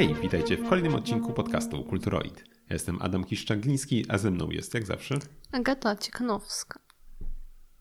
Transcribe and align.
Hej, 0.00 0.14
witajcie 0.22 0.56
w 0.56 0.68
kolejnym 0.68 0.94
odcinku 0.94 1.32
podcastu 1.32 1.84
Kulturoid. 1.84 2.44
Ja 2.48 2.74
jestem 2.74 2.98
Adam 3.02 3.24
Kiszczagliński, 3.24 4.04
a 4.08 4.18
ze 4.18 4.30
mną 4.30 4.50
jest, 4.50 4.74
jak 4.74 4.86
zawsze, 4.86 5.18
Agata 5.52 5.96
Ciechanowska. 5.96 6.80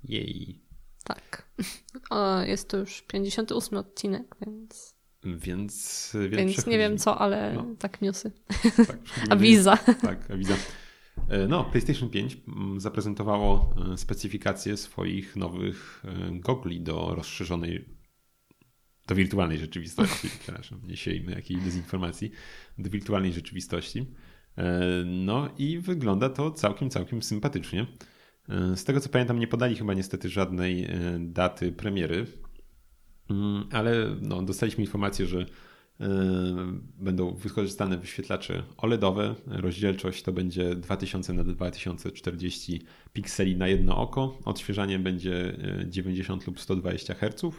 jej. 0.03 0.61
Tak. 1.03 1.49
O, 2.09 2.41
jest 2.41 2.69
to 2.69 2.77
już 2.77 3.01
58 3.01 3.77
odcinek, 3.77 4.35
więc, 4.45 4.95
Więc, 5.23 6.11
więc, 6.29 6.35
więc 6.35 6.67
nie 6.67 6.77
wiem 6.77 6.97
co, 6.97 7.17
ale 7.17 7.53
No. 7.53 7.65
tak 7.79 8.01
newsy. 8.01 8.31
Tak, 8.87 8.97
Awiza. 9.29 9.77
Tak, 10.01 10.31
awiza. 10.31 10.55
E, 11.29 11.47
No, 11.47 11.63
PlayStation 11.63 12.09
5 12.09 12.37
mm, 12.47 12.79
zaprezentowało 12.79 13.73
e, 13.93 13.97
specyfikację 13.97 14.77
swoich 14.77 15.35
nowych 15.35 16.03
e, 16.05 16.39
gogli 16.39 16.81
do 16.81 17.15
rozszerzonej, 17.15 17.98
do 19.09 19.15
wirtualnej 19.15 19.57
rzeczywistości. 19.57 20.27
Przepraszam, 20.43 20.81
nie 20.87 20.97
siejmy 20.97 21.31
jakiejś 21.31 21.61
dezinformacji. 21.61 22.31
Do 22.77 22.89
wirtualnej 22.89 23.33
rzeczywistości. 23.33 24.05
E, 24.57 24.81
No 25.05 25.49
i 25.57 25.79
wygląda 25.79 26.29
to 26.29 26.51
całkiem, 26.51 26.89
całkiem 26.89 27.23
sympatycznie. 27.23 27.87
E, 28.49 28.77
Z 28.77 28.83
tego 28.83 28.99
co 28.99 29.09
pamiętam, 29.09 29.39
nie 29.39 29.47
podali 29.47 29.75
chyba 29.75 29.93
niestety 29.93 30.29
żadnej 30.29 30.83
e, 30.83 30.89
daty 31.19 31.71
premiery, 31.71 32.25
Mm, 33.29 33.67
ale 33.71 34.15
no, 34.21 34.41
dostaliśmy 34.41 34.83
informację, 34.83 35.25
że 35.25 35.45
będą 36.97 37.33
wykorzystane 37.33 37.97
wyświetlacze 37.97 38.63
OLEDowe. 38.77 39.35
Rozdzielczość 39.47 40.23
to 40.23 40.31
będzie 40.31 40.75
2000 40.75 41.33
na 41.33 41.43
2040 41.43 42.81
pikseli 43.13 43.55
na 43.55 43.67
jedno 43.67 43.97
oko. 43.97 44.37
Odświeżanie 44.45 44.99
będzie 44.99 45.57
e, 45.81 45.89
90 45.89 46.47
lub 46.47 46.59
120 46.59 47.13
Hz. 47.13 47.55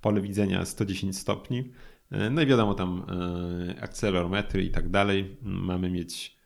Pole 0.00 0.20
widzenia 0.20 0.64
110 0.64 1.18
stopni. 1.18 1.72
E, 2.10 2.30
No 2.30 2.42
i 2.42 2.46
wiadomo 2.46 2.74
tam 2.74 3.06
e, 3.08 3.82
akcelerometry 3.82 4.64
i 4.64 4.70
tak 4.70 4.88
dalej. 4.88 5.36
Mamy 5.42 5.90
mieć 5.90 6.36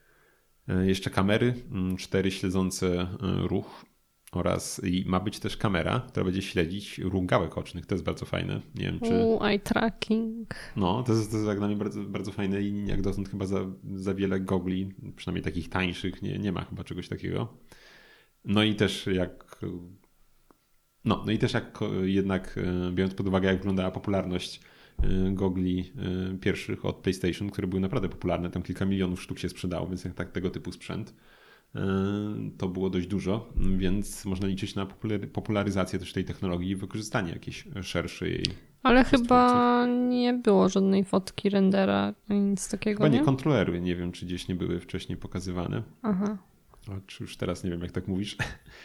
e, 0.68 0.86
jeszcze 0.86 1.10
kamery, 1.10 1.54
cztery 1.98 2.30
śledzące 2.30 3.06
ruch 3.42 3.84
oraz 4.32 4.80
i 4.84 5.04
ma 5.06 5.20
być 5.20 5.38
też 5.38 5.56
kamera, 5.56 6.00
która 6.08 6.24
będzie 6.24 6.42
śledzić 6.42 6.98
ruch 6.98 7.26
gałek 7.26 7.58
ocznych. 7.58 7.86
To 7.86 7.94
jest 7.94 8.04
bardzo 8.04 8.26
fajne. 8.26 8.60
Nie 8.74 8.84
wiem, 8.84 9.00
czy. 9.00 9.14
U, 9.14 9.44
eye 9.44 9.58
tracking. 9.58 10.54
No, 10.76 11.02
to 11.02 11.12
jest, 11.12 11.30
to 11.30 11.36
jest 11.36 11.48
jak 11.48 11.58
dla 11.58 11.66
mnie 11.66 11.76
bardzo, 11.76 12.02
bardzo 12.02 12.32
fajne 12.32 12.62
i 12.62 12.86
jak 12.86 13.02
dotąd 13.02 13.28
chyba 13.28 13.46
za, 13.46 13.66
za 13.94 14.14
wiele 14.14 14.40
gogli, 14.40 14.94
przynajmniej 15.16 15.44
takich 15.44 15.68
tańszych, 15.68 16.22
nie, 16.22 16.38
nie 16.38 16.52
ma 16.52 16.64
chyba 16.64 16.84
czegoś 16.84 17.08
takiego. 17.08 17.48
No 18.44 18.62
i 18.62 18.74
też 18.74 19.06
jak. 19.06 19.60
No, 21.04 21.22
no 21.26 21.32
i 21.32 21.38
też 21.38 21.52
jak 21.52 21.78
e, 21.82 22.08
jednak 22.08 22.58
e, 22.88 22.92
biorąc 22.92 23.14
pod 23.14 23.28
uwagę, 23.28 23.48
jak 23.48 23.56
wyglądała 23.56 23.90
popularność 23.90 24.60
e, 25.02 25.06
gogli 25.30 25.92
pierwszych 26.40 26.84
od 26.84 26.96
PlayStation, 26.96 27.50
które 27.50 27.66
były 27.66 27.80
naprawdę 27.80 28.08
popularne, 28.08 28.50
tam 28.50 28.62
kilka 28.62 28.84
milionów 28.84 29.22
sztuk 29.22 29.38
się 29.38 29.48
sprzedało, 29.48 29.86
więc 29.86 30.04
jak 30.04 30.14
tak 30.14 30.32
tego 30.32 30.50
typu 30.50 30.72
sprzęt, 30.72 31.14
to 32.58 32.68
było 32.68 32.90
dość 32.90 33.06
dużo, 33.06 33.52
więc 33.76 34.24
można 34.24 34.46
liczyć 34.46 34.74
na 34.74 34.86
populary- 34.86 35.26
popularyzację 35.26 35.98
też 35.98 36.12
tej 36.12 36.24
technologii 36.24 36.70
i 36.70 36.76
wykorzystanie 36.76 37.32
jakiejś 37.32 37.64
szerszej 37.82 38.32
jej 38.32 38.44
Ale 38.82 39.04
chyba 39.04 39.86
nie 39.86 40.34
było 40.34 40.68
żadnej 40.68 41.04
fotki 41.04 41.50
rendera, 41.50 42.14
nic 42.30 42.68
takiego, 42.68 42.98
Chyba 42.98 43.08
nie 43.08 43.18
nie? 43.18 43.24
kontrolery, 43.24 43.80
nie 43.80 43.96
wiem, 43.96 44.12
czy 44.12 44.26
gdzieś 44.26 44.48
nie 44.48 44.54
były 44.54 44.80
wcześniej 44.80 45.18
pokazywane. 45.18 45.82
Aha, 46.02 46.38
czy 47.06 47.24
już 47.24 47.36
teraz 47.36 47.64
nie 47.64 47.70
wiem, 47.70 47.80
jak 47.82 47.92
tak 47.92 48.08
mówisz. 48.08 48.36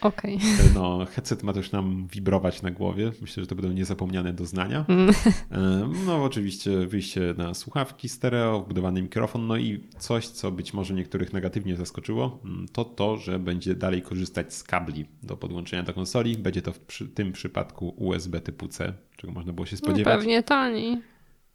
okej. 0.02 0.40
No, 0.76 1.06
headset 1.06 1.44
ma 1.44 1.54
też 1.54 1.72
nam 1.72 2.08
wibrować 2.08 2.62
na 2.62 2.72
głowie. 2.72 3.12
Myślę, 3.22 3.44
że 3.44 3.48
to 3.48 3.56
będą 3.56 3.72
niezapomniane 3.72 4.34
doznania. 4.34 4.86
Mm. 4.88 5.10
E, 5.52 5.90
No, 6.06 6.24
oczywiście 6.24 6.88
wyjście 6.88 7.34
na 7.38 7.54
słuchawki 7.54 8.10
stereo, 8.10 8.60
wbudowany 8.62 9.02
mikrofon, 9.02 9.48
no 9.48 9.58
i 9.58 9.84
coś, 10.00 10.28
co 10.28 10.52
być 10.52 10.74
może 10.74 10.94
niektórych 10.94 11.34
negatywnie 11.34 11.76
zaskoczyło, 11.76 12.40
mm, 12.46 12.66
to 12.68 12.86
to, 12.86 13.18
że 13.18 13.40
będzie 13.40 13.76
dalej 13.76 14.02
korzystać 14.02 14.54
z 14.54 14.64
kabli 14.64 15.06
do 15.24 15.38
podłączenia 15.38 15.84
do 15.84 15.94
konsoli. 15.94 16.38
Będzie 16.38 16.62
to 16.62 16.72
w 16.74 16.80
przy, 16.80 17.08
tym 17.08 17.32
przypadku 17.32 17.90
USB 17.98 18.42
typu 18.42 18.68
C, 18.68 18.94
czego 19.16 19.34
można 19.34 19.54
było 19.54 19.66
się 19.66 19.76
No, 19.76 19.78
spodziewać. 19.88 20.18
pewnie 20.18 20.44
taniej. 20.44 21.02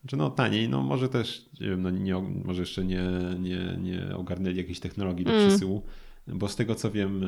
Czy 0.06 0.16
no 0.16 0.30
taniej, 0.30 0.68
no 0.68 0.82
może 0.82 1.08
też, 1.08 1.48
nie 1.60 1.68
wiem, 1.68 1.82
no 1.82 1.90
nie, 1.90 2.14
może 2.44 2.62
jeszcze 2.62 2.84
nie, 2.84 3.02
nie, 3.40 3.76
nie 3.80 4.16
ogarnęli 4.16 4.56
jakiejś 4.56 4.80
technologii 4.80 5.24
do 5.24 5.30
Mm. 5.32 5.50
Bo 6.26 6.48
z 6.48 6.56
tego 6.56 6.74
co 6.74 6.90
wiem 6.90 7.20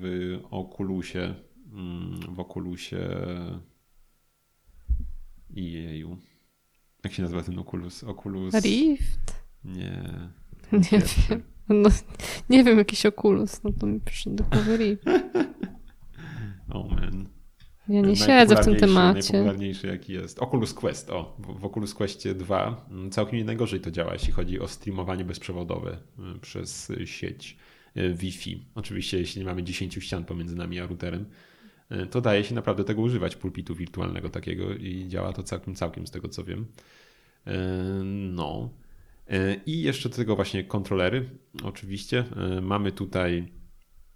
w 0.00 0.38
Oculusie, 0.50 1.34
mm, 1.72 2.20
w 2.34 2.40
Oculusie 2.40 3.08
i 5.50 5.72
jeju, 5.72 6.16
jak 7.04 7.12
się 7.12 7.22
nazywa 7.22 7.42
ten 7.42 7.58
Oculus? 7.58 8.04
Oculus? 8.04 8.54
Rift? 8.54 9.42
Nie. 9.64 10.02
Nie 10.92 10.98
wiem. 11.28 11.42
No, 11.68 11.90
nie 12.50 12.64
wiem, 12.64 12.78
jakiś 12.78 13.06
Oculus, 13.06 13.62
no 13.64 13.72
to 13.80 13.86
mi 13.86 14.00
przyszedł 14.00 14.36
do 14.36 14.76
Rift. 14.76 15.04
Oh 16.74 16.94
man. 16.94 17.28
Ja 17.88 18.00
nie 18.00 18.16
siedzę 18.16 18.56
w 18.56 18.64
tym 18.64 18.76
temacie. 18.76 19.32
Najpopularniejszy 19.32 19.86
jaki 19.86 20.12
jest. 20.12 20.38
Oculus 20.38 20.74
Quest. 20.74 21.10
O, 21.10 21.36
w, 21.38 21.64
Oculus 21.64 21.94
Questie 21.94 22.34
2 22.34 22.86
mm, 22.90 23.10
całkiem 23.10 23.38
nie 23.38 23.44
najgorzej 23.44 23.80
to 23.80 23.90
działa, 23.90 24.12
jeśli 24.12 24.32
chodzi 24.32 24.60
o 24.60 24.68
streamowanie 24.68 25.24
bezprzewodowe 25.24 25.98
y, 26.36 26.38
przez 26.38 26.92
sieć 27.04 27.56
Wi-Fi. 27.94 28.64
Oczywiście, 28.74 29.18
jeśli 29.18 29.38
nie 29.38 29.44
mamy 29.44 29.62
10 29.62 29.94
ścian 29.94 30.24
pomiędzy 30.24 30.56
nami 30.56 30.80
a 30.80 30.86
routerem, 30.86 31.26
y, 31.92 32.06
to 32.06 32.20
daje 32.20 32.44
się 32.44 32.54
naprawdę 32.54 32.84
tego 32.84 33.02
używać, 33.02 33.36
pulpitu 33.36 33.74
wirtualnego 33.74 34.28
takiego 34.28 34.74
i 34.74 35.08
działa 35.08 35.32
to 35.32 35.42
całkiem, 35.42 35.74
całkiem 35.74 36.06
z 36.06 36.10
tego 36.10 36.28
co 36.28 36.44
wiem. 36.44 36.66
Y, 37.46 37.50
No. 38.04 38.70
I 39.66 39.82
jeszcze 39.82 40.08
do 40.08 40.16
tego 40.16 40.36
właśnie 40.36 40.64
kontrolery. 40.64 41.30
Oczywiście 41.62 42.24
mamy 42.62 42.92
tutaj 42.92 43.48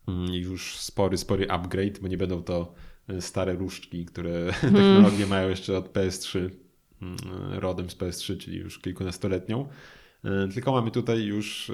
mm, 0.09 0.35
już 0.35 0.77
spory, 0.79 1.19
spory 1.19 1.51
upgrade, 1.51 1.99
bo 2.01 2.09
nie 2.09 2.17
będą 2.17 2.43
to 2.43 2.75
stare 3.21 3.55
różdżki, 3.55 4.05
które 4.05 4.53
technologię 4.61 5.27
mają 5.27 5.49
jeszcze 5.49 5.79
od 5.79 5.93
PS3, 5.93 6.51
mm, 7.03 7.17
rodem 7.53 7.91
z 7.91 7.97
PS3, 7.97 8.39
czyli 8.39 8.59
już 8.59 8.79
kilkunastoletnią. 8.79 9.69
Y, 10.27 10.53
Tylko 10.55 10.73
mamy 10.73 10.91
tutaj 10.91 11.25
już 11.25 11.73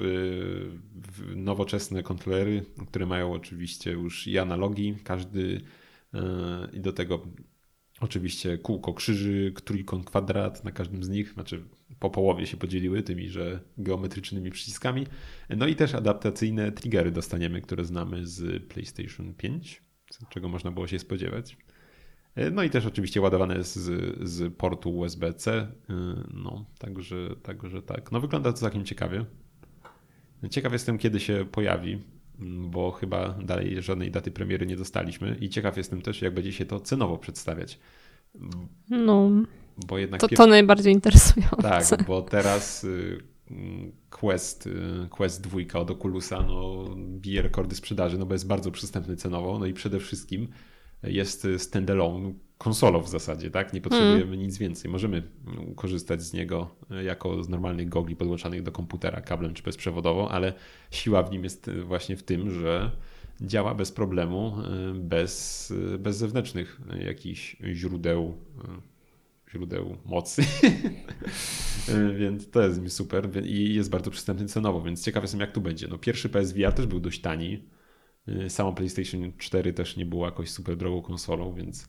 w- 0.95 1.35
nowoczesne 1.35 2.03
kontrolery, 2.03 2.65
które 2.87 3.05
mają 3.05 3.33
oczywiście 3.33 3.91
już 3.91 4.27
i 4.27 4.39
analogii, 4.39 4.97
każdy 5.03 5.61
y, 6.13 6.19
i 6.73 6.79
do 6.79 6.93
tego 6.93 7.27
oczywiście 7.99 8.57
kółko, 8.57 8.93
krzyżyk, 8.93 9.61
trójkąt, 9.61 10.05
kwadrat 10.05 10.63
na 10.63 10.71
każdym 10.71 11.03
z 11.03 11.09
nich, 11.09 11.33
znaczy 11.33 11.63
po 11.99 12.09
połowie 12.09 12.45
się 12.47 12.57
podzieliły 12.57 13.03
tymi, 13.03 13.29
że 13.29 13.59
geometrycznymi 13.77 14.51
przyciskami. 14.51 15.07
No 15.49 15.67
i 15.67 15.75
też 15.75 15.93
adaptacyjne 15.93 16.71
triggery 16.71 17.11
dostaniemy, 17.11 17.61
które 17.61 17.85
znamy 17.85 18.27
z 18.27 18.63
PlayStation 18.67 19.33
5, 19.33 19.81
z 20.11 20.29
czego 20.29 20.49
można 20.49 20.71
było 20.71 20.87
się 20.87 20.99
spodziewać. 20.99 21.57
No 22.51 22.63
i 22.63 22.69
też 22.69 22.85
oczywiście 22.85 23.21
ładowane 23.21 23.63
z, 23.63 23.79
z 24.29 24.53
portu 24.53 24.97
USB-C. 24.97 25.67
No, 26.33 26.65
także, 26.79 27.35
także 27.43 27.81
tak. 27.81 28.11
No 28.11 28.19
wygląda 28.19 28.51
to 28.51 28.57
całkiem 28.57 28.85
ciekawie. 28.85 29.25
Ciekaw 30.49 30.73
jestem, 30.73 30.97
kiedy 30.97 31.19
się 31.19 31.45
pojawi, 31.51 31.99
bo 32.69 32.91
chyba 32.91 33.29
dalej 33.29 33.81
żadnej 33.81 34.11
daty 34.11 34.31
premiery 34.31 34.65
nie 34.65 34.75
dostaliśmy. 34.75 35.37
I 35.39 35.49
ciekaw 35.49 35.77
jestem 35.77 36.01
też, 36.01 36.21
jak 36.21 36.33
będzie 36.33 36.51
się 36.51 36.65
to 36.65 36.79
cenowo 36.79 37.17
przedstawiać. 37.17 37.79
No, 38.89 39.29
Bo 39.87 39.97
jednak 39.97 40.21
to, 40.21 40.27
to 40.27 40.47
najbardziej 40.47 40.93
interesujące. 40.93 41.61
tak, 41.61 42.03
bo 42.07 42.21
teraz 42.21 42.83
y, 42.83 43.17
mm, 43.51 43.91
Quest, 44.09 44.67
y, 44.67 45.07
Quest 45.09 45.41
2 45.41 45.79
od 45.79 45.91
Oculusa 45.91 46.43
no, 46.43 46.85
bije 46.95 47.41
rekordy 47.41 47.75
sprzedaży, 47.75 48.17
no 48.17 48.25
bo 48.25 48.33
jest 48.33 48.47
bardzo 48.47 48.71
przystępny 48.71 49.15
cenowo, 49.15 49.59
no 49.59 49.65
i 49.65 49.73
przede 49.73 49.99
wszystkim 49.99 50.47
jest 51.03 51.47
standalone 51.57 52.33
konsolą 52.57 53.01
w 53.01 53.09
zasadzie, 53.09 53.51
tak? 53.51 53.73
Nie 53.73 53.81
potrzebujemy 53.81 54.37
nic 54.37 54.57
więcej. 54.57 54.91
Możemy 54.91 55.23
korzystać 55.75 56.23
z 56.23 56.33
niego 56.33 56.75
jako 57.03 57.43
z 57.43 57.49
normalnych 57.49 57.89
gogli 57.89 58.15
podłączanych 58.15 58.63
do 58.63 58.71
komputera 58.71 59.21
kablem 59.21 59.53
czy 59.53 59.63
bezprzewodowo, 59.63 60.31
ale 60.31 60.53
siła 60.91 61.23
w 61.23 61.31
nim 61.31 61.43
jest 61.43 61.69
właśnie 61.71 62.17
w 62.17 62.23
tym, 62.23 62.51
że 62.51 62.91
działa 63.41 63.75
bez 63.75 63.91
problemu, 63.91 64.57
y, 64.91 64.93
bez, 64.93 65.71
y, 65.71 65.99
bez 65.99 66.17
zewnętrznych 66.17 66.81
jakichś 67.05 67.57
źródeł 67.73 68.37
y, 68.57 69.51
źródeł 69.51 69.97
mocy. 70.05 70.43
więc 72.19 72.49
to 72.49 72.61
jest 72.61 72.81
mi 72.81 72.89
super 72.89 73.45
i 73.45 73.75
jest 73.75 73.89
bardzo 73.89 74.11
przystępny 74.11 74.47
cenowo, 74.47 74.81
więc 74.81 75.05
ciekaw 75.05 75.23
jestem 75.23 75.39
jak 75.39 75.51
tu 75.51 75.61
będzie. 75.61 75.87
No, 75.87 75.97
pierwszy 75.97 76.29
PSVR 76.29 76.73
też 76.73 76.87
był 76.87 76.99
dość 76.99 77.21
tani. 77.21 77.63
Y, 78.27 78.49
Samo 78.49 78.73
PlayStation 78.73 79.33
4 79.37 79.73
też 79.73 79.97
nie 79.97 80.05
było 80.05 80.25
jakoś 80.25 80.49
super 80.49 80.77
drogą 80.77 81.01
konsolą, 81.01 81.53
więc 81.53 81.87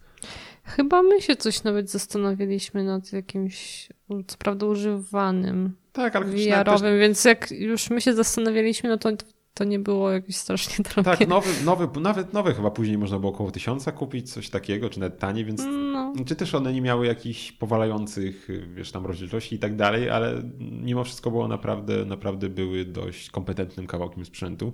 Chyba 0.64 1.02
my 1.02 1.22
się 1.22 1.36
coś 1.36 1.62
nawet 1.62 1.90
zastanawialiśmy 1.90 2.84
nad 2.84 3.12
jakimś, 3.12 3.88
co 4.26 4.36
prawda 4.38 4.66
używanym, 4.66 5.76
tak, 5.92 6.16
ale 6.16 6.26
VR-owym, 6.26 6.98
więc 6.98 7.24
jak 7.24 7.50
już 7.50 7.90
my 7.90 8.00
się 8.00 8.14
zastanawialiśmy, 8.14 8.88
no 8.88 8.98
to 8.98 9.10
to 9.54 9.64
nie 9.64 9.78
było 9.78 10.10
jakieś 10.10 10.36
strasznie 10.36 10.84
drogie. 10.84 11.04
Tak, 11.04 11.28
nowy, 11.28 11.50
nowy, 11.64 12.00
nawet 12.00 12.32
nowe 12.32 12.54
chyba 12.54 12.70
później 12.70 12.98
można 12.98 13.18
było 13.18 13.32
około 13.32 13.50
tysiąca 13.50 13.92
kupić, 13.92 14.32
coś 14.32 14.50
takiego, 14.50 14.90
czy 14.90 15.00
nawet 15.00 15.18
taniej, 15.18 15.44
więc 15.44 15.62
no. 15.66 16.12
czy 16.26 16.36
też 16.36 16.54
one 16.54 16.72
nie 16.72 16.80
miały 16.80 17.06
jakichś 17.06 17.52
powalających, 17.52 18.48
wiesz, 18.74 18.92
tam 18.92 19.06
rozdzielczości 19.06 19.56
i 19.56 19.58
tak 19.58 19.76
dalej, 19.76 20.10
ale 20.10 20.42
mimo 20.58 21.04
wszystko 21.04 21.30
było 21.30 21.48
naprawdę, 21.48 22.04
naprawdę 22.04 22.48
były 22.48 22.84
dość 22.84 23.30
kompetentnym 23.30 23.86
kawałkiem 23.86 24.24
sprzętu. 24.24 24.72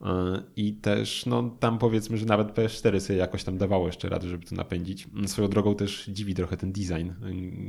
E, 0.00 0.42
I 0.56 0.72
też, 0.72 1.26
no 1.26 1.50
tam 1.60 1.78
powiedzmy, 1.78 2.18
że 2.18 2.26
nawet 2.26 2.48
PS4 2.48 3.00
sobie 3.00 3.18
jakoś 3.18 3.44
tam 3.44 3.58
dawało 3.58 3.86
jeszcze 3.86 4.08
radę, 4.08 4.28
żeby 4.28 4.46
to 4.46 4.54
napędzić. 4.54 5.08
Swoją 5.26 5.48
drogą 5.48 5.74
też 5.74 6.06
dziwi 6.06 6.34
trochę 6.34 6.56
ten 6.56 6.72
design 6.72 7.10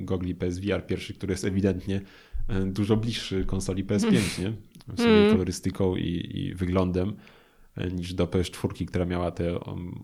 gogli 0.05 0.35
PSVR 0.35 0.87
pierwszy, 0.87 1.13
który 1.13 1.33
jest 1.33 1.45
ewidentnie 1.45 2.01
e, 2.47 2.65
dużo 2.65 2.97
bliższy 2.97 3.45
konsoli 3.45 3.85
PS5, 3.85 4.11
nie? 4.41 4.53
Sobie 4.97 5.17
mm. 5.17 5.31
kolorystyką 5.31 5.95
i, 5.95 6.29
i, 6.33 6.55
wyglądem 6.55 7.15
e, 7.75 7.91
niż 7.91 8.13
do 8.13 8.25
PS4, 8.25 8.85
która 8.85 9.05
miała 9.05 9.31
te 9.31 9.59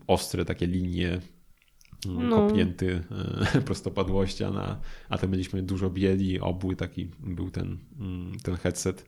ostre 0.06 0.44
takie 0.44 0.66
linie 0.66 1.20
mm, 2.06 2.28
no. 2.28 2.36
kopnięty 2.36 3.04
prostopadłości, 3.66 4.44
a, 4.44 4.50
na, 4.50 4.80
a 5.08 5.18
to 5.18 5.28
mieliśmy 5.28 5.62
dużo 5.62 5.90
bieli, 5.90 6.40
obły 6.40 6.76
taki 6.76 7.10
był 7.20 7.50
ten, 7.50 7.78
mm, 8.00 8.32
ten 8.42 8.56
headset. 8.56 9.06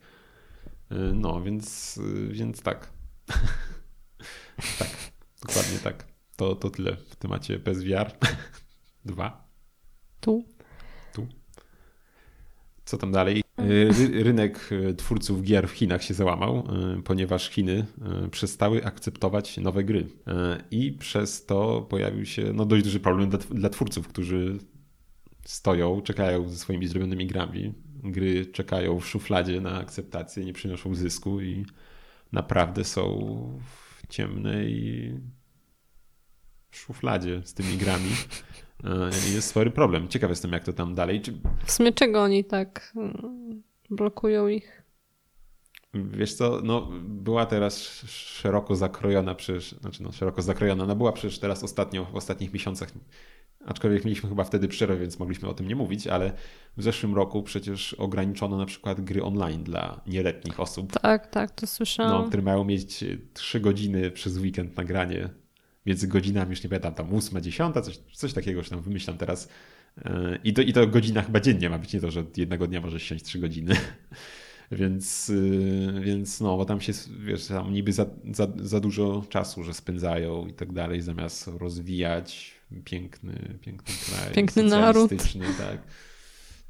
No, 1.13 1.41
więc, 1.41 1.99
więc 2.31 2.61
tak. 2.61 2.96
tak, 4.79 4.89
dokładnie 5.47 5.79
tak. 5.83 6.05
To, 6.35 6.55
to 6.55 6.69
tyle 6.69 6.97
w 7.09 7.15
temacie 7.15 7.59
PSVR. 7.59 8.11
Dwa. 9.05 9.47
Tu. 10.19 10.45
Tu. 11.13 11.27
Co 12.85 12.97
tam 12.97 13.11
dalej? 13.11 13.43
Ry 13.57 14.23
rynek 14.23 14.69
e, 14.71 14.93
twórców 14.93 15.43
gier 15.43 15.67
w 15.67 15.71
Chinach 15.71 16.03
się 16.03 16.13
załamał, 16.13 16.57
e, 16.57 17.01
ponieważ 17.03 17.49
Chiny 17.49 17.85
przestały 18.31 18.85
akceptować 18.85 19.57
nowe 19.57 19.83
gry. 19.83 20.07
I 20.71 20.91
przez 20.91 21.45
to 21.45 21.81
pojawił 21.81 22.25
się 22.25 22.53
no, 22.53 22.65
dość 22.65 22.83
duży 22.83 22.99
problem 22.99 23.29
dla, 23.29 23.39
dla 23.39 23.69
twórców, 23.69 24.07
którzy 24.07 24.57
stoją, 25.45 26.01
czekają 26.01 26.49
ze 26.49 26.57
swoimi 26.57 26.87
zrobionymi 26.87 27.27
grami. 27.27 27.73
Gry 28.03 28.45
czekają 28.45 28.99
w 28.99 29.07
szufladzie 29.07 29.61
na 29.61 29.79
akceptację, 29.79 30.45
nie 30.45 30.53
przynoszą 30.53 30.95
zysku 30.95 31.41
i 31.41 31.65
naprawdę 32.31 32.83
są 32.83 33.03
w 33.65 34.07
ciemnej 34.07 35.13
szufladzie 36.71 37.41
z 37.45 37.53
tymi 37.53 37.77
grami. 37.77 38.09
E, 38.83 39.09
jest 39.33 39.49
spory 39.49 39.71
problem. 39.71 40.07
Ciekaw 40.07 40.29
jestem, 40.29 40.51
jak 40.51 40.63
to 40.63 40.73
tam 40.73 40.95
dalej. 40.95 41.21
Czy... 41.21 41.33
W 41.65 41.71
sumie 41.71 41.93
czego 41.93 42.23
oni 42.23 42.43
tak 42.43 42.93
mm, 42.95 43.63
blokują 43.89 44.47
ich? 44.47 44.83
Wiesz 45.93 46.33
co, 46.33 46.61
no 46.63 46.89
była 47.03 47.45
teraz 47.45 47.79
szeroko 48.07 48.75
zakrojona 48.75 49.35
przecież, 49.35 49.71
znaczy 49.71 50.03
no 50.03 50.11
szeroko 50.11 50.41
zakrojona, 50.41 50.85
no 50.85 50.95
była 50.95 51.11
przecież 51.11 51.39
teraz 51.39 51.63
ostatnio, 51.63 52.05
w 52.05 52.15
ostatnich 52.15 52.53
miesiącach 52.53 52.89
aczkolwiek 53.67 54.05
mieliśmy 54.05 54.29
chyba 54.29 54.43
wtedy 54.43 54.67
przerwę, 54.67 54.97
więc 54.97 55.19
mogliśmy 55.19 55.49
o 55.49 55.53
tym 55.53 55.67
nie 55.67 55.75
mówić, 55.75 56.07
ale 56.07 56.33
w 56.77 56.83
zeszłym 56.83 57.15
roku 57.15 57.43
przecież 57.43 57.93
ograniczono 57.93 58.57
na 58.57 58.65
przykład 58.65 59.01
gry 59.01 59.23
online 59.23 59.63
dla 59.63 60.01
nieletnich 60.07 60.59
osób. 60.59 60.91
Tak, 61.01 61.27
tak, 61.27 61.51
to 61.51 61.67
słyszałam. 61.67 62.21
No, 62.21 62.27
które 62.27 62.43
mają 62.43 62.63
mieć 62.63 63.03
3 63.33 63.59
godziny 63.59 64.11
przez 64.11 64.37
weekend 64.37 64.77
nagranie 64.77 65.29
między 65.85 66.07
godzinami, 66.07 66.49
już 66.49 66.63
nie 66.63 66.69
pamiętam, 66.69 66.93
tam 66.93 67.15
8, 67.15 67.41
10, 67.41 67.75
coś, 67.75 67.99
coś 68.13 68.33
takiego, 68.33 68.63
że 68.63 68.69
tam 68.69 68.81
wymyślam 68.81 69.17
teraz. 69.17 69.49
E, 70.05 70.39
I 70.43 70.53
to, 70.53 70.61
I 70.61 70.73
to 70.73 70.87
godzina 70.87 71.21
chyba 71.21 71.39
dziennie 71.39 71.69
ma 71.69 71.77
być, 71.77 71.93
nie 71.93 71.99
to, 71.99 72.11
że 72.11 72.25
jednego 72.37 72.67
dnia 72.67 72.81
możesz 72.81 73.03
siąść 73.03 73.23
3 73.23 73.39
godziny. 73.39 73.75
Więc, 74.71 75.29
y, 75.29 76.01
więc 76.03 76.41
no, 76.41 76.57
bo 76.57 76.65
tam 76.65 76.81
się, 76.81 76.93
wiesz, 77.19 77.45
tam 77.45 77.73
niby 77.73 77.93
za, 77.93 78.05
za, 78.31 78.47
za 78.55 78.79
dużo 78.79 79.23
czasu, 79.29 79.63
że 79.63 79.73
spędzają 79.73 80.47
i 80.47 80.53
tak 80.53 80.73
dalej, 80.73 81.01
zamiast 81.01 81.47
rozwijać 81.47 82.56
piękny, 82.83 83.57
piękny 83.61 83.93
kraj. 84.05 84.33
Piękny 84.33 84.63
naród. 84.63 85.11
Tak, 85.57 85.81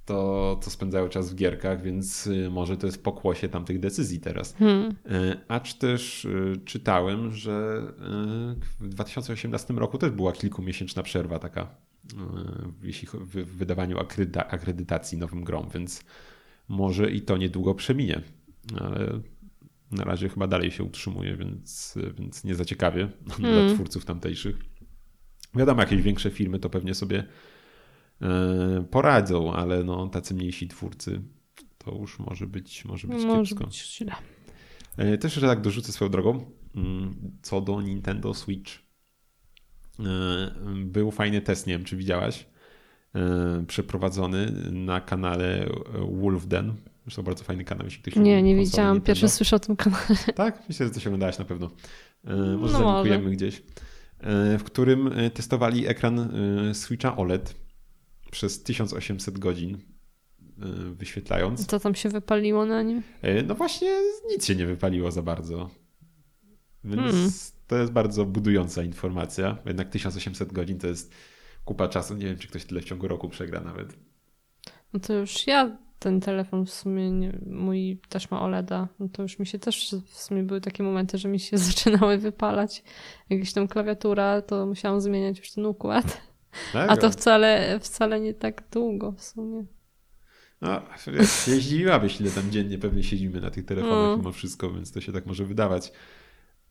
to, 0.06 0.60
to 0.64 0.70
spędzają 0.70 1.10
czas 1.10 1.32
w 1.32 1.36
gierkach, 1.36 1.84
więc 1.84 2.28
y, 2.28 2.50
może 2.50 2.78
to 2.78 2.88
jest 2.88 3.04
pokłosie 3.04 3.50
tamtych 3.50 3.80
decyzji 3.80 4.20
teraz. 4.20 4.54
Hmm. 4.54 4.92
Y, 4.92 5.40
acz 5.48 5.74
też 5.74 6.28
czytałem, 6.66 7.32
że 7.32 7.82
w 8.80 8.88
2018 8.88 9.74
roku 9.74 9.98
też 9.98 10.12
była 10.12 10.32
kilkumiesięczna 10.32 11.04
przerwa 11.04 11.40
taka, 11.40 11.76
jeśli 12.84 13.08
w 13.22 13.58
wydawaniu 13.58 13.98
akredytacji 14.50 15.18
nowym 15.18 15.44
grom, 15.44 15.70
więc 15.74 16.04
może 16.68 17.12
i 17.12 17.22
to 17.22 17.38
niedługo 17.38 17.76
przeminie. 17.76 18.22
Ale 18.82 19.20
na 19.92 20.04
razie 20.04 20.30
chyba 20.30 20.48
dalej 20.48 20.72
się 20.72 20.84
utrzymuje, 20.84 21.36
więc, 21.36 21.98
więc 22.18 22.44
nie 22.44 22.56
za 22.56 22.66
ciekawie 22.66 23.10
dla 23.26 23.50
hmm. 23.50 23.76
twórców 23.76 24.06
tamtejszych. 24.06 24.77
Wiadomo, 25.57 25.81
jakieś 25.81 26.01
większe 26.01 26.31
firmy 26.31 26.59
to 26.59 26.69
pewnie 26.69 26.95
sobie 26.95 27.24
e, 28.21 28.86
poradzą, 28.92 29.54
ale 29.54 29.83
no, 29.83 30.07
tacy 30.07 30.33
mniejsi 30.33 30.68
twórcy 30.68 31.21
to 31.77 31.92
już 31.92 32.19
może 32.19 32.48
być, 32.48 32.86
może 32.86 33.07
być 33.07 33.25
może 33.25 33.56
kiepsko. 33.56 33.65
Być. 33.65 34.04
E, 34.98 35.18
też 35.18 35.36
jeszcze 35.36 35.48
tak 35.48 35.62
dorzucę 35.62 35.92
swoją 35.92 36.12
drogą, 36.12 36.45
mm, 36.75 37.15
co 37.42 37.62
do 37.62 37.81
Nintendo 37.81 38.33
Switch. 38.33 38.71
E, 40.00 40.04
był 40.75 41.12
fajny 41.12 41.42
test, 41.42 41.68
nie 41.68 41.74
wiem 41.74 41.86
czy 41.86 41.98
widziałaś 41.98 42.45
przeprowadzony 43.68 44.51
na 44.71 45.01
kanale 45.01 45.69
Wolfden. 46.12 46.75
Zresztą 47.04 47.24
bardzo 47.24 47.44
fajny 47.44 47.63
kanał, 47.63 47.86
jeśli 47.86 48.01
ktoś 48.01 48.15
Nie, 48.15 48.44
nie 48.44 48.56
widziałam. 48.56 49.01
Pierwszy 49.01 49.30
słyszę 49.30 49.56
o 49.56 49.59
tym 49.59 49.75
kanale. 49.75 50.18
Tak? 50.36 50.63
Myślę, 50.69 50.86
że 50.86 50.92
to 50.92 51.00
się 51.00 51.09
oglądałaś 51.09 51.38
na 51.38 51.45
pewno. 51.45 51.71
Może 52.57 52.74
no, 52.74 52.80
zalinkujemy 52.80 53.31
gdzieś. 53.31 53.63
E, 54.19 54.58
w 54.58 54.64
którym 54.64 55.12
testowali 55.34 55.88
ekran 55.88 56.34
Switcha 56.74 57.18
OLED 57.18 57.56
przez 58.31 58.64
1800 58.64 59.40
godzin 59.40 59.78
wyświetlając. 60.94 61.66
Co 61.66 61.80
tam 61.80 61.96
się 61.96 62.10
wypaliło 62.10 62.66
na 62.66 62.81
nim? 62.81 63.04
No 63.48 63.56
właśnie 63.56 63.90
nic 64.30 64.46
się 64.46 64.56
nie 64.56 64.66
wypaliło 64.66 65.12
za 65.12 65.22
bardzo. 65.22 65.69
Więc 66.84 67.12
hmm. 67.12 67.31
to 67.68 67.78
jest 67.78 67.92
bardzo 67.92 68.25
budująca 68.25 68.84
informacja. 68.84 69.58
Jednak 69.66 69.90
1800 69.90 70.54
godzin 70.54 70.80
to 70.80 70.88
jest 70.88 71.14
kupa 71.66 71.88
czasu. 71.88 72.16
Nie 72.16 72.25
wiem, 72.25 72.38
czy 72.38 72.48
ktoś 72.48 72.66
tyle 72.66 72.81
w 72.81 72.86
ciągu 72.86 73.08
roku 73.08 73.30
przegra 73.30 73.62
nawet. 73.62 73.98
No 74.94 75.00
to 75.00 75.14
już 75.14 75.48
ja 75.48 75.78
ten 76.00 76.22
telefon 76.22 76.66
w 76.66 76.74
sumie, 76.74 77.12
nie, 77.12 77.40
mój 77.46 78.02
też 78.10 78.32
ma 78.32 78.42
OLEDa, 78.42 78.88
no 79.00 79.10
to 79.10 79.22
już 79.22 79.40
mi 79.40 79.48
się 79.48 79.60
też 79.60 79.95
w 80.06 80.18
sumie 80.18 80.44
były 80.44 80.62
takie 80.62 80.83
momenty, 80.83 81.18
że 81.18 81.30
mi 81.30 81.40
się 81.40 81.57
zaczynały 81.68 82.18
wypalać 82.18 82.83
jakieś 83.30 83.54
tam 83.54 83.68
klawiatura, 83.68 84.42
to 84.42 84.66
musiałam 84.66 85.02
zmieniać 85.02 85.40
już 85.40 85.52
ten 85.52 85.66
układ. 85.66 86.21
Tak, 86.74 86.92
A 86.92 86.98
to 86.98 87.10
wcale, 87.10 87.80
wcale 87.80 88.19
nie 88.19 88.33
tak 88.33 88.64
długo 88.71 89.12
w 89.12 89.24
sumie. 89.24 89.66
No, 90.62 90.81
wiesz, 91.07 91.48
jeździłabyś 91.48 92.21
ile 92.21 92.31
tam 92.31 92.52
dziennie 92.52 92.78
pewnie 92.78 93.04
siedzimy 93.04 93.42
na 93.42 93.52
tych 93.52 93.66
telefonach 93.66 94.12
no. 94.12 94.18
mimo 94.18 94.31
wszystko, 94.31 94.71
więc 94.71 94.92
to 94.92 95.02
się 95.02 95.12
tak 95.12 95.26
może 95.26 95.45
wydawać. 95.45 95.92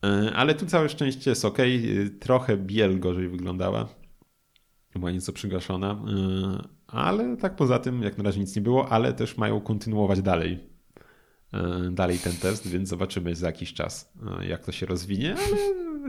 E, 0.03 0.31
ale 0.35 0.55
tu 0.55 0.65
całe 0.65 0.89
szczęście 0.89 1.29
jest 1.29 1.45
ok. 1.45 1.57
Trochę 2.19 2.57
biel 2.57 2.99
gorzej 2.99 3.29
wyglądała 3.29 3.87
była 4.99 5.11
nieco 5.11 5.33
przygaszona, 5.33 5.91
y, 5.91 6.76
ale 6.87 7.37
tak 7.37 7.55
poza 7.55 7.79
tym 7.79 8.03
jak 8.03 8.17
na 8.17 8.23
razie 8.23 8.39
nic 8.39 8.55
nie 8.55 8.61
było, 8.61 8.89
ale 8.89 9.13
też 9.13 9.37
mają 9.37 9.61
kontynuować 9.61 10.21
dalej 10.21 10.59
y, 11.53 11.91
dalej 11.91 12.19
ten 12.19 12.33
test, 12.33 12.67
więc 12.67 12.89
zobaczymy 12.89 13.35
za 13.35 13.47
jakiś 13.47 13.73
czas 13.73 14.13
y, 14.41 14.45
jak 14.45 14.65
to 14.65 14.71
się 14.71 14.85
rozwinie, 14.85 15.35
ale 15.35 15.57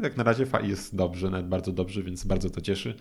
jak 0.03 0.17
na 0.17 0.25
razie 0.25 0.47
jest 0.63 0.97
dobrze, 0.97 1.31
nawet 1.31 1.49
bardzo 1.49 1.73
dobrze, 1.73 2.03
więc 2.03 2.25
bardzo 2.25 2.51
to 2.51 2.61
cieszy. 2.61 2.95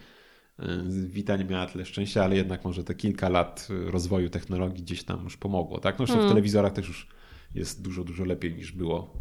Wita 0.90 1.36
nie 1.36 1.46
miała 1.46 1.66
tyle 1.66 1.86
szczęścia, 1.86 2.24
ale 2.24 2.36
jednak 2.36 2.66
może 2.66 2.84
te 2.84 2.96
kilka 2.96 3.30
lat 3.30 3.68
rozwoju 3.70 4.30
technologii 4.30 4.84
gdzieś 4.84 5.04
tam 5.04 5.24
już 5.24 5.38
pomogło. 5.38 5.80
Tak? 5.80 6.00
No, 6.00 6.06
w 6.06 6.10
hmm. 6.10 6.30
telewizorach 6.30 6.74
też 6.74 6.88
już 6.88 7.08
jest 7.56 7.82
dużo, 7.82 8.04
dużo 8.04 8.26
lepiej 8.26 8.56
niż 8.56 8.72
było 8.72 9.14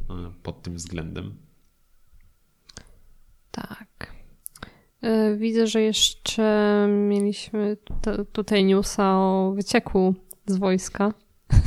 pod 0.42 0.62
tym 0.62 0.74
względem. 0.74 1.34
Tak. 3.50 3.85
E, 5.06 5.36
widzę, 5.36 5.66
że 5.66 5.82
jeszcze 5.82 6.86
mieliśmy 6.90 7.76
tutaj 8.32 8.64
newsa 8.64 9.18
o 9.18 9.52
wycieku 9.56 10.14
z 10.46 10.56
wojska 10.56 11.14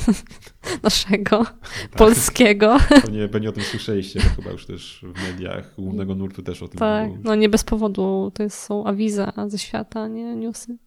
naszego, 0.83 1.45
tak. 1.45 1.89
polskiego. 1.97 2.77
Pewnie, 3.01 3.27
pewnie 3.27 3.49
o 3.49 3.51
tym 3.51 3.63
słyszeliście, 3.63 4.19
bo 4.19 4.29
chyba 4.35 4.51
już 4.51 4.65
też 4.65 5.05
w 5.15 5.23
mediach 5.23 5.75
głównego 5.75 6.15
nurtu 6.15 6.43
też 6.43 6.63
o 6.63 6.67
tym 6.67 6.79
Tak, 6.79 7.09
było. 7.09 7.19
no 7.23 7.35
nie 7.35 7.49
bez 7.49 7.63
powodu, 7.63 8.31
to 8.33 8.43
jest, 8.43 8.59
są 8.59 8.85
awiza 8.85 9.33
ze 9.47 9.57
świata, 9.57 10.07
nie 10.07 10.35
newsy. 10.35 10.77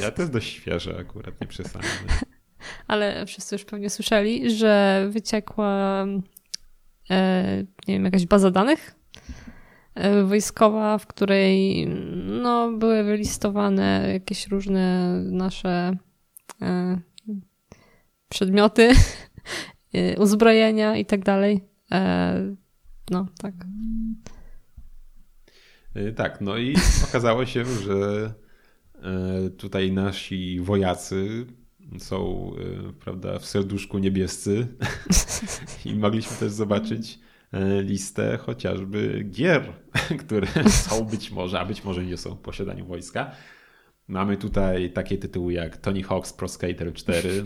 Ja 0.00 0.10
to 0.10 0.22
jest 0.22 0.32
dość 0.32 0.52
świeże 0.52 0.98
akurat, 1.00 1.40
nie 1.40 1.46
przesadzę. 1.46 1.88
Ale 2.86 3.26
wszyscy 3.26 3.54
już 3.54 3.64
pewnie 3.64 3.90
słyszeli, 3.90 4.50
że 4.50 5.06
wyciekła 5.10 6.06
e, 7.10 7.64
nie 7.88 7.94
wiem, 7.94 8.04
jakaś 8.04 8.26
baza 8.26 8.50
danych 8.50 8.98
E, 9.18 9.47
wojskowa, 10.24 10.98
w 10.98 11.06
której 11.06 11.86
no, 12.42 12.72
były 12.72 13.04
wylistowane 13.04 14.10
jakieś 14.12 14.46
różne 14.46 15.14
nasze 15.22 15.96
e, 16.62 17.00
przedmioty, 18.28 18.92
e, 19.94 20.20
uzbrojenia 20.20 20.96
i 20.96 21.04
tak 21.04 21.24
dalej. 21.24 21.64
E, 21.92 22.56
no, 23.10 23.26
tak. 23.38 23.54
E, 25.94 26.12
tak, 26.12 26.40
no 26.40 26.56
i 26.56 26.76
okazało 27.08 27.46
się, 27.46 27.64
że 27.84 28.34
e, 29.02 29.50
tutaj 29.50 29.92
nasi 29.92 30.60
wojacy 30.60 31.46
są, 31.98 32.52
e, 32.56 32.92
prawda, 32.92 33.38
w 33.38 33.46
serduszku 33.46 33.98
niebiescy 33.98 34.66
i 35.84 35.94
mogliśmy 35.94 36.36
też 36.36 36.52
zobaczyć 36.52 37.18
listę 37.82 38.38
chociażby 38.38 39.24
gier, 39.30 39.72
które 40.26 40.46
są 40.68 41.04
być 41.04 41.30
może, 41.30 41.60
a 41.60 41.64
być 41.64 41.84
może 41.84 42.04
nie 42.04 42.16
są 42.16 42.34
w 42.34 42.40
posiadaniu 42.40 42.86
wojska. 42.86 43.30
Mamy 44.08 44.36
tutaj 44.36 44.92
takie 44.92 45.18
tytuły 45.18 45.52
jak 45.52 45.76
Tony 45.76 46.02
Hawk's 46.02 46.36
Pro 46.36 46.48
Skater 46.48 46.92
4. 46.92 47.44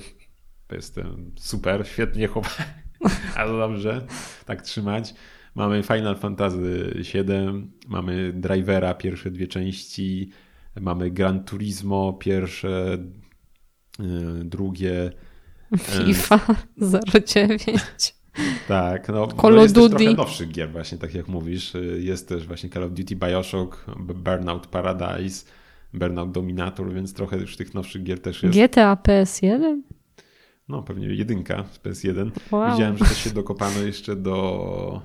To 0.66 0.76
jest 0.76 1.00
super, 1.36 1.86
świetnie 1.86 2.26
chłopak. 2.26 2.68
Ale 3.36 3.58
dobrze, 3.58 4.06
tak 4.46 4.62
trzymać. 4.62 5.14
Mamy 5.54 5.82
Final 5.82 6.16
Fantasy 6.16 6.94
VII, 6.96 7.70
mamy 7.88 8.32
Drivera, 8.32 8.94
pierwsze 8.94 9.30
dwie 9.30 9.46
części, 9.46 10.30
mamy 10.80 11.10
Gran 11.10 11.44
Turismo, 11.44 12.12
pierwsze, 12.12 12.98
yy, 13.98 14.44
drugie. 14.44 15.12
FIFA 15.76 16.40
09. 17.26 18.21
Tak, 18.72 19.08
no, 19.08 19.28
Call 19.28 19.54
no 19.54 19.62
jest 19.62 19.74
Duty. 19.74 19.96
trochę 19.96 20.14
nowszych 20.14 20.48
gier 20.48 20.70
właśnie, 20.70 20.98
tak 20.98 21.14
jak 21.14 21.28
mówisz. 21.28 21.72
Jest 21.98 22.28
też 22.28 22.46
właśnie 22.46 22.70
Call 22.70 22.84
of 22.84 22.92
Duty, 22.92 23.16
Bioshock, 23.16 23.84
Burnout 23.98 24.66
Paradise, 24.66 25.44
Burnout 25.94 26.32
Dominator, 26.32 26.92
więc 26.92 27.14
trochę 27.14 27.36
już 27.36 27.56
tych 27.56 27.74
nowszych 27.74 28.02
gier 28.02 28.20
też 28.20 28.42
jest. 28.42 28.58
GTA 28.58 28.94
PS1? 28.94 29.80
No, 30.68 30.82
pewnie 30.82 31.06
jedynka 31.06 31.64
z 31.72 31.78
PS1. 31.78 32.30
Wow. 32.50 32.72
Widziałem, 32.72 32.98
że 32.98 33.04
też 33.04 33.18
się 33.24 33.30
dokopano 33.30 33.80
jeszcze 33.80 34.16
do 34.16 35.02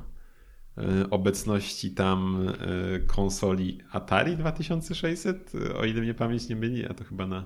e, 0.77 1.09
obecności 1.09 1.91
tam 1.91 2.47
e, 2.49 2.99
konsoli 2.99 3.79
Atari 3.91 4.37
2600, 4.37 5.51
o 5.75 5.85
ile 5.85 6.01
mnie 6.01 6.13
pamięć 6.13 6.49
nie 6.49 6.55
myli, 6.55 6.85
a 6.85 6.93
to 6.93 7.03
chyba 7.03 7.27
na 7.27 7.45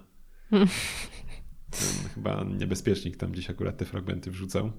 chyba 2.15 2.43
niebezpiecznik 2.43 3.17
tam 3.17 3.31
gdzieś 3.31 3.49
akurat 3.49 3.77
te 3.77 3.85
fragmenty 3.85 4.31
wrzucał. 4.31 4.71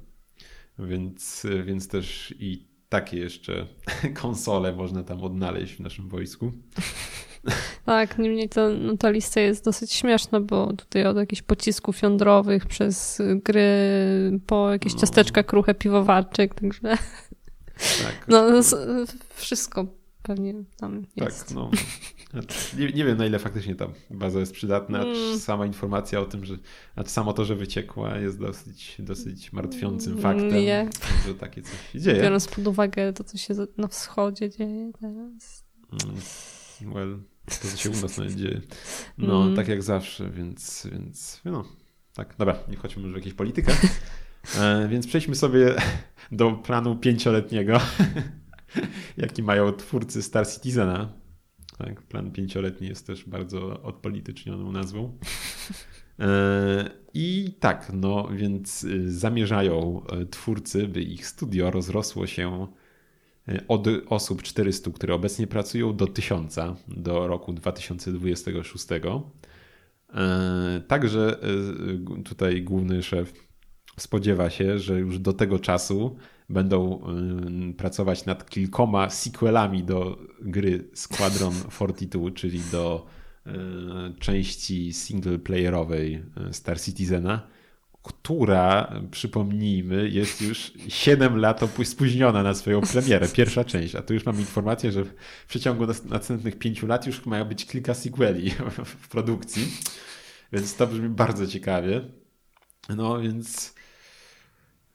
Więc, 0.78 1.46
więc 1.64 1.88
też 1.88 2.34
i 2.38 2.68
takie 2.88 3.16
jeszcze 3.16 3.66
konsole 4.22 4.72
można 4.72 5.02
tam 5.02 5.24
odnaleźć 5.24 5.74
w 5.74 5.80
naszym 5.80 6.08
wojsku. 6.08 6.52
Tak, 7.84 8.18
niemniej 8.18 8.48
to, 8.48 8.68
no, 8.68 8.96
ta 8.96 9.10
lista 9.10 9.40
jest 9.40 9.64
dosyć 9.64 9.92
śmieszna, 9.92 10.40
bo 10.40 10.72
tutaj 10.72 11.06
od 11.06 11.16
jakichś 11.16 11.42
pocisków 11.42 12.02
jądrowych 12.02 12.66
przez 12.66 13.22
gry 13.34 13.68
po 14.46 14.70
jakieś 14.70 14.94
no. 14.94 15.00
ciasteczka 15.00 15.42
kruche, 15.42 15.74
piwowarczyk, 15.74 16.54
także 16.54 16.96
tak. 18.04 18.26
no, 18.28 18.46
wszystko 19.34 19.86
pewnie 20.22 20.54
tam 20.76 21.04
tak, 21.04 21.28
jest. 21.28 21.48
Tak, 21.48 21.56
no. 21.56 21.70
Nie, 22.78 22.92
nie, 22.92 23.04
wiem 23.04 23.18
na 23.18 23.26
ile 23.26 23.38
faktycznie 23.38 23.74
ta 23.74 23.88
baza 24.10 24.40
jest 24.40 24.52
przydatna, 24.52 25.02
mm. 25.02 25.38
sama 25.38 25.66
informacja 25.66 26.20
o 26.20 26.24
tym, 26.24 26.44
że 26.44 26.58
znaczy 26.94 27.10
samo 27.10 27.32
to, 27.32 27.44
że 27.44 27.56
wyciekła 27.56 28.18
jest 28.18 28.38
dosyć, 28.38 28.96
dosyć 28.98 29.52
martwiącym 29.52 30.18
faktem, 30.18 30.54
nie. 30.54 30.90
że 31.26 31.34
takie 31.34 31.62
coś 31.62 31.90
się 31.92 32.00
dzieje. 32.00 32.22
Biorąc 32.22 32.48
pod 32.48 32.66
uwagę 32.66 33.12
to, 33.12 33.24
co 33.24 33.38
się 33.38 33.54
na 33.76 33.88
wschodzie 33.88 34.50
dzieje 34.50 34.92
teraz. 35.00 35.64
Mm. 35.92 36.94
Well, 36.94 37.18
to, 37.44 37.68
co 37.68 37.76
się 37.76 37.90
u 37.90 38.02
nas 38.02 38.34
dzieje. 38.34 38.60
No, 39.18 39.42
mm. 39.42 39.56
tak 39.56 39.68
jak 39.68 39.82
zawsze, 39.82 40.30
więc, 40.30 40.88
więc 40.92 41.40
no, 41.44 41.64
tak, 42.14 42.34
dobra, 42.38 42.58
nie 42.68 42.76
chodźmy 42.76 43.02
już 43.02 43.12
w 43.12 43.16
jakieś 43.16 43.34
politykę. 43.34 43.72
E, 44.58 44.88
więc 44.88 45.06
przejdźmy 45.06 45.34
sobie 45.34 45.74
do 46.32 46.52
planu 46.52 46.96
pięcioletniego, 46.96 47.80
jaki 49.16 49.42
mają 49.42 49.72
twórcy 49.72 50.22
Star 50.22 50.48
Citizena. 50.48 51.21
Tak, 51.84 52.02
plan 52.02 52.30
pięcioletni 52.30 52.88
jest 52.88 53.06
też 53.06 53.24
bardzo 53.24 53.82
odpolitycznioną 53.82 54.72
nazwą. 54.72 55.12
E, 56.18 56.90
I 57.14 57.54
tak, 57.60 57.90
no 57.94 58.28
więc 58.32 58.84
y, 58.84 59.12
zamierzają 59.12 60.02
e, 60.06 60.26
twórcy, 60.26 60.88
by 60.88 61.02
ich 61.02 61.26
studio 61.26 61.70
rozrosło 61.70 62.26
się 62.26 62.66
e, 63.48 63.64
od 63.68 63.86
osób 64.08 64.42
400, 64.42 64.90
które 64.90 65.14
obecnie 65.14 65.46
pracują, 65.46 65.96
do 65.96 66.06
1000 66.06 66.56
do 66.88 67.26
roku 67.26 67.52
2026. 67.52 68.86
Także 70.88 71.38
tutaj 72.24 72.62
główny 72.62 73.02
szef 73.02 73.32
spodziewa 73.96 74.50
się, 74.50 74.78
że 74.78 74.98
już 74.98 75.18
do 75.18 75.32
tego 75.32 75.58
czasu 75.58 76.16
będą 76.48 77.02
pracować 77.76 78.24
nad 78.26 78.50
kilkoma 78.50 79.10
sequelami 79.10 79.84
do 79.84 80.18
gry 80.40 80.88
Squadron 80.94 81.54
42, 81.76 82.30
czyli 82.30 82.60
do 82.72 83.06
y, 83.46 83.50
części 84.18 84.92
singleplayerowej 84.92 86.22
y, 86.50 86.52
Star 86.52 86.80
Citizena, 86.80 87.48
która, 88.02 88.92
przypomnijmy, 89.10 90.08
jest 90.08 90.42
już 90.42 90.72
7 90.88 91.36
lat 91.36 91.60
spóźniona 91.84 92.42
na 92.42 92.54
swoją 92.54 92.80
premierę, 92.80 93.28
pierwsza 93.28 93.64
część, 93.64 93.94
a 93.94 94.02
tu 94.02 94.14
już 94.14 94.26
mamy 94.26 94.40
informację, 94.40 94.92
że 94.92 95.04
w 95.04 95.14
przeciągu 95.48 95.86
następnych 96.04 96.58
5 96.58 96.82
lat 96.82 97.06
już 97.06 97.26
mają 97.26 97.44
być 97.44 97.66
kilka 97.66 97.94
sequeli 97.94 98.50
w 98.84 99.08
produkcji, 99.08 99.66
więc 100.52 100.76
to 100.76 100.86
brzmi 100.86 101.08
bardzo 101.08 101.46
ciekawie. 101.46 102.00
No 102.88 103.20
więc 103.20 103.74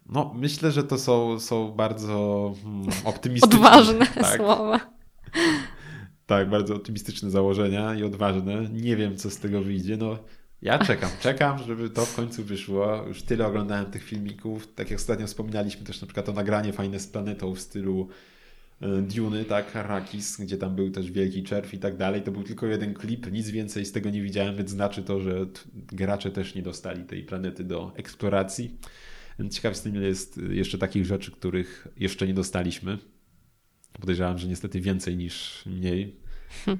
no, 0.10 0.34
myślę, 0.36 0.72
że 0.72 0.84
to 0.84 0.98
są, 0.98 1.40
są 1.40 1.72
bardzo 1.72 2.54
hmm, 2.64 2.88
optymistyczne. 3.06 3.58
Odważne 3.58 4.08
tak. 4.08 4.36
słowa. 4.38 4.80
Tak, 6.26 6.50
bardzo 6.50 6.76
optymistyczne 6.76 7.30
założenia 7.30 7.96
i 7.96 8.04
odważne. 8.04 8.70
Nie 8.74 8.96
wiem, 8.96 9.18
co 9.18 9.30
z 9.30 9.38
tego 9.38 9.62
wyjdzie. 9.62 9.98
No, 9.98 10.18
ja 10.62 10.80
czekam, 10.80 11.10
czekam, 11.22 11.64
żeby 11.64 11.90
to 11.90 12.06
w 12.06 12.16
końcu 12.16 12.44
wyszło. 12.44 13.04
Już 13.08 13.24
tyle 13.24 13.48
oglądałem 13.48 13.86
tych 13.86 14.04
filmików. 14.04 14.74
Tak 14.74 14.90
jak 14.92 15.00
ostatnio 15.00 15.28
wspominaliśmy 15.28 15.86
też 15.86 16.02
na 16.02 16.08
przykład 16.08 16.26
to 16.26 16.34
nagranie 16.34 16.74
fajne 16.74 17.00
z 17.00 17.08
planetą 17.08 17.56
w 17.56 17.60
stylu 17.60 18.08
e, 18.82 19.02
Duny, 19.02 19.46
tak, 19.46 19.76
Arrakis, 19.76 20.38
gdzie 20.38 20.58
tam 20.58 20.76
był 20.76 20.92
też 20.92 21.12
wielki 21.12 21.44
czerw 21.44 21.74
i 21.74 21.78
tak 21.78 21.98
dalej. 21.98 22.22
To 22.22 22.32
był 22.32 22.44
tylko 22.44 22.66
jeden 22.66 22.94
klip, 22.94 23.32
nic 23.32 23.50
więcej 23.50 23.86
z 23.86 23.92
tego 23.92 24.10
nie 24.10 24.22
widziałem, 24.22 24.56
więc 24.56 24.70
znaczy 24.70 25.04
to, 25.04 25.20
że 25.20 25.46
gracze 25.74 26.32
też 26.32 26.56
nie 26.56 26.62
dostali 26.62 27.04
tej 27.04 27.24
planety 27.24 27.64
do 27.64 27.92
eksploracji. 27.96 28.78
Ciekaw 29.52 29.72
jestem, 29.72 29.96
ile 29.96 30.08
jest 30.08 30.38
jeszcze 30.50 30.78
takich 30.78 31.06
rzeczy, 31.06 31.32
których 31.32 31.88
jeszcze 31.98 32.28
nie 32.28 32.34
dostaliśmy. 32.34 32.98
Podejrzewam, 34.00 34.38
że 34.38 34.48
niestety 34.48 34.82
więcej 34.82 35.18
niż 35.18 35.64
mniej. 35.66 36.20
Hm. 36.66 36.78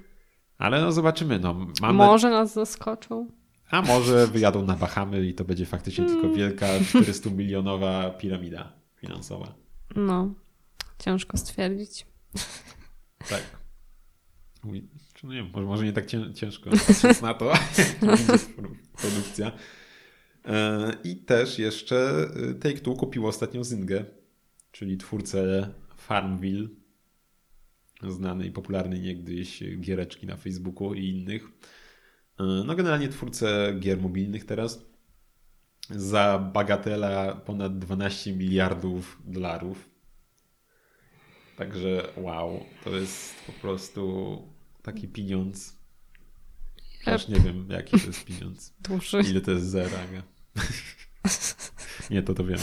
Ale 0.58 0.82
no 0.82 0.92
zobaczymy. 0.92 1.40
No, 1.40 1.68
mamy... 1.82 1.98
Może 1.98 2.30
nas 2.30 2.54
zaskoczą. 2.54 3.28
A 3.70 3.82
może 3.82 4.28
wyjadą 4.28 4.66
na 4.66 4.76
Bahamy 4.76 5.28
i 5.28 5.34
to 5.34 5.46
będzie 5.46 5.66
faktycznie 5.66 6.06
hmm. 6.06 6.22
tylko 6.22 6.38
wielka 6.38 6.68
400 6.90 7.30
milionowa 7.30 8.10
piramida 8.10 8.74
finansowa. 8.96 9.54
No, 9.96 10.34
ciężko 11.00 11.38
stwierdzić. 11.38 12.06
Tak. 13.30 13.44
No 15.24 15.34
nie 15.34 15.44
może, 15.44 15.66
może 15.66 15.86
nie 15.86 15.94
tak 15.94 16.06
ciężko 16.36 16.70
patrząc 16.88 17.22
na 17.22 17.34
to, 17.34 17.54
produkcja. 19.02 19.52
I 21.04 21.16
też 21.16 21.60
jeszcze 21.60 21.98
e, 21.98 22.54
Take-Two 22.54 22.96
kupiło 22.96 23.30
ostatnio 23.30 23.64
Zyngę, 23.64 24.06
czyli 24.72 24.98
twórcę 24.98 25.70
Farmville, 25.98 26.68
znanej, 28.04 28.52
popularnej 28.52 29.02
niegdyś 29.02 29.64
giereczki 29.80 30.28
na 30.28 30.38
Facebooku 30.38 30.94
i 30.94 31.10
innych. 31.10 31.44
E, 32.40 32.44
no 32.44 32.76
generalnie 32.76 33.10
twórcę 33.10 33.74
gier 33.80 34.02
mobilnych 34.02 34.46
teraz 34.46 34.86
za 35.90 36.52
bagatela 36.54 37.36
ponad 37.36 37.80
12 37.80 38.34
miliardów 38.34 39.22
dolarów. 39.26 39.90
Także 41.58 42.10
wow, 42.18 42.66
to 42.84 42.98
jest 42.98 43.36
po 43.48 43.52
prostu 43.52 44.42
taki 44.82 45.08
pieniądz. 45.08 45.78
Aż 47.06 47.28
nie 47.28 47.40
wiem, 47.40 47.68
jaki 47.70 48.00
to 48.00 48.08
jest 48.08 48.26
pieniądz. 48.26 48.74
Duży. 48.90 49.22
Ile 49.22 49.42
to 49.42 49.52
jest 49.52 49.66
zeraga. 49.66 50.12
Nie, 50.14 50.37
to 52.26 52.34
to 52.34 52.46
wiem. 52.46 52.60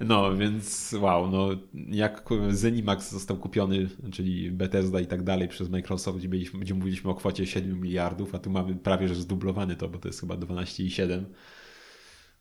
No, 0.00 0.36
więc 0.36 0.94
wow, 1.00 1.30
no 1.30 1.48
jak 1.74 2.28
Zenimax 2.50 3.10
został 3.10 3.36
kupiony, 3.36 3.88
czyli 4.12 4.50
Bethesda 4.50 5.00
i 5.00 5.06
tak 5.06 5.22
dalej 5.22 5.48
przez 5.48 5.68
Microsoft, 5.68 6.18
gdzie, 6.18 6.28
byliśmy, 6.28 6.60
gdzie 6.60 6.74
mówiliśmy 6.74 7.10
o 7.10 7.14
kwocie 7.14 7.46
7 7.46 7.80
miliardów, 7.80 8.34
a 8.34 8.38
tu 8.38 8.50
mamy 8.50 8.74
prawie, 8.74 9.08
że 9.08 9.14
zdublowany 9.14 9.76
to, 9.76 9.88
bo 9.88 9.98
to 9.98 10.08
jest 10.08 10.20
chyba 10.20 10.34
12,7 10.34 11.24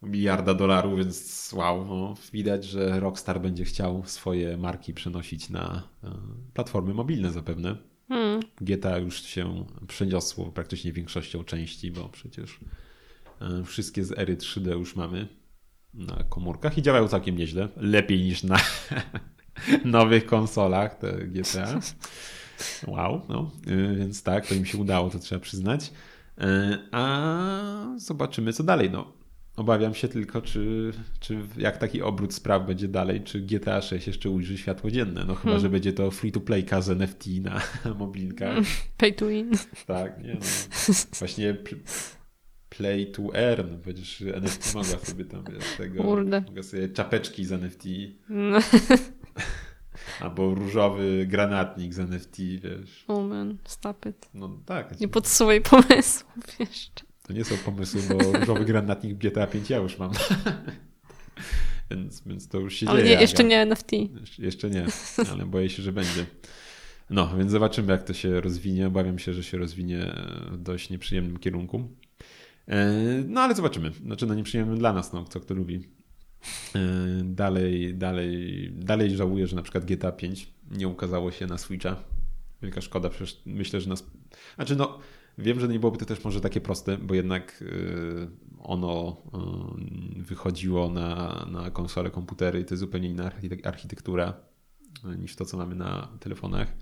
miliarda 0.01 0.53
dolarów, 0.53 0.97
więc 0.97 1.49
wow, 1.53 1.85
no, 1.85 2.13
widać, 2.33 2.65
że 2.65 2.99
Rockstar 2.99 3.41
będzie 3.41 3.63
chciał 3.65 4.03
swoje 4.05 4.57
marki 4.57 4.93
przenosić 4.93 5.49
na 5.49 5.83
e, 6.03 6.11
platformy 6.53 6.93
mobilne 6.93 7.31
zapewne. 7.31 7.77
Hmm. 8.07 8.39
GTA 8.61 8.97
już 8.97 9.21
się 9.21 9.65
przeniosło 9.87 10.51
praktycznie 10.51 10.91
większością 10.91 11.43
części, 11.43 11.91
bo 11.91 12.09
przecież 12.09 12.59
wszystkie 13.65 14.03
z 14.03 14.19
ery 14.19 14.37
3D 14.37 14.71
już 14.71 14.95
mamy. 14.95 15.27
na 15.93 16.23
komórkach 16.29 16.77
i 16.77 16.81
działają 16.81 17.07
całkiem 17.07 17.37
nieźle. 17.37 17.67
Lepiej 17.77 18.21
niż 18.21 18.43
na 18.43 18.57
nowych 19.85 20.25
konsolach 20.25 20.95
te 20.95 21.27
GTA. 21.27 21.79
Wow, 22.87 23.21
no, 23.29 23.51
y, 23.67 23.95
więc 23.95 24.23
tak, 24.23 24.47
to 24.47 24.55
im 24.55 24.65
się 24.65 24.77
udało, 24.77 25.09
to 25.09 25.19
trzeba 25.19 25.41
przyznać. 25.41 25.91
Y, 26.37 26.43
a 26.91 27.95
zobaczymy, 27.97 28.53
co 28.53 28.63
dalej. 28.63 28.89
No, 28.91 29.13
obawiam 29.55 29.93
się 29.93 30.07
tylko, 30.07 30.41
czy, 30.41 30.91
czy 31.19 31.39
jak 31.57 31.77
taki 31.77 32.01
obrót 32.01 32.33
spraw 32.33 32.67
będzie 32.67 32.87
dalej, 32.87 33.21
czy 33.21 33.41
GTA 33.41 33.81
6 33.81 34.07
jeszcze 34.07 34.29
ujrzy 34.29 34.57
światło 34.57 34.91
dzienne. 34.91 35.23
No 35.27 35.35
chyba, 35.35 35.43
hmm. 35.43 35.61
że 35.61 35.69
będzie 35.69 35.93
to 35.93 36.11
free-to-play 36.11 36.65
z 36.79 36.89
NFT 36.89 37.27
na 37.41 37.61
mobilkach. 37.99 38.57
Pay 38.97 39.13
to 39.13 39.27
win. 39.27 39.51
Tak, 39.87 40.23
nie 40.23 40.33
no. 40.33 40.39
Właśnie 41.19 41.53
play 42.77 43.11
to 43.11 43.35
earn, 43.35 43.81
przecież 43.81 44.21
NFT 44.21 44.75
mogła 44.75 44.99
sobie 44.99 45.25
tam, 45.25 45.43
wiesz, 45.53 45.77
tego, 45.77 46.03
Kurde. 46.03 46.41
mogła 46.41 46.63
sobie 46.63 46.89
czapeczki 46.89 47.45
z 47.45 47.51
NFT. 47.51 47.83
No. 48.29 48.59
Albo 50.21 50.55
różowy 50.55 51.25
granatnik 51.27 51.93
z 51.93 51.99
NFT, 51.99 52.37
wiesz. 52.37 53.05
Oh 53.07 53.27
man, 53.27 53.57
stop 53.65 54.05
it. 54.05 54.29
No 54.33 54.59
tak. 54.65 54.99
Nie 54.99 55.07
podsuwaj 55.07 55.61
pomysłów 55.61 56.59
jeszcze. 56.59 57.03
To 57.23 57.33
nie 57.33 57.43
są 57.43 57.57
pomysły, 57.57 58.01
bo 58.09 58.39
różowy 58.39 58.65
granatnik 58.65 59.17
GTA 59.17 59.47
5 59.47 59.69
ja 59.69 59.77
już 59.77 59.97
mam. 59.97 60.11
więc, 61.91 62.23
więc 62.25 62.47
to 62.47 62.59
już 62.59 62.75
się 62.75 62.89
ale 62.89 63.03
dzieje. 63.03 63.15
Nie, 63.15 63.21
jeszcze 63.21 63.43
nie 63.43 63.61
NFT. 63.61 63.91
Jeszcze, 63.93 64.43
jeszcze 64.43 64.69
nie, 64.69 64.85
ale 65.31 65.45
boję 65.45 65.69
się, 65.69 65.83
że 65.83 65.91
będzie. 65.91 66.25
No, 67.09 67.37
więc 67.37 67.51
zobaczymy, 67.51 67.91
jak 67.91 68.03
to 68.03 68.13
się 68.13 68.41
rozwinie. 68.41 68.87
Obawiam 68.87 69.19
się, 69.19 69.33
że 69.33 69.43
się 69.43 69.57
rozwinie 69.57 70.15
w 70.51 70.57
dość 70.57 70.89
nieprzyjemnym 70.89 71.37
kierunku. 71.37 71.89
E, 72.67 73.23
no, 73.27 73.41
ale 73.41 73.55
zobaczymy. 73.55 73.91
Znaczy, 73.91 74.25
no 74.25 74.33
nieprzyjemnym 74.33 74.77
dla 74.77 74.93
nas, 74.93 75.13
no, 75.13 75.23
kto 75.23 75.39
kto 75.39 75.53
lubi. 75.53 75.75
E, 76.75 76.79
dalej, 77.23 77.95
dalej, 77.95 78.71
dalej 78.73 79.15
żałuję, 79.15 79.47
że 79.47 79.55
na 79.55 79.61
przykład 79.61 79.85
GTA 79.85 80.11
5 80.11 80.53
nie 80.71 80.87
ukazało 80.87 81.31
się 81.31 81.47
na 81.47 81.57
Switcha. 81.57 81.95
Wielka 82.61 82.81
szkoda, 82.81 83.09
przecież 83.09 83.41
myślę, 83.45 83.81
że 83.81 83.89
nas. 83.89 84.05
Znaczy, 84.55 84.75
no, 84.75 84.99
wiem, 85.37 85.59
że 85.59 85.67
nie 85.67 85.79
byłoby 85.79 85.97
to 85.97 86.05
też 86.05 86.23
może 86.23 86.41
takie 86.41 86.61
proste, 86.61 86.97
bo 86.97 87.13
jednak 87.13 87.63
e, 87.63 88.47
ono 88.59 89.17
wychodziło 90.17 90.89
na, 90.89 91.45
na 91.51 91.71
konsole, 91.71 92.09
komputery 92.09 92.59
i 92.59 92.65
to 92.65 92.73
jest 92.73 92.79
zupełnie 92.79 93.09
inna 93.09 93.31
architektura 93.63 94.33
niż 95.17 95.35
to, 95.35 95.45
co 95.45 95.57
mamy 95.57 95.75
na 95.75 96.07
telefonach. 96.19 96.73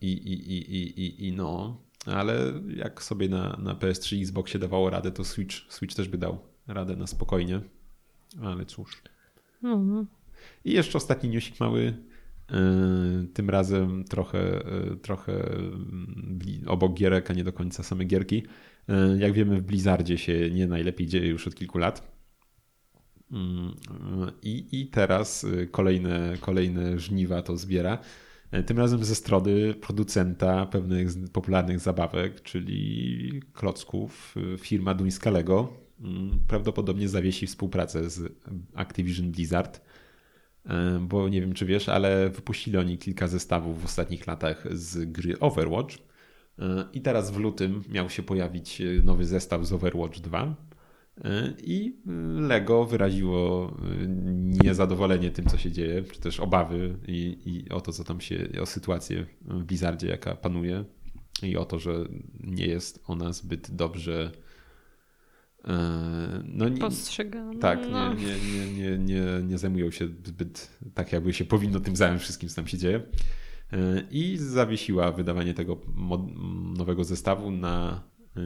I, 0.00 0.12
i, 0.12 0.52
i, 0.52 0.74
i, 0.74 1.00
i, 1.00 1.28
i 1.28 1.32
no, 1.32 1.80
ale 2.06 2.52
jak 2.76 3.02
sobie 3.02 3.28
na, 3.28 3.56
na 3.62 3.74
PS3 3.74 4.16
i 4.16 4.22
Xboxie 4.22 4.60
dawało 4.60 4.90
radę, 4.90 5.10
to 5.10 5.24
Switch, 5.24 5.56
Switch 5.68 5.94
też 5.94 6.08
by 6.08 6.18
dał 6.18 6.38
radę 6.66 6.96
na 6.96 7.06
spokojnie. 7.06 7.60
Ale 8.42 8.66
cóż. 8.66 9.02
Mhm. 9.62 10.06
I 10.64 10.72
jeszcze 10.72 10.98
ostatni 10.98 11.30
newsik 11.30 11.60
mały. 11.60 11.94
E, 12.52 13.26
tym 13.34 13.50
razem 13.50 14.04
trochę, 14.04 14.38
e, 14.38 14.96
trochę 14.96 15.32
mm, 15.46 16.38
obok 16.66 16.94
gierek, 16.94 17.30
a 17.30 17.34
nie 17.34 17.44
do 17.44 17.52
końca 17.52 17.82
same 17.82 18.04
gierki. 18.04 18.42
E, 18.88 19.18
jak 19.18 19.32
wiemy, 19.32 19.60
w 19.60 19.62
Blizzardzie 19.62 20.18
się 20.18 20.50
nie 20.50 20.66
najlepiej 20.66 21.06
dzieje 21.06 21.28
już 21.28 21.46
od 21.46 21.54
kilku 21.54 21.78
lat. 21.78 22.18
Mm, 23.32 23.74
I, 24.42 24.80
i 24.80 24.86
teraz 24.86 25.46
kolejne, 25.70 26.34
kolejne 26.40 26.98
żniwa 26.98 27.42
to 27.42 27.56
zbiera. 27.56 27.98
Tym 28.66 28.78
razem 28.78 29.04
ze 29.04 29.14
strony 29.14 29.74
producenta 29.74 30.66
pewnych 30.66 31.08
popularnych 31.32 31.80
zabawek, 31.80 32.42
czyli 32.42 33.42
klocków, 33.52 34.34
firma 34.58 34.94
Duńska 34.94 35.30
Lego, 35.30 35.72
Mm, 36.00 36.38
prawdopodobnie 36.48 37.08
zawiesi 37.08 37.46
współpracę 37.46 38.10
z 38.10 38.32
Activision 38.74 39.30
Blizzard. 39.30 39.80
E, 40.66 40.98
bo 41.02 41.28
nie 41.28 41.40
wiem, 41.40 41.54
czy 41.54 41.66
wiesz, 41.66 41.88
ale 41.88 42.30
wypuścili 42.30 42.76
oni 42.76 42.98
kilka 42.98 43.28
zestawów 43.28 43.82
w 43.82 43.84
ostatnich 43.84 44.26
latach 44.26 44.64
z 44.76 45.12
gry 45.12 45.38
Overwatch. 45.40 45.94
E, 46.58 46.84
I 46.92 47.00
teraz 47.00 47.30
w 47.30 47.36
lutym 47.36 47.84
miał 47.88 48.10
się 48.10 48.22
pojawić 48.22 48.82
nowy 49.04 49.24
zestaw 49.24 49.66
z 49.66 49.72
Overwatch 49.72 50.18
2. 50.18 50.54
E, 51.24 51.54
I 51.62 51.96
Lego 52.48 52.84
wyraziło 52.84 53.76
niezadowolenie 54.64 55.30
tym, 55.30 55.46
co 55.46 55.58
się 55.58 55.72
dzieje, 55.72 56.02
czy 56.02 56.20
też 56.20 56.40
obawy 56.40 56.98
i, 57.08 57.38
i 57.46 57.70
o 57.70 57.80
to, 57.80 57.92
co 57.92 58.04
tam 58.04 58.20
się, 58.20 58.48
o 58.62 58.66
sytuację 58.66 59.26
w 59.40 59.64
Blizzardzie, 59.64 60.08
jaka 60.08 60.34
panuje, 60.34 60.84
i 61.42 61.56
o 61.56 61.64
to, 61.64 61.78
że 61.78 61.92
nie 62.40 62.66
jest 62.66 63.02
ona 63.06 63.32
zbyt 63.32 63.70
dobrze 63.70 64.32
E, 65.64 66.42
no, 66.44 66.68
nie, 66.68 66.80
Postrzegane. 66.80 67.58
Tak, 67.58 67.78
no. 67.90 68.14
nie, 68.14 68.24
nie, 68.24 68.72
nie, 68.72 68.98
nie, 68.98 69.22
nie 69.42 69.58
zajmują 69.58 69.90
się 69.90 70.08
zbyt 70.24 70.78
tak, 70.94 71.12
jakby 71.12 71.32
się 71.32 71.44
powinno 71.44 71.80
tym 71.80 71.96
zająć 71.96 72.22
wszystkim, 72.22 72.48
co 72.48 72.56
tam 72.56 72.66
się 72.66 72.78
dzieje. 72.78 73.02
I 74.10 74.36
zawiesiła 74.36 75.12
wydawanie 75.12 75.54
tego 75.54 75.80
nowego 76.76 77.04
zestawu 77.04 77.50
na, 77.50 78.02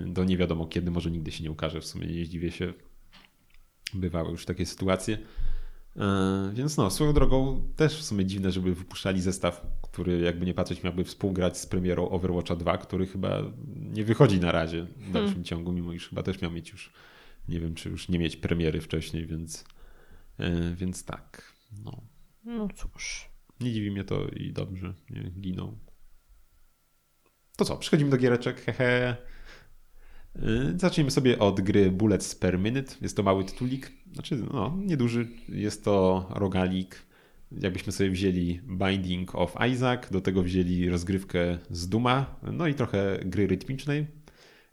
do 0.06 0.24
nie 0.24 0.36
wiadomo 0.36 0.66
kiedy, 0.66 0.90
może 0.90 1.10
nigdy 1.10 1.30
się 1.30 1.44
nie 1.44 1.50
ukaże. 1.50 1.80
W 1.80 1.86
sumie 1.86 2.06
nie 2.06 2.24
zdziwię 2.24 2.50
się. 2.50 2.72
Bywały 3.94 4.30
już 4.30 4.44
takie 4.44 4.66
sytuacje. 4.66 5.18
Więc 6.52 6.76
no, 6.76 6.90
swoją 6.90 7.12
drogą 7.12 7.68
też 7.76 7.98
w 7.98 8.02
sumie 8.02 8.26
dziwne, 8.26 8.52
żeby 8.52 8.74
wypuszczali 8.74 9.20
zestaw, 9.20 9.66
który 9.82 10.20
jakby 10.20 10.46
nie 10.46 10.54
patrzeć 10.54 10.82
miałby 10.82 11.04
współgrać 11.04 11.58
z 11.58 11.66
premierą 11.66 12.08
Overwatcha 12.08 12.56
2, 12.56 12.78
który 12.78 13.06
chyba 13.06 13.42
nie 13.76 14.04
wychodzi 14.04 14.40
na 14.40 14.52
razie 14.52 14.82
w 14.82 15.10
dalszym 15.10 15.28
hmm. 15.28 15.44
ciągu, 15.44 15.72
mimo 15.72 15.92
iż 15.92 16.08
chyba 16.08 16.22
też 16.22 16.40
miał 16.40 16.50
mieć 16.50 16.70
już 16.70 16.92
nie 17.48 17.60
wiem, 17.60 17.74
czy 17.74 17.88
już 17.88 18.08
nie 18.08 18.18
mieć 18.18 18.36
premiery 18.36 18.80
wcześniej, 18.80 19.26
więc, 19.26 19.64
e, 20.38 20.74
więc 20.74 21.04
tak. 21.04 21.52
No. 21.84 22.02
no 22.44 22.68
cóż. 22.74 23.28
Nie 23.60 23.72
dziwi 23.72 23.90
mnie 23.90 24.04
to 24.04 24.28
i 24.28 24.52
dobrze, 24.52 24.94
nie 25.10 25.30
giną. 25.30 25.78
To 27.56 27.64
co, 27.64 27.76
przechodzimy 27.76 28.10
do 28.10 28.16
giereczek, 28.16 28.60
hehe. 28.60 29.16
E, 30.36 30.78
zacznijmy 30.78 31.10
sobie 31.10 31.38
od 31.38 31.60
gry 31.60 31.90
Bullets 31.90 32.34
per 32.34 32.58
Minute. 32.58 32.94
Jest 33.00 33.16
to 33.16 33.22
mały 33.22 33.44
tytulik, 33.44 33.92
znaczy 34.12 34.36
no, 34.52 34.78
nieduży. 34.78 35.28
Jest 35.48 35.84
to 35.84 36.26
rogalik. 36.30 37.06
Jakbyśmy 37.60 37.92
sobie 37.92 38.10
wzięli 38.10 38.60
Binding 38.60 39.34
of 39.34 39.54
Isaac, 39.72 40.10
do 40.10 40.20
tego 40.20 40.42
wzięli 40.42 40.88
rozgrywkę 40.88 41.58
z 41.70 41.88
Duma, 41.88 42.40
no 42.52 42.66
i 42.66 42.74
trochę 42.74 43.18
gry 43.24 43.46
rytmicznej. 43.46 44.06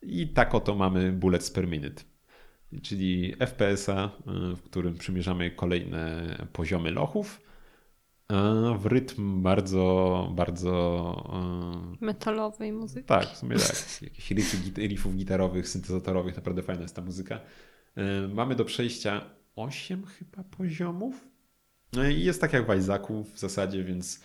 I 0.01 0.27
tak 0.27 0.55
oto 0.55 0.75
mamy 0.75 1.11
Bullets 1.11 1.51
per 1.51 1.67
Minute 1.67 2.03
czyli 2.81 3.35
FPS-a, 3.39 4.05
y, 4.05 4.55
w 4.55 4.61
którym 4.61 4.97
przymierzamy 4.97 5.51
kolejne 5.51 6.35
poziomy 6.53 6.91
lochów 6.91 7.41
w 8.77 8.85
rytm 8.85 9.41
bardzo, 9.41 10.31
bardzo... 10.35 11.33
Y, 12.01 12.05
Metalowej 12.05 12.73
muzyki. 12.73 13.05
Tak, 13.05 13.27
w 13.27 13.37
sumie 13.37 13.57
tak. 13.57 14.01
Jakichś 14.01 14.31
riffów, 14.31 14.77
riffów 14.77 15.15
gitarowych, 15.15 15.67
syntezatorowych, 15.67 16.35
naprawdę 16.35 16.63
fajna 16.63 16.81
jest 16.81 16.95
ta 16.95 17.01
muzyka. 17.01 17.39
Y, 17.97 18.27
mamy 18.27 18.55
do 18.55 18.65
przejścia 18.65 19.21
8 19.55 20.05
chyba 20.05 20.43
poziomów. 20.43 21.27
No 21.93 22.07
i 22.07 22.21
jest 22.21 22.41
tak 22.41 22.53
jak 22.53 22.67
w 22.67 22.77
Isaacu 22.79 23.23
w 23.23 23.39
zasadzie, 23.39 23.83
więc 23.83 24.23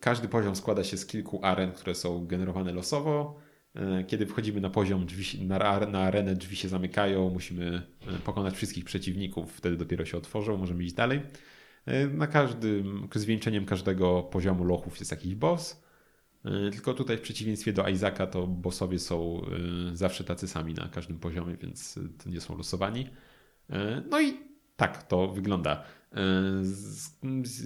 każdy 0.00 0.28
poziom 0.28 0.56
składa 0.56 0.84
się 0.84 0.96
z 0.96 1.06
kilku 1.06 1.40
aren, 1.42 1.72
które 1.72 1.94
są 1.94 2.26
generowane 2.26 2.72
losowo 2.72 3.40
E, 3.76 4.04
kiedy 4.04 4.26
wchodzimy 4.26 4.60
na 4.60 4.70
poziom, 4.70 5.06
drzwi, 5.06 5.44
na, 5.44 5.86
na 5.86 6.00
arenę 6.00 6.34
drzwi 6.34 6.56
się 6.56 6.68
zamykają, 6.68 7.30
musimy 7.30 7.82
e, 8.06 8.18
pokonać 8.18 8.54
wszystkich 8.54 8.84
przeciwników, 8.84 9.52
wtedy 9.52 9.76
dopiero 9.76 10.04
się 10.04 10.18
otworzą, 10.18 10.56
możemy 10.56 10.84
iść 10.84 10.94
dalej. 10.94 11.20
E, 11.86 12.06
na 12.06 12.26
każdym, 12.26 13.08
zwieńczeniem 13.14 13.66
każdego 13.66 14.22
poziomu 14.22 14.64
lochów 14.64 14.98
jest 14.98 15.10
jakiś 15.10 15.34
boss. 15.34 15.86
Tylko 16.72 16.94
tutaj 16.94 17.16
w 17.18 17.20
przeciwieństwie 17.20 17.72
do 17.72 17.88
Isaaca 17.88 18.26
to 18.26 18.46
bossowie 18.46 18.98
są 18.98 19.42
zawsze 19.92 20.24
tacy 20.24 20.48
sami 20.48 20.74
na 20.74 20.88
każdym 20.88 21.18
poziomie, 21.18 21.56
więc 21.56 21.98
nie 22.26 22.40
są 22.40 22.56
losowani. 22.56 23.08
No 24.10 24.20
i 24.20 24.34
tak 24.76 25.02
to 25.02 25.28
wygląda. 25.28 25.82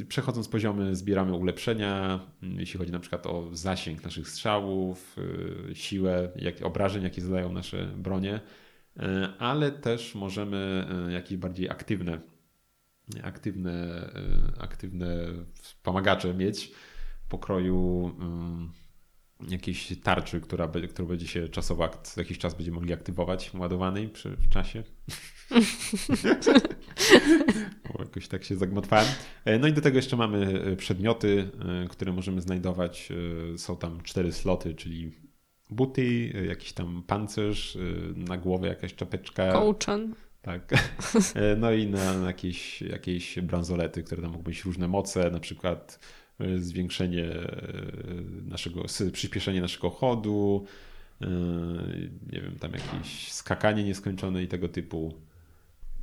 Przechodząc 0.09 0.49
poziomy, 0.49 0.97
zbieramy 0.97 1.33
ulepszenia, 1.33 2.21
jeśli 2.43 2.79
chodzi 2.79 2.93
na 2.93 2.99
przykład 2.99 3.27
o 3.27 3.49
zasięg 3.53 4.05
naszych 4.05 4.29
strzałów, 4.29 5.17
siłę, 5.75 6.29
jak, 6.37 6.63
obrażeń, 6.63 7.03
jakie 7.03 7.23
zadają 7.23 7.53
nasze 7.53 7.87
bronie, 7.87 8.41
ale 9.39 9.71
też 9.71 10.15
możemy 10.15 10.87
jakieś 11.13 11.39
bardziej 11.39 11.71
aktywne, 11.71 12.21
aktywne, 13.23 14.09
aktywne 14.59 15.27
wspomagacze 15.55 16.35
mieć 16.35 16.73
pokroju 17.29 18.15
jakiejś 19.49 20.01
tarczy, 20.03 20.41
która, 20.41 20.69
która 20.69 21.09
będzie 21.09 21.27
się 21.27 21.49
czasowo, 21.49 21.89
co 22.03 22.21
jakiś 22.21 22.39
czas 22.39 22.55
będziemy 22.55 22.75
mogli 22.75 22.93
aktywować 22.93 23.55
ładowanej 23.55 24.09
przy, 24.09 24.37
w 24.37 24.49
czasie. 24.49 24.83
jakoś 28.11 28.29
tak 28.29 28.45
się 28.45 28.57
zagmatwałem. 28.57 29.07
E, 29.45 29.59
no 29.59 29.69
i 29.69 29.73
do 29.73 29.81
tego 29.81 29.97
jeszcze 29.97 30.17
mamy 30.17 30.63
e, 30.63 30.77
przedmioty, 30.77 31.51
e, 31.85 31.89
które 31.89 32.13
możemy 32.13 32.41
znajdować. 32.41 33.09
Są 33.57 33.77
tam 33.77 34.01
cztery 34.03 34.33
sloty, 34.33 34.75
czyli 34.75 35.13
buty, 35.71 36.33
jakiś 36.49 36.73
tam 36.73 37.03
pancerz, 37.07 37.79
na 38.17 38.37
głowę 38.37 38.69
jakaś 38.69 38.95
czapeczka. 38.95 39.53
Kołczan. 39.53 40.15
Tak. 40.43 40.73
E, 41.35 41.57
no 41.57 41.73
i 41.73 41.87
na, 41.87 42.15
jakieś, 42.27 42.83
jakieś 42.83 43.41
bransolety, 43.41 44.03
które 44.03 44.23
tam 44.23 44.31
mogą 44.31 44.43
być 44.43 44.65
różne 44.65 44.89
moce, 44.89 45.31
na 45.31 45.41
przykład 45.41 45.99
e, 46.41 46.59
zwiększenie 46.59 47.27
naszego, 48.45 48.85
przyspieszenie 49.13 49.61
naszego 49.61 49.91
chodu, 49.91 50.67
nie 52.33 52.41
wiem, 52.41 52.57
tam 52.61 52.73
jakieś 52.73 53.33
skakanie 53.33 53.85
nieskończone 53.85 54.43
i 54.43 54.49
tego 54.49 54.69
typu. 54.69 55.15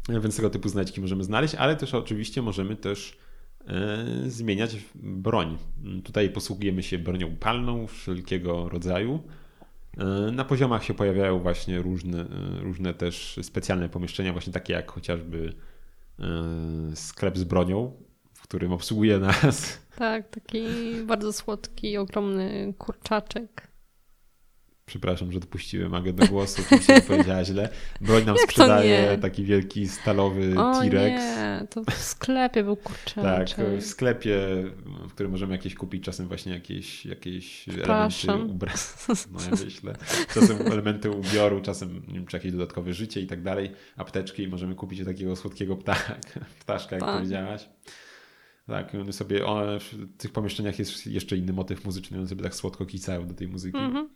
Więc 0.10 0.36
tego 0.36 0.50
typu 0.50 0.70
znajdźki 0.70 1.02
możemy 1.02 1.24
znaleźć, 1.24 1.56
ale 1.56 1.76
też 1.76 1.94
oczywiście 1.94 2.42
możemy 2.42 2.76
też 2.76 3.18
zmieniać 4.28 4.76
broń. 4.96 5.58
Tutaj 6.04 6.30
posługujemy 6.30 6.84
się 6.84 6.98
bronią 6.98 7.36
palną 7.36 7.88
wszelkiego 7.88 8.70
rodzaju. 8.70 9.24
E, 9.98 10.32
na 10.32 10.46
poziomach 10.46 10.84
się 10.84 10.94
pojawiają 10.94 11.40
właśnie 11.40 11.82
różne, 11.82 12.20
e, 12.22 12.60
różne 12.62 12.94
też 12.94 13.40
specjalne 13.42 13.90
pomieszczenia, 13.90 14.32
właśnie 14.32 14.54
takie 14.54 14.74
jak 14.74 14.92
chociażby 14.92 15.54
e, 16.20 16.96
sklep 16.96 17.38
z 17.38 17.44
bronią, 17.44 17.92
w 18.34 18.42
którym 18.42 18.72
obsługuje 18.74 19.20
nas. 19.20 19.80
Tak, 19.96 20.30
taki 20.30 20.66
bardzo 21.06 21.34
słodki, 21.34 21.98
ogromny 21.98 22.74
kurczaczek. 22.78 23.68
Przepraszam, 24.88 25.32
że 25.32 25.40
dopuściłem 25.40 25.94
Agę 25.94 26.14
do 26.14 26.28
głosu, 26.28 26.62
oczywiście 26.66 27.02
powiedziała 27.02 27.46
źle. 27.46 27.70
Broń 28.02 28.26
nam 28.26 28.38
sprzedaje 28.48 29.18
taki 29.22 29.44
wielki 29.44 29.88
stalowy 29.88 30.54
T-Rex. 30.56 31.22
nie, 31.22 31.68
to 31.70 31.84
w 31.84 31.94
sklepie 31.94 32.64
był 32.64 32.76
kurczak. 32.76 33.24
Tak, 33.24 33.48
w 33.80 33.86
sklepie, 33.86 34.40
w 35.10 35.14
którym 35.14 35.32
możemy 35.32 35.54
jakieś 35.54 35.76
kupić 35.76 36.04
czasem 36.04 36.28
właśnie 36.28 36.54
jakieś, 36.54 37.06
jakieś 37.06 37.70
elementy 37.70 38.52
ubrania. 38.54 38.78
No 39.32 39.40
ja 39.42 39.64
myślę. 39.66 39.96
Czasem 40.34 40.68
elementy 40.68 41.12
ubioru, 41.12 41.62
czasem 41.62 42.02
nie 42.08 42.14
wiem, 42.14 42.26
czy 42.26 42.38
jakieś 42.38 42.52
dodatkowe 42.52 42.94
życie 42.94 43.22
i 43.22 43.28
tak 43.28 43.42
dalej. 43.42 43.72
Apteczki 43.98 44.44
i 44.44 44.48
możemy 44.48 44.76
kupić 44.76 45.06
takiego 45.06 45.36
słodkiego 45.36 45.76
ptaka, 45.76 46.16
ptaszka, 46.62 46.96
jak 46.96 47.06
tak. 47.06 47.16
powiedziałaś. 47.16 47.70
Tak, 48.68 48.96
one 48.96 49.14
sobie, 49.14 49.46
one, 49.46 49.80
w 49.80 50.18
tych 50.18 50.32
pomieszczeniach 50.32 50.80
jest 50.80 51.08
jeszcze 51.08 51.38
inny 51.38 51.54
motyw 51.54 51.86
muzyczny, 51.86 52.18
one 52.18 52.28
sobie 52.28 52.44
tak 52.44 52.56
słodko 52.56 52.86
kicają 52.86 53.28
do 53.28 53.34
tej 53.34 53.48
muzyki. 53.48 53.78
Mm 53.78 53.94
-hmm. 53.94 54.08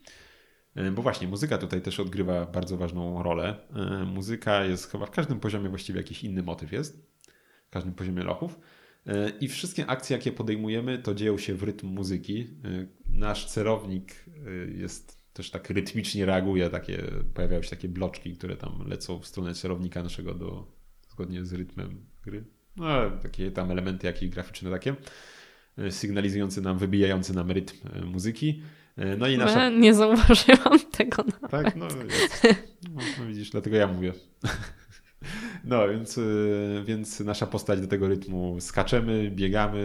E, 0.75 0.91
bo 0.91 1.01
właśnie, 1.01 1.27
muzyka 1.27 1.57
tutaj 1.57 1.81
też 1.81 1.99
odgrywa 1.99 2.45
bardzo 2.45 2.77
ważną 2.77 3.23
rolę. 3.23 3.55
E, 3.75 4.05
muzyka 4.05 4.65
jest 4.65 4.91
chyba 4.91 5.05
w 5.05 5.11
każdym 5.11 5.39
poziomie 5.39 5.69
właściwie 5.69 5.99
jakiś 5.99 6.23
inny 6.23 6.43
motyw 6.43 6.71
jest, 6.71 7.05
w 7.67 7.69
każdym 7.69 7.93
poziomie 7.93 8.23
lochów. 8.23 8.59
E, 9.07 9.29
I 9.29 9.47
wszystkie 9.47 9.87
akcje, 9.87 10.17
jakie 10.17 10.31
podejmujemy, 10.31 10.99
to 10.99 11.15
dzieją 11.15 11.37
się 11.37 11.55
w 11.55 11.63
rytm 11.63 11.87
muzyki. 11.87 12.47
Nasz 13.09 13.45
celownik 13.45 14.25
jest 14.77 15.21
też 15.33 15.51
tak 15.51 15.69
rytmicznie 15.69 16.25
reaguje, 16.25 16.69
takie, 16.69 17.03
pojawiają 17.33 17.61
się 17.61 17.69
takie 17.69 17.89
bloczki, 17.89 18.33
które 18.33 18.57
tam 18.57 18.87
lecą 18.87 19.19
w 19.19 19.27
stronę 19.27 19.53
celownika 19.53 20.03
naszego 20.03 20.33
do, 20.33 20.67
zgodnie 21.09 21.45
z 21.45 21.53
rytmem 21.53 22.05
gry. 22.23 22.43
No, 22.75 23.11
takie 23.21 23.51
tam 23.51 23.71
elementy 23.71 24.07
jakieś 24.07 24.29
graficzne 24.29 24.69
takie, 24.69 24.95
sygnalizujące 25.89 26.61
nam, 26.61 26.77
wybijające 26.77 27.33
nam 27.33 27.51
rytm 27.51 27.75
muzyki. 28.05 28.61
E, 28.97 29.17
no 29.17 29.27
i 29.27 29.37
nasza... 29.37 29.69
Nie 29.69 29.93
zauważyłam 29.93 30.79
tego 30.91 31.23
nawet. 31.23 31.51
Tak, 31.51 31.75
no, 31.75 31.87
no, 32.93 33.01
no 33.19 33.25
widzisz, 33.27 33.49
dlatego 33.49 33.75
ja 33.75 33.87
mówię. 33.87 34.13
No, 35.63 35.89
więc, 35.89 36.17
e, 36.17 36.21
więc 36.85 37.19
nasza 37.19 37.47
postać 37.47 37.81
do 37.81 37.87
tego 37.87 38.07
rytmu 38.07 38.57
skaczemy, 38.59 39.31
biegamy, 39.31 39.83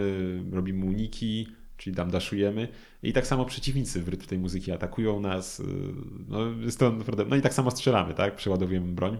robimy 0.51 0.85
uniki, 0.85 1.47
czyli 1.77 1.95
tam 1.95 2.11
daszujemy. 2.11 2.67
I 3.03 3.13
tak 3.13 3.27
samo 3.27 3.45
przeciwnicy 3.45 4.01
w 4.01 4.09
rytm 4.09 4.25
tej 4.25 4.39
muzyki 4.39 4.71
atakują 4.71 5.19
nas. 5.19 5.59
E, 5.59 5.63
no, 6.27 6.39
jest 6.61 6.79
to 6.79 6.91
naprawdę... 6.91 7.25
no 7.29 7.35
i 7.35 7.41
tak 7.41 7.53
samo 7.53 7.71
strzelamy, 7.71 8.13
tak? 8.13 8.35
Przeładowujemy 8.35 8.87
broń. 8.91 9.17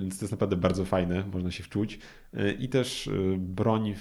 Więc 0.00 0.18
to 0.18 0.24
jest 0.24 0.32
naprawdę 0.32 0.56
bardzo 0.56 0.84
fajne, 0.84 1.24
można 1.32 1.50
się 1.50 1.62
wczuć. 1.62 1.98
I 2.58 2.68
też 2.68 3.10
broń 3.38 3.94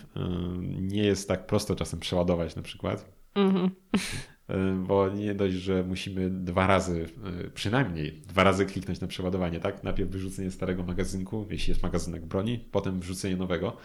nie 0.82 1.04
jest 1.04 1.28
tak 1.28 1.48
prosto 1.48 1.76
czasem 1.76 2.00
przeładować 2.00 2.56
na 2.56 2.62
przykład. 2.62 3.18
Mhm. 3.36 3.70
E, 4.48 4.84
bo 4.88 5.10
nie 5.10 5.36
dość, 5.36 5.56
że 5.56 5.84
musimy 5.84 6.30
dwa 6.30 6.68
razy, 6.68 7.06
e, 7.46 7.50
przynajmniej 7.50 8.22
dwa 8.28 8.44
razy 8.44 8.66
kliknąć 8.66 9.02
na 9.02 9.08
przeładowanie, 9.08 9.60
tak? 9.60 9.84
Najpierw 9.84 10.10
wyrzucenie 10.10 10.52
starego 10.52 10.84
magazynku, 10.84 11.48
jeśli 11.50 11.72
jest 11.72 11.84
magazynek 11.84 12.26
broni, 12.26 12.60
potem 12.72 13.00
wrzucenie 13.00 13.36
nowego, 13.36 13.78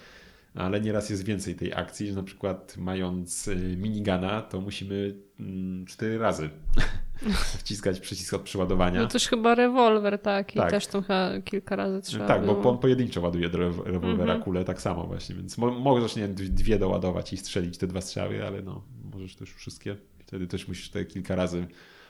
ale 0.55 0.81
nieraz 0.81 1.11
jest 1.11 1.25
więcej 1.25 1.55
tej 1.55 1.73
akcji, 1.75 2.07
że 2.07 2.15
na 2.15 2.23
przykład 2.23 2.77
mając 2.77 3.49
e, 3.49 3.57
minigana, 3.57 4.43
to 4.43 4.61
musimy 4.61 5.15
mm, 5.41 5.87
cztery 5.87 6.19
razy 6.19 6.51
wciskać 7.61 8.01
przycisk 8.01 8.35
od 8.35 8.43
przeładowania. 8.43 9.03
No 9.03 9.09
też 9.09 9.29
chyba 9.29 9.55
rewolwer, 9.55 10.19
tak, 10.19 10.57
i 10.57 10.59
tak. 10.59 10.71
też 10.71 10.87
to 10.87 11.03
chyba 11.03 11.41
kilka 11.45 11.77
razy 11.77 12.03
trzeba 12.03 12.27
Tak, 12.27 12.45
było. 12.45 12.55
bo 12.55 12.71
on 12.71 12.79
pojedynczo 12.79 13.21
ładuje 13.21 13.49
do 13.49 13.59
rewolwera 13.59 14.23
mhm. 14.23 14.43
kulę 14.43 14.65
tak 14.65 14.81
samo 14.81 15.07
właśnie, 15.07 15.35
więc 15.35 15.59
mo 15.59 15.71
możesz 15.71 16.17
nie 16.17 16.29
dwie 16.29 16.79
doładować 16.79 17.33
i 17.33 17.37
strzelić 17.37 17.79
te 17.79 17.87
dwa 17.87 18.01
strzały, 18.01 18.47
ale 18.47 18.63
no, 18.63 18.85
możesz 19.13 19.37
też 19.37 19.53
wszystkie. 19.53 19.97
Wtedy 20.19 20.47
też 20.47 20.69
musisz 20.69 20.91
te 20.91 21.05
kilka 21.05 21.37
razy 21.37 21.67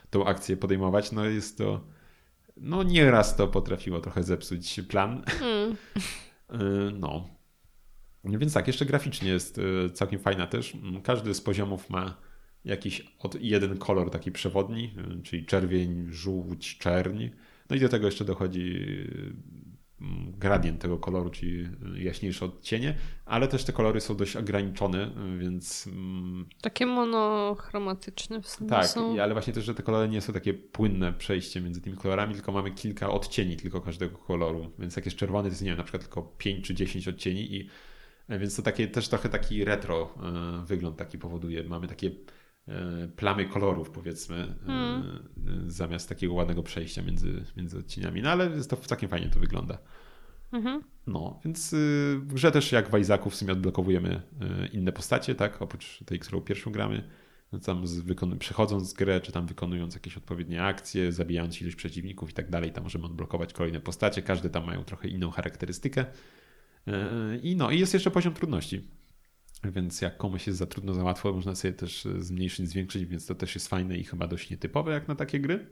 tą 0.09 0.25
akcję 0.25 0.57
podejmować. 0.57 1.11
No 1.11 1.25
jest 1.25 1.57
to, 1.57 1.81
no 2.57 2.83
nieraz 2.83 3.35
to 3.35 3.47
potrafiło 3.47 3.99
trochę 3.99 4.23
zepsuć 4.23 4.81
plan. 4.89 5.23
Mm. 5.41 5.75
no. 6.99 7.29
Więc 8.25 8.53
tak, 8.53 8.67
jeszcze 8.67 8.85
graficznie 8.85 9.29
jest 9.29 9.59
e, 9.59 9.89
całkiem 9.89 10.19
fajna 10.19 10.47
też. 10.47 10.77
Każdy 11.03 11.33
z 11.33 11.41
poziomów 11.41 11.89
ma 11.89 12.17
jakiś 12.65 13.07
od 13.19 13.41
jeden 13.41 13.77
kolor 13.77 14.09
taki 14.11 14.31
przewodni, 14.31 14.93
e, 14.97 15.21
czyli 15.23 15.45
czerwień, 15.45 16.07
żółć, 16.09 16.77
czerń. 16.77 17.29
No 17.69 17.75
i 17.75 17.79
do 17.79 17.89
tego 17.89 18.05
jeszcze 18.05 18.25
dochodzi 18.25 18.85
gradient 20.37 20.81
tego 20.81 20.97
koloru, 20.97 21.29
czyli 21.29 21.67
jaśniejsze 21.95 22.45
odcienie, 22.45 22.95
ale 23.25 23.47
też 23.47 23.63
te 23.63 23.73
kolory 23.73 24.01
są 24.01 24.15
dość 24.15 24.35
ograniczone, 24.35 25.11
więc... 25.39 25.87
Mm, 25.87 26.45
takie 26.61 26.85
monochromatyczne 26.85 28.41
w 28.41 28.47
sumie 28.47 28.69
Tak, 28.69 28.87
są. 28.87 29.21
ale 29.21 29.33
właśnie 29.33 29.53
też, 29.53 29.65
że 29.65 29.75
te 29.75 29.83
kolory 29.83 30.09
nie 30.09 30.21
są 30.21 30.33
takie 30.33 30.53
płynne 30.53 31.13
przejście 31.13 31.61
między 31.61 31.81
tymi 31.81 31.97
kolorami, 31.97 32.33
tylko 32.33 32.51
mamy 32.51 32.71
kilka 32.71 33.09
odcieni 33.09 33.57
tylko 33.57 33.81
każdego 33.81 34.17
koloru, 34.17 34.71
więc 34.79 34.95
jak 34.95 35.05
jest 35.05 35.17
czerwony, 35.17 35.43
to 35.43 35.51
jest 35.51 35.61
nie 35.61 35.69
wiem, 35.69 35.77
na 35.77 35.83
przykład 35.83 36.03
tylko 36.03 36.21
5 36.21 36.67
czy 36.67 36.73
10 36.75 37.07
odcieni 37.07 37.55
i 37.55 37.69
e, 38.27 38.39
więc 38.39 38.55
to 38.55 38.61
takie 38.61 38.87
też 38.87 39.07
trochę 39.07 39.29
taki 39.29 39.65
retro 39.65 40.15
e, 40.23 40.65
wygląd 40.65 40.97
taki 40.97 41.17
powoduje. 41.17 41.63
Mamy 41.63 41.87
takie 41.87 42.11
plamy 43.15 43.45
kolorów, 43.45 43.89
powiedzmy, 43.89 44.55
hmm. 44.65 45.29
zamiast 45.67 46.09
takiego 46.09 46.33
ładnego 46.33 46.63
przejścia 46.63 47.01
między, 47.01 47.45
między 47.57 47.77
odcieniami. 47.77 48.21
No 48.21 48.29
ale 48.29 48.49
jest 48.49 48.69
to 48.69 48.77
całkiem 48.77 49.09
fajnie 49.09 49.29
to 49.29 49.39
wygląda. 49.39 49.77
Mhm. 50.53 50.81
No, 51.07 51.39
więc 51.45 51.73
y, 51.73 52.19
w 52.21 52.33
grze 52.33 52.51
też 52.51 52.71
jak 52.71 52.89
w 52.89 53.29
w 53.29 53.35
sumie 53.35 53.53
odblokowujemy 53.53 54.21
y, 54.63 54.67
inne 54.67 54.91
postacie, 54.91 55.35
tak? 55.35 55.61
Oprócz 55.61 55.99
tej, 56.05 56.19
którą 56.19 56.41
pierwszą 56.41 56.71
gramy. 56.71 57.03
No, 57.51 57.59
tam 57.59 57.87
z, 57.87 58.01
wykon- 58.01 58.37
przechodząc 58.37 58.89
z 58.89 58.93
grę, 58.93 59.21
czy 59.21 59.31
tam 59.31 59.47
wykonując 59.47 59.93
jakieś 59.93 60.17
odpowiednie 60.17 60.63
akcje, 60.63 61.11
zabijając 61.11 61.61
ilość 61.61 61.75
przeciwników 61.75 62.29
i 62.29 62.33
tak 62.33 62.49
dalej, 62.49 62.71
tam 62.71 62.83
możemy 62.83 63.05
odblokować 63.05 63.53
kolejne 63.53 63.79
postacie. 63.79 64.21
Każde 64.21 64.49
tam 64.49 64.65
mają 64.65 64.83
trochę 64.83 65.07
inną 65.07 65.31
charakterystykę. 65.31 66.05
Y, 66.87 66.91
I 67.37 67.55
no, 67.55 67.71
i 67.71 67.79
jest 67.79 67.93
jeszcze 67.93 68.11
poziom 68.11 68.33
trudności. 68.33 68.87
Więc 69.63 70.01
jak 70.01 70.17
komuś 70.17 70.47
jest 70.47 70.59
za 70.59 70.65
trudno, 70.65 70.93
za 70.93 71.03
łatwo, 71.03 71.33
można 71.33 71.55
sobie 71.55 71.73
też 71.73 72.07
zmniejszyć, 72.19 72.69
zwiększyć, 72.69 73.05
więc 73.05 73.25
to 73.25 73.35
też 73.35 73.55
jest 73.55 73.67
fajne 73.67 73.97
i 73.97 74.03
chyba 74.03 74.27
dość 74.27 74.49
nietypowe 74.49 74.91
jak 74.91 75.07
na 75.07 75.15
takie 75.15 75.39
gry. 75.39 75.67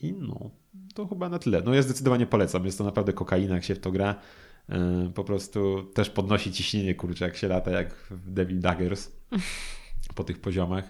I 0.00 0.12
no, 0.12 0.50
to 0.94 1.06
chyba 1.06 1.28
na 1.28 1.38
tyle. 1.38 1.62
No 1.64 1.74
ja 1.74 1.82
zdecydowanie 1.82 2.26
polecam. 2.26 2.66
Jest 2.66 2.78
to 2.78 2.84
naprawdę 2.84 3.12
kokaina, 3.12 3.54
jak 3.54 3.64
się 3.64 3.74
w 3.74 3.78
to 3.78 3.92
gra. 3.92 4.20
E, 4.68 5.10
po 5.14 5.24
prostu 5.24 5.82
też 5.94 6.10
podnosi 6.10 6.52
ciśnienie, 6.52 6.94
kurczę, 6.94 7.24
jak 7.24 7.36
się 7.36 7.48
lata, 7.48 7.70
jak 7.70 7.94
w 8.10 8.30
Devil 8.30 8.60
Daggers 8.60 9.12
po 10.14 10.24
tych 10.24 10.40
poziomach. 10.40 10.84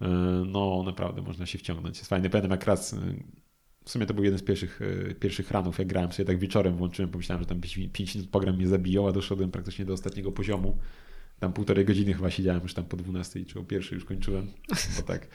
E, 0.00 0.08
no 0.46 0.82
naprawdę 0.86 1.22
można 1.22 1.46
się 1.46 1.58
wciągnąć. 1.58 1.98
Jest 1.98 2.10
fajny. 2.10 2.30
Pamiętam 2.30 2.50
jak 2.50 2.64
raz, 2.64 2.92
e, 2.92 2.96
w 3.88 3.90
sumie 3.90 4.06
to 4.06 4.14
był 4.14 4.24
jeden 4.24 4.38
z 4.38 4.42
pierwszych, 4.42 4.80
pierwszych 5.20 5.50
ranów, 5.50 5.78
jak 5.78 5.88
grałem 5.88 6.12
sobie 6.12 6.26
tak 6.26 6.38
wieczorem, 6.38 6.76
włączyłem, 6.76 7.10
pomyślałem, 7.10 7.42
że 7.42 7.48
tam 7.48 7.60
5 7.92 8.14
minut 8.14 8.30
program 8.30 8.56
mnie 8.56 8.68
zabiją, 8.68 9.08
a 9.08 9.12
doszedłem 9.12 9.50
praktycznie 9.50 9.84
do 9.84 9.92
ostatniego 9.92 10.32
poziomu. 10.32 10.78
Tam 11.38 11.52
półtorej 11.52 11.84
godziny 11.84 12.14
chyba 12.14 12.30
siedziałem 12.30 12.62
już 12.62 12.74
tam 12.74 12.84
po 12.84 12.96
12 12.96 13.44
czy 13.44 13.58
o 13.60 13.64
pierwszej 13.64 13.96
już 13.96 14.04
kończyłem, 14.04 14.46
bo 14.96 15.02
tak 15.02 15.28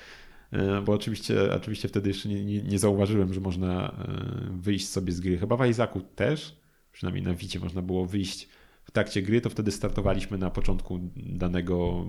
E, 0.54 0.82
bo 0.82 0.94
oczywiście, 0.94 1.54
oczywiście 1.54 1.88
wtedy 1.88 2.10
jeszcze 2.10 2.30
nie, 2.30 2.46
nie, 2.46 2.62
nie, 2.62 2.80
zauważyłem, 2.80 3.34
że 3.34 3.42
można 3.42 3.92
e, 3.92 4.58
wyjść 4.58 4.90
sobie 4.90 5.12
z 5.12 5.20
gry. 5.20 5.38
Chyba 5.38 5.58
w 5.58 5.66
Isaacu 5.66 6.02
też, 6.02 6.60
przynajmniej 6.92 7.24
na 7.24 7.34
Wicie 7.34 7.60
można 7.60 7.82
było 7.82 8.06
wyjść 8.06 8.50
w 8.84 8.92
trakcie 8.92 9.22
gry, 9.22 9.42
to 9.42 9.50
wtedy 9.50 9.72
startowaliśmy 9.72 10.38
na 10.38 10.50
początku 10.50 11.00
danego 11.16 12.06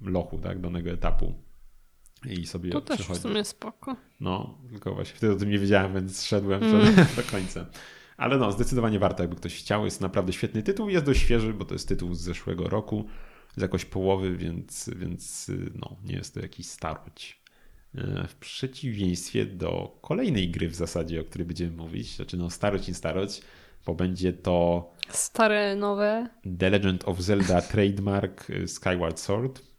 lochu, 0.00 0.38
tak, 0.38 0.60
danego 0.60 0.90
etapu. 0.90 1.34
I 2.30 2.46
sobie 2.46 2.70
To 2.70 2.80
też 2.80 3.00
w 3.00 3.16
sumie 3.16 3.44
spoko. 3.44 3.96
No, 4.20 4.58
tylko 4.70 4.94
właśnie 4.94 5.16
wtedy 5.16 5.32
o 5.32 5.36
tym 5.36 5.50
nie 5.50 5.58
wiedziałem, 5.58 5.94
więc 5.94 6.24
szedłem 6.24 6.62
mm. 6.62 6.94
do 7.16 7.22
końca. 7.30 7.66
Ale 8.16 8.38
no, 8.38 8.52
zdecydowanie 8.52 8.98
warto, 8.98 9.22
jakby 9.22 9.36
ktoś 9.36 9.58
chciał. 9.58 9.84
Jest 9.84 10.00
naprawdę 10.00 10.32
świetny 10.32 10.62
tytuł. 10.62 10.88
Jest 10.88 11.06
dość 11.06 11.20
świeży, 11.20 11.54
bo 11.54 11.64
to 11.64 11.74
jest 11.74 11.88
tytuł 11.88 12.14
z 12.14 12.20
zeszłego 12.20 12.68
roku, 12.68 13.04
z 13.56 13.62
jakoś 13.62 13.84
połowy, 13.84 14.36
więc, 14.36 14.90
więc 14.96 15.50
no, 15.74 15.96
nie 16.04 16.14
jest 16.14 16.34
to 16.34 16.40
jakiś 16.40 16.66
starość. 16.66 17.40
w 18.28 18.34
przeciwieństwie 18.34 19.46
do 19.46 19.98
kolejnej 20.00 20.50
gry 20.50 20.68
w 20.68 20.74
zasadzie, 20.74 21.20
o 21.20 21.24
której 21.24 21.46
będziemy 21.46 21.76
mówić, 21.76 22.16
znaczy 22.16 22.36
no 22.36 22.50
starość 22.50 22.88
i 22.88 22.94
starość, 22.94 23.42
bo 23.86 23.94
będzie 23.94 24.32
to 24.32 24.90
stare, 25.08 25.76
nowe. 25.76 26.28
The 26.58 26.70
Legend 26.70 27.08
of 27.08 27.20
Zelda 27.20 27.62
Trademark 27.72 28.46
Skyward 28.66 29.20
Sword. 29.20 29.73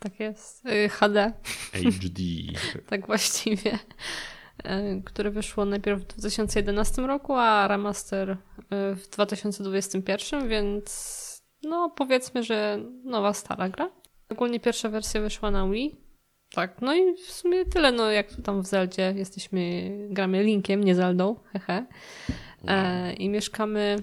Tak 0.00 0.20
jest. 0.20 0.64
HD. 0.90 1.32
HD. 1.72 2.20
tak 2.90 3.06
właściwie. 3.06 3.78
E, 4.64 5.00
które 5.04 5.30
wyszło 5.30 5.64
najpierw 5.64 6.02
w 6.02 6.06
2011 6.06 7.02
roku, 7.02 7.34
a 7.34 7.68
remaster 7.68 8.30
e, 8.30 8.36
w 8.94 9.08
2021, 9.08 10.48
więc 10.48 11.42
no 11.62 11.90
powiedzmy, 11.90 12.42
że 12.42 12.78
nowa 13.04 13.32
stara 13.32 13.68
gra. 13.68 13.90
Ogólnie 14.28 14.60
pierwsza 14.60 14.88
wersja 14.88 15.20
wyszła 15.20 15.50
na 15.50 15.68
Wii. 15.68 16.00
Tak, 16.54 16.82
no 16.82 16.94
i 16.94 17.14
w 17.14 17.32
sumie 17.32 17.64
tyle, 17.64 17.92
no 17.92 18.10
jak 18.10 18.26
tam 18.44 18.62
w 18.62 18.66
Zeldzie 18.66 19.14
jesteśmy, 19.16 19.90
gramy 20.10 20.42
Linkiem, 20.42 20.84
nie 20.84 20.94
Zeldą, 20.94 21.36
hehe. 21.52 21.86
E, 22.68 23.12
I 23.12 23.28
mieszkamy 23.28 23.96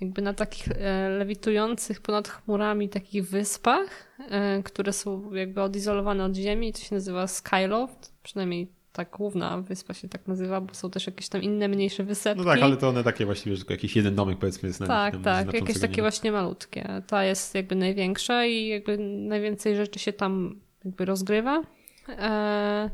jakby 0.00 0.22
na 0.22 0.34
takich 0.34 0.68
e, 0.68 1.08
lewitujących 1.08 2.00
ponad 2.00 2.28
chmurami 2.28 2.88
takich 2.88 3.28
wyspach, 3.28 4.16
e, 4.18 4.62
które 4.62 4.92
są 4.92 5.34
jakby 5.34 5.62
odizolowane 5.62 6.24
od 6.24 6.36
ziemi. 6.36 6.72
To 6.72 6.80
się 6.80 6.94
nazywa 6.94 7.26
Skyloft, 7.26 8.12
przynajmniej 8.22 8.68
ta 8.92 9.04
główna 9.04 9.60
wyspa 9.60 9.94
się 9.94 10.08
tak 10.08 10.26
nazywa, 10.28 10.60
bo 10.60 10.74
są 10.74 10.90
też 10.90 11.06
jakieś 11.06 11.28
tam 11.28 11.42
inne 11.42 11.68
mniejsze 11.68 12.04
wysepki. 12.04 12.44
No 12.44 12.50
tak, 12.50 12.62
ale 12.62 12.76
to 12.76 12.88
one 12.88 13.04
takie 13.04 13.24
właściwie, 13.26 13.56
że 13.56 13.60
tylko 13.60 13.74
jakiś 13.74 13.96
jeden 13.96 14.14
domek 14.14 14.38
powiedzmy 14.38 14.66
jest 14.68 14.80
na 14.80 14.86
Tak, 14.86 15.14
tak, 15.24 15.54
jakieś 15.54 15.80
takie 15.80 15.96
nie... 15.96 16.02
właśnie 16.02 16.32
malutkie. 16.32 17.02
Ta 17.06 17.24
jest 17.24 17.54
jakby 17.54 17.74
największa 17.74 18.44
i 18.46 18.66
jakby 18.66 18.98
najwięcej 18.98 19.76
rzeczy 19.76 19.98
się 19.98 20.12
tam 20.12 20.60
jakby 20.84 21.04
rozgrywa. 21.04 21.62
E... 22.08 22.90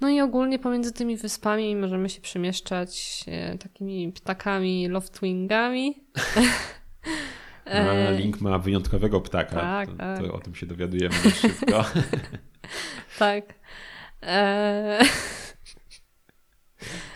No 0.00 0.08
i 0.08 0.20
ogólnie 0.20 0.58
pomiędzy 0.58 0.92
tymi 0.92 1.16
wyspami 1.16 1.76
możemy 1.76 2.08
się 2.08 2.20
przemieszczać 2.20 3.24
e, 3.28 3.58
takimi 3.58 4.12
ptakami 4.12 4.88
loftwingami. 4.88 5.94
No, 7.74 8.18
Link 8.18 8.40
ma 8.40 8.58
wyjątkowego 8.58 9.20
ptaka. 9.20 9.56
Tak, 9.56 9.88
to, 9.88 9.96
tak. 9.96 10.18
to 10.18 10.32
o 10.32 10.38
tym 10.38 10.54
się 10.54 10.66
dowiadujemy 10.66 11.14
szybko. 11.14 11.84
tak. 13.18 13.44
Eee... 14.22 15.06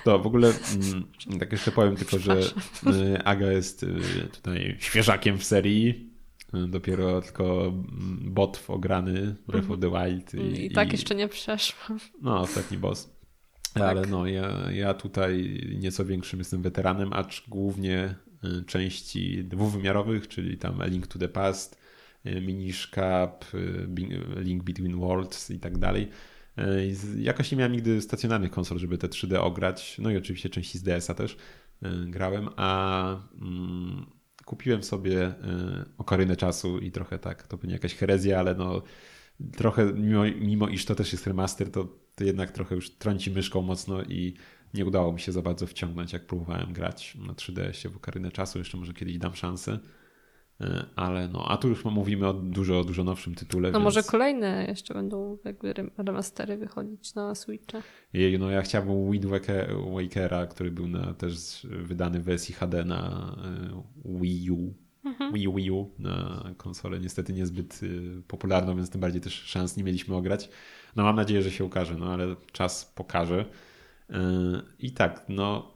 To 0.04 0.18
w 0.18 0.26
ogóle 0.26 0.48
mm, 0.48 1.38
tak 1.38 1.52
jeszcze 1.52 1.72
powiem 1.72 1.96
tylko, 1.96 2.18
że 2.18 2.40
y, 2.86 3.24
Aga 3.24 3.52
jest 3.52 3.82
y, 3.82 3.88
tutaj 4.32 4.76
świeżakiem 4.78 5.38
w 5.38 5.44
serii. 5.44 6.13
Y, 6.54 6.68
dopiero 6.68 7.20
tylko 7.20 7.72
botw 8.20 8.70
ograny 8.70 9.34
Breath 9.46 9.70
of 9.70 9.80
the 9.80 9.90
Wild. 9.90 10.34
I, 10.34 10.66
I 10.66 10.70
tak 10.70 10.88
i... 10.88 10.92
jeszcze 10.92 11.14
nie 11.14 11.28
przeszłam. 11.28 11.98
No, 12.22 12.40
ostatni 12.40 12.78
boss. 12.78 13.14
Tak. 13.74 13.82
Ale 13.82 14.06
no, 14.06 14.26
ja, 14.26 14.70
ja 14.72 14.94
tutaj 14.94 15.60
nieco 15.78 16.04
większym 16.04 16.38
jestem 16.38 16.62
weteranem, 16.62 17.12
acz 17.12 17.48
głównie 17.48 18.14
części 18.66 19.44
dwuwymiarowych, 19.44 20.28
czyli 20.28 20.58
tam 20.58 20.80
A 20.80 20.86
Link 20.86 21.06
to 21.06 21.18
the 21.18 21.28
Past, 21.28 21.78
Minish 22.24 22.90
Cap, 22.90 23.44
Link 24.36 24.62
Between 24.62 24.96
Worlds 24.96 25.50
i 25.50 25.58
tak 25.58 25.78
dalej 25.78 26.08
jakoś 27.18 27.50
nie 27.50 27.58
miałem 27.58 27.72
nigdy 27.72 28.02
stacjonarnych 28.02 28.50
konsol, 28.50 28.78
żeby 28.78 28.98
te 28.98 29.08
3D 29.08 29.36
ograć. 29.36 29.96
No 29.98 30.10
i 30.10 30.16
oczywiście 30.16 30.48
części 30.48 30.78
z 30.78 30.82
DS-a 30.82 31.14
też 31.14 31.36
grałem, 32.06 32.48
a 32.56 33.16
mm, 33.40 34.06
kupiłem 34.44 34.82
sobie 34.82 35.26
e, 35.26 35.34
Okarynę 35.98 36.36
Czasu 36.36 36.78
i 36.78 36.90
trochę 36.90 37.18
tak, 37.18 37.46
to 37.46 37.56
będzie 37.56 37.76
jakaś 37.76 37.94
herezja, 37.94 38.38
ale 38.38 38.54
no 38.54 38.82
trochę 39.56 39.92
mimo, 39.92 40.22
mimo 40.40 40.68
iż 40.68 40.84
to 40.84 40.94
też 40.94 41.12
jest 41.12 41.26
remaster, 41.26 41.70
to, 41.70 41.88
to 42.14 42.24
jednak 42.24 42.52
trochę 42.52 42.74
już 42.74 42.90
trąci 42.90 43.30
myszką 43.30 43.62
mocno 43.62 44.02
i 44.02 44.34
nie 44.74 44.84
udało 44.84 45.12
mi 45.12 45.20
się 45.20 45.32
za 45.32 45.42
bardzo 45.42 45.66
wciągnąć, 45.66 46.12
jak 46.12 46.26
próbowałem 46.26 46.72
grać 46.72 47.14
na 47.14 47.32
3DS-ie 47.32 47.94
w 47.94 47.96
Okarynę 47.96 48.30
Czasu. 48.30 48.58
Jeszcze 48.58 48.76
może 48.76 48.94
kiedyś 48.94 49.18
dam 49.18 49.34
szansę. 49.34 49.78
E, 50.60 50.86
ale 50.96 51.28
no, 51.28 51.48
a 51.48 51.56
tu 51.56 51.68
już 51.68 51.84
mówimy 51.84 52.28
o 52.28 52.32
dużo, 52.32 52.84
dużo 52.84 53.04
nowszym 53.04 53.34
tytule. 53.34 53.70
No 53.70 53.78
więc... 53.78 53.84
może 53.84 54.02
kolejne 54.02 54.66
jeszcze 54.68 54.94
będą 54.94 55.38
jakby 55.44 55.74
remastery 55.96 56.56
wychodzić 56.56 57.14
na 57.14 57.34
Switcha. 57.34 57.82
Jej, 58.12 58.38
no 58.38 58.50
ja 58.50 58.62
chciałbym 58.62 59.10
Wind 59.10 59.26
Wakera, 59.26 60.46
który 60.46 60.70
był 60.70 60.88
na, 60.88 61.14
też 61.14 61.66
wydany 61.70 62.20
w 62.20 62.24
wersji 62.24 62.54
HD 62.54 62.84
na 62.84 63.32
e, 64.04 64.20
Wii 64.20 64.50
U. 64.50 64.74
Mhm. 65.04 65.32
Wii, 65.32 65.48
U, 65.48 65.54
Wii 65.54 65.70
U 65.70 65.90
na 65.98 66.44
konsolę 66.56 67.00
niestety 67.00 67.32
niezbyt 67.32 67.80
e, 67.82 68.22
popularną, 68.22 68.76
więc 68.76 68.90
tym 68.90 69.00
bardziej 69.00 69.20
też 69.20 69.34
szans 69.34 69.76
nie 69.76 69.84
mieliśmy 69.84 70.14
ograć. 70.14 70.48
No 70.96 71.02
mam 71.02 71.16
nadzieję, 71.16 71.42
że 71.42 71.50
się 71.50 71.64
ukaże, 71.64 71.94
no 71.94 72.12
ale 72.12 72.36
czas 72.52 72.92
pokaże. 72.94 73.44
I 74.78 74.92
tak, 74.92 75.24
no 75.28 75.73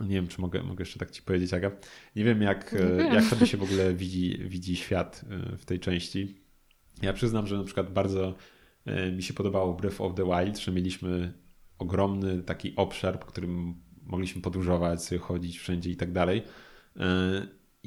nie 0.00 0.14
wiem, 0.14 0.28
czy 0.28 0.40
mogę, 0.40 0.62
mogę 0.62 0.82
jeszcze 0.82 0.98
tak 0.98 1.10
ci 1.10 1.22
powiedzieć, 1.22 1.54
Aga. 1.54 1.70
Nie 2.16 2.24
wiem, 2.24 2.42
jak, 2.42 2.74
nie 2.98 3.14
jak 3.14 3.30
tobie 3.30 3.46
się 3.46 3.56
w 3.56 3.62
ogóle 3.62 3.94
widzi, 3.94 4.38
widzi 4.48 4.76
świat 4.76 5.24
e, 5.30 5.56
w 5.56 5.64
tej 5.64 5.80
części. 5.80 6.40
Ja 7.02 7.12
przyznam, 7.12 7.46
że 7.46 7.56
na 7.56 7.64
przykład 7.64 7.92
bardzo 7.92 8.34
e, 8.84 9.12
mi 9.12 9.22
się 9.22 9.34
podobało 9.34 9.74
Breath 9.74 10.00
of 10.00 10.14
the 10.14 10.24
Wild, 10.24 10.58
że 10.58 10.72
mieliśmy 10.72 11.32
ogromny 11.78 12.42
taki 12.42 12.76
obszar, 12.76 13.20
po 13.20 13.26
którym 13.26 13.74
mogliśmy 14.02 14.42
podróżować, 14.42 15.00
chodzić 15.20 15.58
wszędzie 15.58 15.90
i 15.90 15.96
tak 15.96 16.12
dalej. 16.12 16.42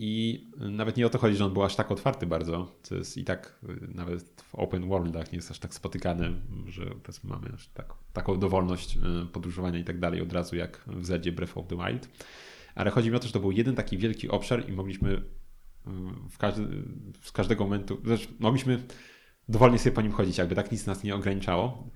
I 0.01 0.47
nawet 0.57 0.97
nie 0.97 1.05
o 1.05 1.09
to 1.09 1.17
chodzi, 1.17 1.37
że 1.37 1.45
on 1.45 1.53
był 1.53 1.63
aż 1.63 1.75
tak 1.75 1.91
otwarty 1.91 2.27
bardzo, 2.27 2.75
co 2.83 2.95
jest 2.95 3.17
i 3.17 3.23
tak 3.23 3.59
nawet 3.95 4.41
w 4.43 4.55
open 4.55 4.87
worldach 4.87 5.31
nie 5.31 5.35
jest 5.35 5.51
aż 5.51 5.59
tak 5.59 5.73
spotykane, 5.73 6.31
że 6.67 6.85
mamy 7.23 7.51
aż 7.53 7.67
tak, 7.67 7.93
taką 8.13 8.39
dowolność 8.39 8.97
y, 8.97 9.25
podróżowania 9.25 9.79
i 9.79 9.83
tak 9.83 9.99
dalej 9.99 10.21
od 10.21 10.33
razu 10.33 10.55
jak 10.55 10.83
w 10.87 11.05
Zedzie 11.05 11.31
Breath 11.31 11.57
of 11.57 11.67
the 11.67 11.77
Wild. 11.77 12.09
Ale 12.75 12.91
chodzi 12.91 13.09
mi 13.09 13.15
o 13.15 13.19
to, 13.19 13.27
że 13.27 13.33
to 13.33 13.39
był 13.39 13.51
jeden 13.51 13.75
taki 13.75 13.97
wielki 13.97 14.29
obszar 14.29 14.69
i 14.69 14.71
mogliśmy 14.71 15.11
y, 15.11 15.21
w 16.29 16.37
każdy, 16.37 16.67
z 17.21 17.31
każdego 17.31 17.63
momentu, 17.63 18.01
znaczy 18.05 18.27
mogliśmy 18.39 18.83
dowolnie 19.49 19.79
sobie 19.79 19.95
po 19.95 20.01
nim 20.01 20.11
chodzić, 20.11 20.37
jakby 20.37 20.55
tak 20.55 20.71
nic 20.71 20.85
nas 20.85 21.03
nie 21.03 21.15
ograniczało. 21.15 21.89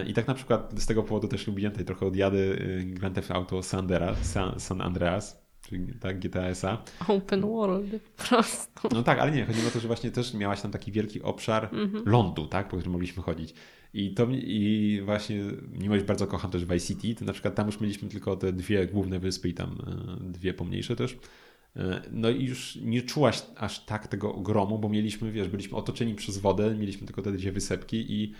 Y, 0.00 0.04
I 0.04 0.12
tak 0.14 0.26
na 0.26 0.34
przykład 0.34 0.72
z 0.76 0.86
tego 0.86 1.02
powodu 1.02 1.28
też 1.28 1.46
lubiłem 1.46 1.72
tutaj 1.72 1.86
trochę 1.86 2.06
odjady 2.06 2.58
Grand 2.86 3.14
Theft 3.14 3.30
Auto 3.30 3.62
Sandera, 3.62 4.14
San, 4.14 4.60
San 4.60 4.80
Andreas, 4.80 5.41
czyli 5.68 5.86
tak, 6.00 6.18
GTS-a. 6.18 6.82
Open 7.08 7.40
world 7.40 8.02
po 8.16 8.24
prostu. 8.24 8.88
No 8.92 9.02
tak, 9.02 9.18
ale 9.18 9.32
nie, 9.32 9.44
chodzi 9.44 9.66
o 9.66 9.70
to, 9.70 9.80
że 9.80 9.86
właśnie 9.86 10.10
też 10.10 10.34
miałaś 10.34 10.60
tam 10.60 10.70
taki 10.70 10.92
wielki 10.92 11.22
obszar 11.22 11.70
mm-hmm. 11.72 12.06
lądu, 12.06 12.46
tak, 12.46 12.68
po 12.68 12.76
którym 12.76 12.92
mogliśmy 12.92 13.22
chodzić. 13.22 13.54
I 13.94 14.14
to 14.14 14.26
i 14.30 15.02
właśnie, 15.04 15.40
mimo 15.72 15.98
że 15.98 16.04
bardzo 16.04 16.26
kocham 16.26 16.50
też 16.50 16.64
Vice 16.64 16.86
City, 16.86 17.14
to 17.14 17.24
na 17.24 17.32
przykład 17.32 17.54
tam 17.54 17.66
już 17.66 17.80
mieliśmy 17.80 18.08
tylko 18.08 18.36
te 18.36 18.52
dwie 18.52 18.86
główne 18.86 19.18
wyspy 19.18 19.48
i 19.48 19.54
tam 19.54 19.78
e, 20.20 20.30
dwie 20.32 20.54
pomniejsze 20.54 20.96
też. 20.96 21.18
E, 21.76 22.02
no 22.10 22.30
i 22.30 22.44
już 22.44 22.76
nie 22.76 23.02
czułaś 23.02 23.42
aż 23.56 23.84
tak 23.84 24.08
tego 24.08 24.34
ogromu, 24.34 24.78
bo 24.78 24.88
mieliśmy, 24.88 25.32
wiesz, 25.32 25.48
byliśmy 25.48 25.76
otoczeni 25.76 26.14
przez 26.14 26.38
wodę, 26.38 26.74
mieliśmy 26.74 27.06
tylko 27.06 27.22
te 27.22 27.32
dwie 27.32 27.52
wysepki 27.52 28.12
i 28.12 28.34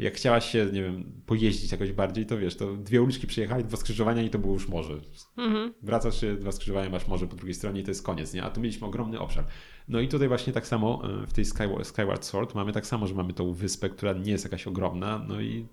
jak 0.00 0.14
chciałaś 0.14 0.50
się, 0.50 0.66
nie 0.72 0.82
wiem, 0.82 1.22
pojeździć 1.26 1.72
jakoś 1.72 1.92
bardziej, 1.92 2.26
to 2.26 2.38
wiesz, 2.38 2.56
to 2.56 2.76
dwie 2.76 3.02
uliczki 3.02 3.26
przyjechali, 3.26 3.64
dwa 3.64 3.76
skrzyżowania 3.76 4.22
i 4.22 4.30
to 4.30 4.38
było 4.38 4.52
już 4.52 4.68
morze. 4.68 5.00
Mhm. 5.36 5.74
Wracasz 5.82 6.20
się, 6.20 6.36
dwa 6.36 6.52
skrzyżowania, 6.52 6.90
masz 6.90 7.08
morze 7.08 7.26
po 7.26 7.36
drugiej 7.36 7.54
stronie 7.54 7.80
i 7.80 7.84
to 7.84 7.90
jest 7.90 8.02
koniec, 8.02 8.34
nie? 8.34 8.42
A 8.42 8.50
tu 8.50 8.60
mieliśmy 8.60 8.86
ogromny 8.86 9.20
obszar. 9.20 9.44
No 9.88 10.00
i 10.00 10.08
tutaj 10.08 10.28
właśnie 10.28 10.52
tak 10.52 10.66
samo 10.66 11.02
e, 11.22 11.26
w 11.26 11.32
tej 11.32 11.44
Skyward, 11.44 12.24
Sword 12.24 12.54
mamy 12.54 12.72
tak 12.72 12.86
samo, 12.86 13.06
że 13.06 13.14
mamy 13.14 13.32
tą 13.32 13.52
wyspę, 13.52 13.90
która 13.90 14.12
nie 14.12 14.32
jest 14.32 14.44
jakaś 14.44 14.66
ogromna, 14.66 15.24
no 15.28 15.40
i 15.40 15.66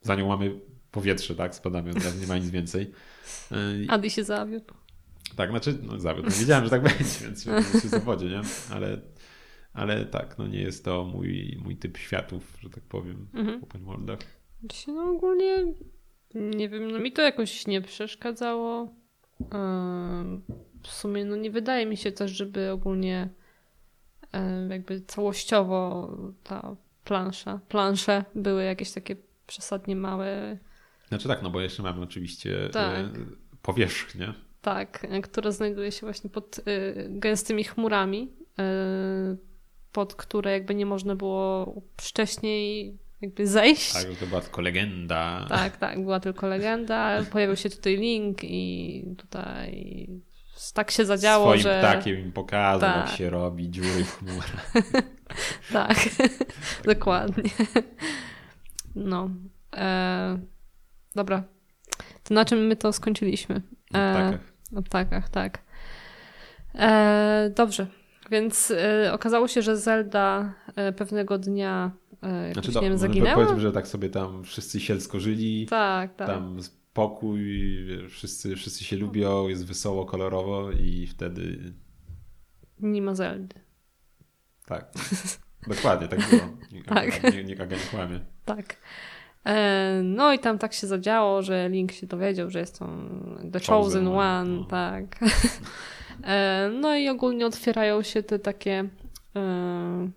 za 0.00 0.14
nią 0.14 0.28
mamy 0.28 0.60
powietrze, 0.90 1.34
tak? 1.34 1.54
Spadamy, 1.54 1.90
od 1.90 2.20
nie 2.20 2.26
ma 2.26 2.38
nic 2.38 2.50
więcej. 2.50 2.90
E, 3.52 3.56
Adi 3.88 4.10
się 4.10 4.24
zawiódł. 4.24 4.74
Tak, 5.36 5.50
znaczy, 5.50 5.78
no 5.82 6.00
zawiódł. 6.00 6.28
No, 6.28 6.34
wiedziałem, 6.40 6.64
że 6.64 6.70
tak 6.70 6.82
będzie, 6.88 7.20
więc 7.22 7.44
się 7.82 7.88
zawodzie, 7.88 8.26
nie? 8.26 8.40
Ale 8.70 9.00
ale 9.76 10.04
tak, 10.04 10.38
no 10.38 10.46
nie 10.46 10.60
jest 10.60 10.84
to 10.84 11.04
mój, 11.04 11.58
mój 11.64 11.76
typ 11.76 11.98
światów, 11.98 12.58
że 12.60 12.70
tak 12.70 12.84
powiem, 12.84 13.28
mhm. 13.34 13.60
w 13.60 13.64
open 13.64 13.84
worldach. 13.84 14.18
No 14.88 15.10
ogólnie 15.10 15.72
nie 16.34 16.68
wiem, 16.68 16.90
no 16.90 16.98
mi 16.98 17.12
to 17.12 17.22
jakoś 17.22 17.66
nie 17.66 17.80
przeszkadzało. 17.80 18.94
W 20.82 20.88
sumie 20.88 21.24
no 21.24 21.36
nie 21.36 21.50
wydaje 21.50 21.86
mi 21.86 21.96
się 21.96 22.12
też, 22.12 22.30
żeby 22.30 22.70
ogólnie 22.70 23.28
jakby 24.70 25.00
całościowo 25.00 26.10
ta 26.44 26.76
plansza, 27.04 27.60
plansze 27.68 28.24
były 28.34 28.64
jakieś 28.64 28.92
takie 28.92 29.16
przesadnie 29.46 29.96
małe. 29.96 30.58
Znaczy 31.08 31.28
tak, 31.28 31.42
no 31.42 31.50
bo 31.50 31.60
jeszcze 31.60 31.82
mamy 31.82 32.02
oczywiście 32.02 32.68
tak. 32.72 33.06
powierzchnię. 33.62 34.32
Tak, 34.62 35.06
która 35.22 35.50
znajduje 35.50 35.92
się 35.92 36.00
właśnie 36.00 36.30
pod 36.30 36.58
y, 36.58 36.62
gęstymi 37.10 37.64
chmurami 37.64 38.32
pod 39.96 40.14
które 40.14 40.52
jakby 40.52 40.74
nie 40.74 40.86
można 40.86 41.14
było 41.14 41.74
wcześniej 41.96 42.94
jakby 43.20 43.46
zejść. 43.46 43.92
Tak, 43.92 44.04
to 44.20 44.26
była 44.26 44.40
tylko 44.40 44.60
legenda. 44.60 45.46
Tak, 45.48 45.76
tak, 45.76 46.02
była 46.02 46.20
tylko 46.20 46.46
legenda. 46.46 47.24
Pojawił 47.30 47.56
się 47.56 47.70
tutaj 47.70 47.96
link 47.96 48.38
i 48.44 49.04
tutaj 49.18 50.08
tak 50.74 50.90
się 50.90 51.04
zadziało, 51.04 51.44
Swoim 51.44 51.60
że... 51.60 51.78
ptakiem 51.78 52.18
im 52.18 52.32
pokazał, 52.32 52.80
tak. 52.90 53.06
jak 53.06 53.16
się 53.16 53.30
robi 53.30 53.70
dziury 53.70 54.04
w 54.04 54.18
chmurach. 54.18 54.72
tak, 55.72 55.96
dokładnie. 56.94 57.50
No. 58.94 59.30
E, 59.76 60.38
dobra. 61.14 61.42
To 62.24 62.34
na 62.34 62.44
czym 62.44 62.66
my 62.66 62.76
to 62.76 62.92
skończyliśmy? 62.92 63.62
Na 63.90 64.14
ptakach. 64.14 64.52
Na 64.72 64.82
ptakach, 64.82 65.28
tak. 65.28 65.58
E, 66.74 67.50
dobrze. 67.56 67.86
Więc 68.30 68.70
e, 68.70 69.12
okazało 69.12 69.48
się, 69.48 69.62
że 69.62 69.76
Zelda 69.76 70.52
e, 70.76 70.92
pewnego 70.92 71.38
dnia 71.38 71.90
jakoś, 72.48 72.52
Znaczy, 72.52 72.68
nie 72.68 72.74
do, 72.74 72.80
wiem, 72.80 72.98
zaginęła. 72.98 73.34
powiedzmy, 73.34 73.60
że 73.60 73.72
tak 73.72 73.88
sobie 73.88 74.10
tam 74.10 74.44
wszyscy 74.44 74.80
sielsko 74.80 75.20
żyli, 75.20 75.66
Tak, 75.70 76.14
tak. 76.16 76.26
tam 76.26 76.62
spokój, 76.62 77.40
wszyscy, 78.08 78.56
wszyscy 78.56 78.84
się 78.84 78.96
lubią, 78.96 79.48
jest 79.48 79.66
wesoło, 79.66 80.06
kolorowo 80.06 80.70
i 80.70 81.06
wtedy 81.06 81.58
Nie 82.80 83.02
ma 83.02 83.14
Zeldy. 83.14 83.54
tak. 84.66 84.92
Dokładnie, 85.76 86.08
tak 86.08 86.20
było. 86.30 86.42
Nikt, 86.72 86.88
Tak. 86.94 87.22
Nie, 87.22 87.62
Aga 87.62 87.76
nie 87.76 87.82
kłamie. 87.90 88.20
Tak. 88.44 88.76
No 90.02 90.32
i 90.32 90.38
tam 90.38 90.58
tak 90.58 90.72
się 90.72 90.86
zadziało, 90.86 91.42
że 91.42 91.68
Link 91.68 91.92
się 91.92 92.06
dowiedział, 92.06 92.50
że 92.50 92.58
jest 92.58 92.82
on 92.82 93.08
The 93.52 93.58
Chosen, 93.60 93.74
Chosen 93.74 94.08
One, 94.08 94.18
One, 94.18 94.50
no. 94.50 94.64
tak. 94.64 95.18
E, 96.24 96.70
No 96.80 96.96
i 96.96 97.08
ogólnie 97.08 97.46
otwierają 97.46 98.02
się 98.02 98.22
te 98.22 98.38
takie 98.38 98.88
e, 99.36 100.10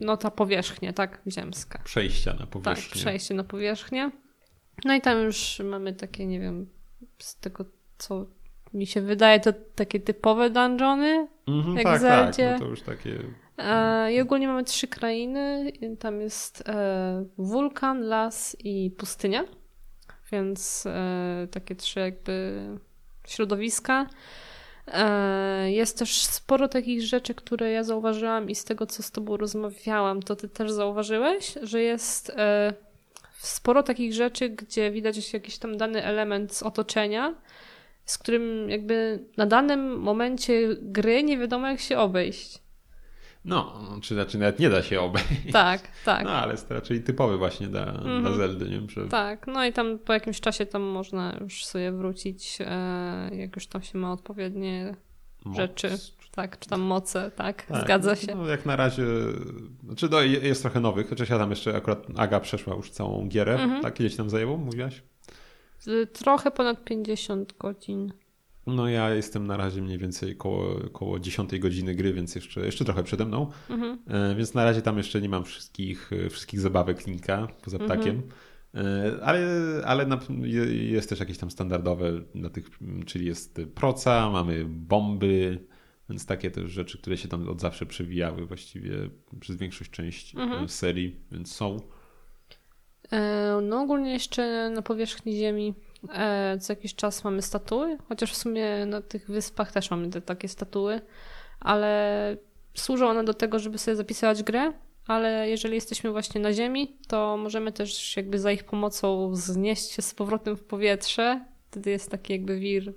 no 0.00 0.16
ta 0.16 0.30
powierzchnia, 0.30 0.92
tak, 0.92 1.22
ziemska. 1.28 1.78
Przejścia 1.84 2.32
na 2.32 2.38
Tak, 2.38 2.48
powierzchnię. 2.48 3.00
przejście 3.00 3.34
na 3.34 3.44
powierzchnię. 3.44 4.10
No 4.84 4.94
i 4.94 5.00
tam 5.00 5.18
już 5.22 5.60
mamy 5.64 5.92
takie, 5.92 6.26
nie 6.26 6.40
wiem, 6.40 6.66
z 7.18 7.36
tego 7.36 7.64
co 7.98 8.26
mi 8.74 8.86
się 8.86 9.00
wydaje, 9.00 9.40
to 9.40 9.52
takie 9.74 10.00
typowe 10.00 10.50
dungeony. 10.50 11.28
Mhm, 11.48 11.74
jak 11.76 11.84
tak, 11.84 11.98
w 11.98 12.02
tak, 12.02 12.34
Zeldzie. 12.34 12.52
no 12.52 12.58
to 12.58 12.64
już 12.70 12.82
takie... 12.82 13.18
E, 13.58 14.12
I 14.12 14.20
ogólnie 14.20 14.48
mamy 14.48 14.64
trzy 14.64 14.88
krainy. 14.88 15.72
Tam 15.98 16.20
jest 16.20 16.64
wulkan, 17.38 18.00
las 18.00 18.56
i 18.64 18.90
pustynia. 18.98 19.44
Więc 20.32 20.84
takie 21.50 21.76
trzy 21.76 22.00
jakby 22.00 22.62
środowiska. 23.26 24.06
E, 24.92 25.70
Jest 25.72 25.98
też 25.98 26.24
sporo 26.24 26.68
takich 26.68 27.02
rzeczy, 27.02 27.34
które 27.34 27.70
ja 27.70 27.84
zauważyłam 27.84 28.50
i 28.50 28.54
z 28.54 28.64
tego, 28.64 28.86
co 28.86 29.02
z 29.02 29.10
tobą 29.10 29.36
rozmawiałam, 29.36 30.22
to 30.22 30.36
ty 30.36 30.48
też 30.48 30.72
zauważyłeś, 30.72 31.54
że 31.62 31.82
jest 31.82 32.30
e, 32.30 32.72
sporo 33.38 33.82
takich 33.82 34.12
rzeczy, 34.14 34.48
gdzie 34.48 34.90
widać 34.90 35.32
jakiś 35.32 35.58
tam 35.58 35.76
dany 35.76 36.04
element 36.04 36.54
z 36.54 36.62
otoczenia, 36.62 37.34
z 38.04 38.18
którym 38.18 38.70
jakby 38.70 39.24
na 39.36 39.46
danym 39.46 39.98
momencie 40.00 40.76
gry 40.80 41.22
nie 41.22 41.38
wiadomo 41.38 41.68
jak 41.68 41.80
się 41.80 41.98
obejść. 41.98 42.58
No, 43.44 43.72
czy 44.02 44.14
znaczy 44.14 44.38
nawet 44.38 44.58
nie 44.58 44.70
da 44.70 44.82
się 44.82 45.00
obejść. 45.00 45.28
Tak, 45.52 45.80
tak. 46.04 46.24
No, 46.24 46.30
ale 46.30 46.52
jest 46.52 46.68
to 46.68 46.74
raczej 46.74 47.02
typowy 47.02 47.38
właśnie 47.38 47.66
dla, 47.66 47.86
Mhm. 47.86 48.22
dla 48.22 48.32
Zeldy, 48.32 48.68
nie? 48.70 48.80
Że 48.90 49.08
Tak, 49.08 49.46
no 49.46 49.64
i 49.64 49.72
tam 49.72 49.98
po 49.98 50.12
jakimś 50.12 50.40
czasie 50.40 50.66
tam 50.66 50.82
można 50.82 51.36
już 51.40 51.64
sobie 51.64 51.92
wrócić, 51.92 52.58
e, 52.60 53.30
jak 53.36 53.56
już 53.56 53.66
tam 53.66 53.82
się 53.82 53.98
ma 53.98 54.12
odpowiednie 54.12 54.96
moc- 55.44 55.56
rzeczy. 55.56 55.90
Tak, 56.30 56.58
czy 56.58 56.68
tam 56.68 56.80
moce, 56.80 57.30
tak, 57.36 57.62
Tak, 57.66 57.82
zgadza 57.84 58.10
no, 58.10 58.16
się. 58.16 58.34
No, 58.34 58.46
jak 58.46 58.66
na 58.66 58.76
razie, 58.76 59.02
znaczy 59.84 60.08
no, 60.10 60.20
je- 60.20 60.38
jest 60.40 60.62
trochę 60.62 60.80
nowych, 60.80 61.08
chociaż 61.08 61.28
ja 61.28 61.38
tam 61.38 61.50
jeszcze 61.50 61.76
akurat 61.76 62.06
Aga 62.16 62.40
przeszła 62.40 62.74
już 62.74 62.90
całą 62.90 63.28
gierę, 63.28 63.54
Mhm. 63.54 63.82
tak? 63.82 63.98
Ci 63.98 64.16
tam 64.16 64.30
zajęło, 64.30 64.56
mówiłaś? 64.56 65.02
Trochę 66.12 66.50
ponad 66.50 66.84
50 66.84 67.52
godzin. 67.58 68.12
No 68.66 68.88
ja 68.88 69.10
jestem 69.14 69.46
na 69.46 69.56
razie 69.56 69.82
mniej 69.82 69.98
więcej 69.98 70.36
koło, 70.36 70.80
koło 70.92 71.18
10 71.20 71.58
godziny 71.58 71.94
gry, 71.94 72.12
więc 72.12 72.34
jeszcze, 72.34 72.60
jeszcze 72.60 72.84
trochę 72.84 73.02
przede 73.02 73.24
mną, 73.24 73.50
Mhm. 73.70 73.98
e, 74.06 74.34
więc 74.34 74.54
na 74.54 74.64
razie 74.64 74.82
tam 74.82 74.96
jeszcze 74.98 75.20
nie 75.20 75.28
mam 75.28 75.44
wszystkich, 75.44 76.10
e, 76.12 76.30
wszystkich 76.30 76.60
zabawek 76.60 77.06
Linka 77.06 77.48
poza 77.64 77.76
Mhm. 77.78 77.90
ptakiem. 78.00 78.22
E, 78.74 79.12
Ale, 79.24 79.46
ale 79.84 80.06
na, 80.06 80.20
je- 80.42 80.90
jest 80.90 81.08
też 81.08 81.20
jakieś 81.20 81.38
tam 81.38 81.50
standardowe, 81.50 82.12
na 82.34 82.50
tych, 82.50 82.66
czyli 83.06 83.26
jest 83.26 83.60
proca, 83.74 84.30
mamy 84.30 84.64
bomby, 84.68 85.64
więc 86.08 86.26
takie 86.26 86.50
też 86.50 86.70
rzeczy, 86.70 86.98
które 86.98 87.16
się 87.16 87.28
tam 87.28 87.48
od 87.48 87.60
zawsze 87.60 87.86
przewijały 87.86 88.46
właściwie 88.46 88.90
przez 89.40 89.56
większość 89.56 89.90
części 89.90 90.38
Mhm. 90.40 90.68
serii, 90.68 91.16
więc 91.32 91.54
są. 91.54 91.76
No 93.62 93.82
ogólnie 93.82 94.12
jeszcze 94.12 94.70
na 94.70 94.82
powierzchni 94.82 95.36
Ziemi 95.36 95.74
co 96.60 96.72
jakiś 96.72 96.94
czas 96.94 97.24
mamy 97.24 97.42
statuły, 97.42 97.98
chociaż 98.08 98.32
w 98.32 98.36
sumie 98.36 98.86
na 98.86 99.02
tych 99.02 99.30
wyspach 99.30 99.72
też 99.72 99.90
mamy 99.90 100.10
te 100.10 100.20
takie 100.20 100.48
statuły, 100.48 101.00
ale 101.60 102.36
służą 102.74 103.08
one 103.08 103.24
do 103.24 103.34
tego, 103.34 103.58
żeby 103.58 103.78
sobie 103.78 103.96
zapisywać 103.96 104.42
grę, 104.42 104.72
ale 105.06 105.48
jeżeli 105.48 105.74
jesteśmy 105.74 106.10
właśnie 106.10 106.40
na 106.40 106.52
Ziemi, 106.52 106.96
to 107.08 107.36
możemy 107.36 107.72
też 107.72 108.16
jakby 108.16 108.38
za 108.38 108.52
ich 108.52 108.64
pomocą 108.64 109.30
wznieść 109.30 109.90
się 109.90 110.02
z 110.02 110.14
powrotem 110.14 110.56
w 110.56 110.64
powietrze. 110.64 111.44
Wtedy 111.70 111.90
jest 111.90 112.10
taki 112.10 112.32
jakby 112.32 112.58
wir 112.58 112.92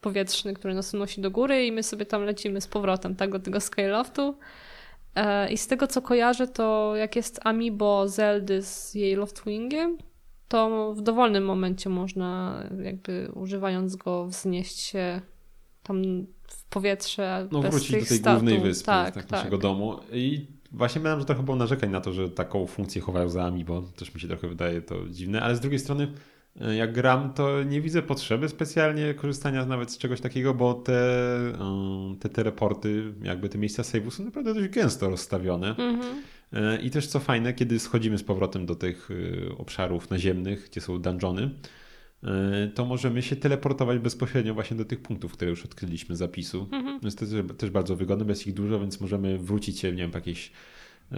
powietrzny, 0.00 0.54
który 0.54 0.74
nas 0.74 0.94
unosi 0.94 1.20
do 1.20 1.30
góry 1.30 1.66
i 1.66 1.72
my 1.72 1.82
sobie 1.82 2.06
tam 2.06 2.24
lecimy 2.24 2.60
z 2.60 2.66
powrotem, 2.66 3.16
tak, 3.16 3.30
do 3.30 3.40
tego 3.40 3.60
Skyloftu. 3.60 4.38
E, 5.14 5.52
I 5.52 5.58
z 5.58 5.66
tego 5.66 5.86
co 5.86 6.02
kojarzę, 6.02 6.48
to 6.48 6.96
jak 6.96 7.16
jest 7.16 7.40
Amiibo 7.44 8.08
Zeldy 8.08 8.62
z 8.62 8.94
jej 8.94 9.14
Loftwingiem, 9.14 9.98
to 10.52 10.94
w 10.94 11.02
dowolnym 11.02 11.44
momencie 11.44 11.90
można 11.90 12.62
jakby 12.82 13.30
używając 13.34 13.96
go 13.96 14.26
wznieść 14.26 14.78
się 14.78 15.20
tam 15.82 16.02
w 16.48 16.64
powietrze 16.64 17.48
No 17.52 17.60
bez 17.60 17.70
wrócić 17.70 17.90
do 17.90 18.06
tej 18.06 18.18
statów. 18.18 18.42
głównej 18.42 18.60
wyspy, 18.60 18.86
tak, 18.86 19.14
tak, 19.14 19.24
tak. 19.24 19.30
naszego 19.30 19.58
domu. 19.58 19.96
I 20.12 20.46
właśnie 20.72 21.00
miałem, 21.02 21.20
że 21.20 21.26
trochę 21.26 21.42
było 21.42 21.56
narzekań 21.56 21.90
na 21.90 22.00
to, 22.00 22.12
że 22.12 22.28
taką 22.28 22.66
funkcję 22.66 23.02
chowają 23.02 23.28
za 23.28 23.44
Amiibo. 23.44 23.82
Też 23.96 24.14
mi 24.14 24.20
się 24.20 24.28
trochę 24.28 24.48
wydaje 24.48 24.82
to 24.82 25.08
dziwne, 25.08 25.42
ale 25.42 25.56
z 25.56 25.60
drugiej 25.60 25.78
strony 25.78 26.12
e, 26.60 26.76
jak 26.76 26.92
gram, 26.92 27.32
to 27.32 27.62
nie 27.62 27.80
widzę 27.80 28.02
potrzeby 28.02 28.48
specjalnie 28.48 29.14
korzystania 29.14 29.66
nawet 29.66 29.90
z 29.90 29.98
czegoś 29.98 30.20
takiego, 30.20 30.54
bo 30.54 30.74
te, 30.74 30.92
e, 30.92 32.16
te 32.20 32.28
teleporty, 32.28 33.14
jakby 33.22 33.48
te 33.48 33.58
miejsca 33.58 33.82
save'u 33.82 34.10
są 34.10 34.24
naprawdę 34.24 34.54
dość 34.54 34.68
gęsto 34.68 35.10
rozstawione. 35.10 35.68
Mhm. 35.68 36.00
E, 36.00 36.22
I 36.82 36.90
też 36.90 37.06
co 37.06 37.20
fajne, 37.20 37.54
kiedy 37.54 37.78
schodzimy 37.78 38.18
z 38.18 38.22
powrotem 38.22 38.66
do 38.66 38.74
tych 38.74 39.08
e, 39.10 39.58
obszarów 39.58 40.10
naziemnych, 40.10 40.68
gdzie 40.70 40.80
są 40.80 41.02
dungeony, 41.02 41.50
e, 42.22 42.70
to 42.74 42.84
możemy 42.84 43.22
się 43.22 43.36
teleportować 43.36 43.98
bezpośrednio 43.98 44.54
właśnie 44.54 44.76
do 44.76 44.84
tych 44.84 45.00
punktów, 45.00 45.32
które 45.32 45.50
już 45.50 45.64
odkryliśmy 45.64 46.16
z 46.16 46.18
zapisu. 46.18 46.68
Mhm. 46.72 47.00
Jest 47.02 47.18
to 47.18 47.54
też, 47.54 47.70
bardzo 47.70 47.96
wygodne, 47.96 48.24
bez 48.24 48.46
ich 48.46 48.54
dużo, 48.54 48.80
więc 48.80 49.00
możemy 49.00 49.38
wrócić 49.38 49.78
się, 49.78 49.90
nie 49.90 50.02
wiem, 50.02 50.10
po 50.10 50.18
jakieś, 50.18 50.52
e, 51.12 51.16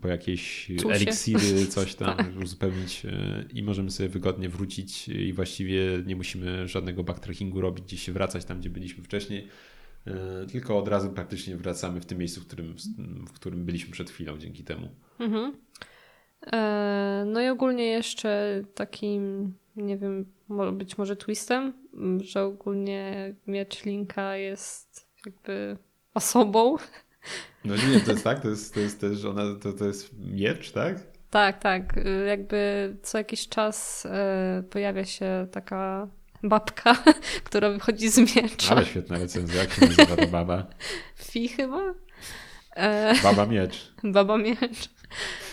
po 0.00 0.08
jakieś 0.08 0.70
eliksiry, 0.90 1.66
coś 1.76 1.94
tam 1.94 2.16
Tak. 2.16 2.26
uzupełnić 2.42 3.02
e, 3.04 3.44
i 3.52 3.62
możemy 3.62 3.90
sobie 3.90 4.08
wygodnie 4.08 4.48
wrócić 4.48 5.08
i 5.08 5.32
właściwie 5.32 6.02
nie 6.06 6.16
musimy 6.16 6.68
żadnego 6.68 7.04
backtrackingu 7.04 7.60
robić, 7.60 7.84
gdzieś 7.84 8.02
się 8.02 8.12
wracać 8.12 8.44
tam, 8.44 8.60
gdzie 8.60 8.70
byliśmy 8.70 9.04
wcześniej, 9.04 9.40
e, 9.40 9.75
tylko 10.52 10.78
od 10.78 10.88
razu 10.88 11.10
praktycznie 11.10 11.56
wracamy 11.56 12.00
w 12.00 12.06
tym 12.06 12.18
miejscu, 12.18 12.40
w 12.40 12.46
którym, 12.46 12.74
w 13.28 13.32
którym 13.32 13.64
byliśmy 13.64 13.92
przed 13.92 14.10
chwilą 14.10 14.38
dzięki 14.38 14.64
temu. 14.64 14.88
Mhm. 15.18 15.52
E, 16.52 17.24
No 17.26 17.40
i 17.40 17.48
ogólnie 17.48 17.86
jeszcze 17.86 18.62
takim, 18.74 19.54
nie 19.76 19.98
wiem, 19.98 20.26
być 20.72 20.98
może 20.98 21.16
twistem, 21.16 21.72
że 22.20 22.42
ogólnie 22.42 23.34
miecz 23.46 23.84
Linka 23.84 24.36
jest 24.36 25.06
jakby 25.26 25.76
osobą. 26.14 26.76
No 27.64 27.74
nie, 27.76 28.00
to 28.00 28.10
jest 28.12 28.24
tak, 28.24 28.40
to 28.40 28.48
jest, 28.48 28.74
to 28.74 28.80
jest 28.80 29.00
też, 29.00 29.24
ona, 29.24 29.42
to, 29.62 29.72
to 29.72 29.84
jest 29.86 30.18
miecz, 30.18 30.72
tak? 30.72 30.96
Tak, 31.30 31.58
tak. 31.62 31.96
y, 31.96 32.26
Jakby 32.28 32.96
co 33.02 33.18
jakiś 33.18 33.48
czas 33.48 34.06
e, 34.06 34.62
pojawia 34.70 35.04
się 35.04 35.46
taka 35.52 36.08
babka, 36.42 36.96
która 37.44 37.70
wychodzi 37.70 38.08
z 38.08 38.18
miecza. 38.18 38.72
Ale 38.76 38.84
świetna 38.86 39.18
recenzja, 39.18 39.60
jak 39.60 39.72
się 39.72 39.86
nazywa 39.86 40.16
ta 40.16 40.26
baba? 40.26 40.66
Fi 41.30 41.48
chyba? 41.48 41.94
E, 42.76 43.14
Baba 43.22 43.46
miecz. 43.46 43.92
Baba 44.04 44.38
Miecz. 44.38 44.88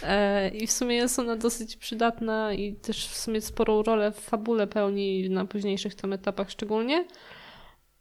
E, 0.03 0.49
I 0.49 0.67
w 0.67 0.71
sumie 0.71 0.95
jest 0.95 1.19
ona 1.19 1.35
dosyć 1.35 1.75
przydatna 1.77 2.53
i 2.53 2.73
też 2.75 3.07
w 3.07 3.17
sumie 3.17 3.41
sporą 3.41 3.83
rolę 3.83 4.11
w 4.11 4.19
fabule 4.19 4.67
pełni 4.67 5.29
na 5.29 5.45
późniejszych 5.45 5.95
tam 5.95 6.13
etapach 6.13 6.51
szczególnie. 6.51 7.05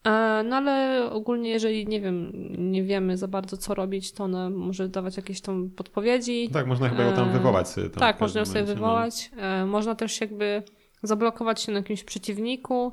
E, 0.06 0.42
No 0.48 0.56
ale 0.56 1.02
ogólnie 1.10 1.50
jeżeli, 1.50 1.86
nie 1.86 2.00
wiem, 2.00 2.32
nie 2.72 2.82
wiemy 2.82 3.16
za 3.16 3.28
bardzo 3.28 3.56
co 3.56 3.74
robić, 3.74 4.12
to 4.12 4.24
ona 4.24 4.50
może 4.50 4.88
dawać 4.88 5.16
jakieś 5.16 5.40
tam 5.40 5.70
podpowiedzi. 5.70 6.48
Tak, 6.52 6.66
można 6.66 6.88
chyba 6.88 7.02
ją 7.02 7.12
tam 7.12 7.28
E, 7.28 7.32
wywołać 7.32 7.68
sobie. 7.68 7.90
Tam 7.90 8.00
tak, 8.00 8.20
można 8.20 8.40
ją 8.40 8.46
sobie 8.46 8.60
momencie, 8.60 8.80
no. 8.80 8.86
wywołać. 8.86 9.30
E, 9.36 9.66
Można 9.66 9.94
też 9.94 10.20
jakby 10.20 10.62
zablokować 11.02 11.62
się 11.62 11.72
na 11.72 11.78
jakimś 11.78 12.04
przeciwniku 12.04 12.92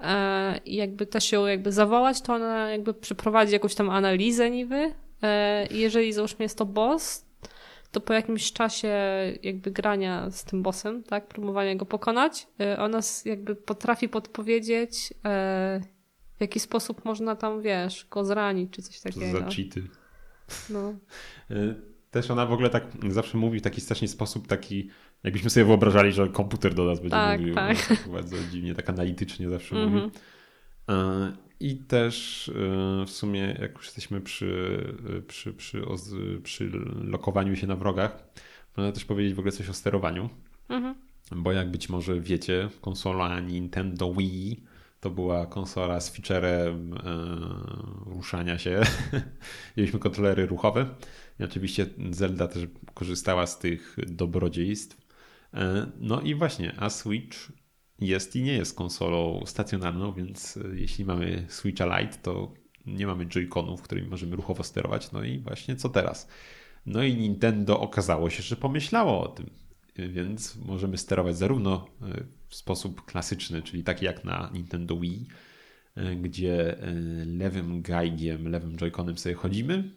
e, 0.00 0.58
i 0.64 0.76
jakby 0.76 1.06
też 1.06 1.32
ją 1.32 1.46
jakby 1.46 1.72
zawołać, 1.72 2.20
to 2.20 2.34
ona 2.34 2.70
jakby 2.70 2.94
przeprowadzi 2.94 3.52
jakąś 3.52 3.74
tam 3.74 3.90
analizę 3.90 4.50
niby. 4.50 4.94
E, 5.22 5.66
I 5.66 5.78
jeżeli 5.78 6.12
załóżmy 6.12 6.42
jest 6.42 6.58
to 6.58 6.66
boss, 6.66 7.26
to 7.90 8.00
po 8.00 8.12
jakimś 8.12 8.52
czasie 8.52 8.94
jakby 9.42 9.70
grania 9.70 10.30
z 10.30 10.44
tym 10.44 10.62
bossem, 10.62 11.02
tak, 11.02 11.28
próbowania 11.28 11.74
go 11.74 11.86
pokonać, 11.86 12.46
e, 12.60 12.78
ona 12.78 13.00
jakby 13.24 13.56
potrafi 13.56 14.08
podpowiedzieć 14.08 15.14
w 16.36 16.40
jaki 16.40 16.60
sposób 16.60 17.04
można 17.04 17.36
tam, 17.36 17.62
wiesz, 17.62 18.06
go 18.10 18.24
zranić 18.24 18.70
czy 18.72 18.82
coś 18.82 18.98
Co 18.98 19.08
takiego. 19.08 19.38
za 19.38 19.44
cheaty. 19.44 19.82
No. 20.70 20.94
Też 22.10 22.30
ona 22.30 22.46
w 22.46 22.52
ogóle 22.52 22.70
tak 22.70 22.84
zawsze 23.08 23.38
mówi 23.38 23.58
w 23.58 23.62
taki 23.62 23.80
strasznie 23.80 24.08
sposób, 24.08 24.46
taki 24.46 24.90
jakbyśmy 25.24 25.50
sobie 25.50 25.66
wyobrażali, 25.66 26.12
że 26.12 26.28
komputer 26.28 26.74
do 26.74 26.84
nas 26.84 26.98
będzie 26.98 27.10
Tak, 27.10 27.40
mówił. 27.40 27.54
tak. 27.54 27.86
Tak 27.86 28.08
bardzo 28.08 28.36
dziwnie, 28.50 28.74
tak 28.74 28.90
analitycznie 28.90 29.50
zawsze 29.50 29.76
Mhm. 29.76 30.02
mówi. 30.04 30.16
E, 30.88 31.32
I 31.60 31.76
też 31.76 32.48
e, 32.48 33.06
w 33.06 33.10
sumie, 33.10 33.56
jak 33.60 33.72
już 33.76 33.84
jesteśmy 33.84 34.20
przy, 34.20 34.80
przy, 35.28 35.52
przy, 35.52 35.86
oz- 35.86 36.14
przy 36.42 36.70
lokowaniu 37.04 37.56
się 37.56 37.66
na 37.66 37.76
wrogach, 37.76 38.24
można 38.76 38.92
też 38.92 39.04
powiedzieć 39.04 39.34
w 39.34 39.38
ogóle 39.38 39.52
coś 39.52 39.68
o 39.68 39.72
sterowaniu. 39.74 40.30
Mhm. 40.68 40.94
Bo 41.36 41.52
jak 41.52 41.70
być 41.70 41.88
może 41.88 42.20
wiecie, 42.20 42.68
konsola 42.80 43.40
Nintendo 43.40 44.14
Wii 44.14 44.62
to 45.00 45.10
była 45.10 45.46
konsola 45.46 46.00
z 46.00 46.10
featurem 46.16 46.94
e, 46.94 46.98
ruszania 48.14 48.58
się. 48.58 48.80
Mieliśmy 49.76 49.98
kontrolery 49.98 50.46
ruchowe 50.46 50.86
i 51.40 51.44
oczywiście 51.44 51.86
Zelda 52.10 52.48
też 52.48 52.62
korzystała 52.94 53.46
z 53.46 53.58
tych 53.58 53.96
dobrodziejstw. 54.06 54.99
E, 55.54 55.86
no 56.00 56.20
i 56.20 56.34
właśnie, 56.34 56.74
a 56.78 56.90
Switch 56.90 57.52
jest 57.98 58.36
i 58.36 58.42
nie 58.42 58.52
jest 58.52 58.74
konsolą 58.74 59.42
stacjonarną, 59.46 60.12
więc 60.12 60.56
e, 60.56 60.60
jeśli 60.74 61.04
mamy 61.04 61.44
Switcha 61.48 62.00
Lite, 62.00 62.18
to 62.22 62.54
nie 62.86 63.06
mamy 63.06 63.26
Joy-Conów, 63.26 63.82
którymi 63.82 64.08
możemy 64.08 64.36
ruchowo 64.36 64.62
sterować. 64.62 65.12
No 65.12 65.24
i 65.24 65.38
właśnie 65.38 65.76
co 65.76 65.88
teraz? 65.88 66.28
No 66.86 67.02
i 67.02 67.14
Nintendo 67.14 67.80
okazało 67.80 68.30
się, 68.30 68.42
że 68.42 68.56
pomyślało 68.56 69.22
o 69.22 69.28
tym 69.28 69.50
więc 70.08 70.56
możemy 70.56 70.98
sterować 70.98 71.36
zarówno 71.36 71.86
e, 72.02 72.24
w 72.48 72.54
sposób 72.54 73.04
klasyczny, 73.04 73.62
czyli 73.62 73.84
taki 73.84 74.04
jak 74.04 74.24
na 74.24 74.50
Nintendo 74.54 74.96
Wii, 74.96 75.26
e, 75.94 76.16
gdzie 76.16 76.78
e, 76.82 76.94
lewym 77.24 77.82
gajgiem, 77.82 78.48
lewym 78.48 78.76
joyconem 78.76 79.18
sobie 79.18 79.34
chodzimy, 79.34 79.90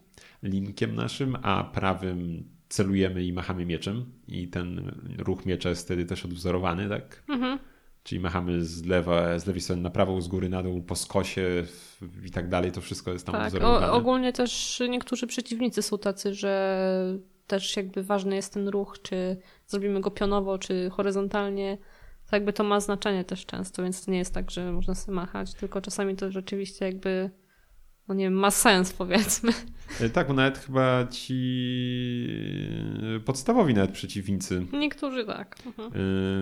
linkiem 0.44 0.96
naszym, 0.96 1.38
a 1.42 1.64
prawym 1.64 2.50
celujemy 2.74 3.24
i 3.24 3.34
machamy 3.34 3.66
mieczem 3.66 4.06
i 4.28 4.48
ten 4.48 4.92
ruch 5.18 5.46
miecza 5.46 5.70
jest 5.70 5.86
wtedy 5.86 6.06
też 6.06 6.26
odwzorowany, 6.26 6.90
tak? 6.90 7.24
Mhm. 7.30 7.60
Czyli 8.04 8.22
machamy 8.22 8.66
z, 8.66 8.86
lewa, 8.86 9.40
z 9.40 9.46
lewej 9.46 9.62
strony 9.62 9.82
na 9.82 9.90
prawą, 9.90 10.22
z 10.22 10.28
góry 10.28 10.50
na 10.50 10.64
dół, 10.64 10.82
po 10.82 10.96
skosie 10.96 11.64
i 12.26 12.32
tak 12.32 12.50
dalej, 12.50 12.72
to 12.72 12.82
wszystko 12.82 13.14
jest 13.14 13.26
tam 13.26 13.36
Tak, 13.36 13.44
odwzorowane. 13.46 13.92
o, 13.92 13.96
ogólnie 13.96 14.34
też 14.34 14.82
niektórzy 14.90 15.28
przeciwnicy 15.28 15.82
są 15.82 15.98
tacy, 15.98 16.34
że 16.34 16.78
też 17.48 17.78
jakby 17.78 18.04
ważny 18.04 18.36
jest 18.36 18.54
ten 18.54 18.68
ruch, 18.68 19.02
czy 19.02 19.38
zrobimy 19.68 20.02
go 20.02 20.12
pionowo, 20.12 20.58
czy 20.58 20.90
horyzontalnie. 20.90 21.78
To 22.30 22.36
jakby 22.36 22.54
to 22.54 22.64
ma 22.64 22.80
znaczenie 22.80 23.24
też 23.24 23.46
często, 23.46 23.84
więc 23.84 24.06
to 24.06 24.12
nie 24.12 24.18
jest 24.18 24.34
tak, 24.34 24.52
że 24.52 24.72
można 24.72 24.96
sobie 24.96 25.16
machać, 25.16 25.54
tylko 25.54 25.82
czasami 25.82 26.16
to 26.16 26.32
rzeczywiście 26.32 26.86
jakby, 26.86 27.30
no 28.08 28.16
nie 28.16 28.24
wiem, 28.24 28.34
ma 28.34 28.52
sens 28.52 28.94
powiedzmy. 28.94 29.52
E, 30.02 30.10
Tak, 30.10 30.28
bo 30.28 30.34
nawet 30.34 30.58
chyba 30.58 31.08
ci 31.08 31.38
e, 33.16 33.20
podstawowi 33.20 33.74
nawet 33.74 33.92
przeciwnicy 33.92 34.66
Niektórzy 34.74 35.26
tak. 35.26 35.56
Mhm. 35.66 35.92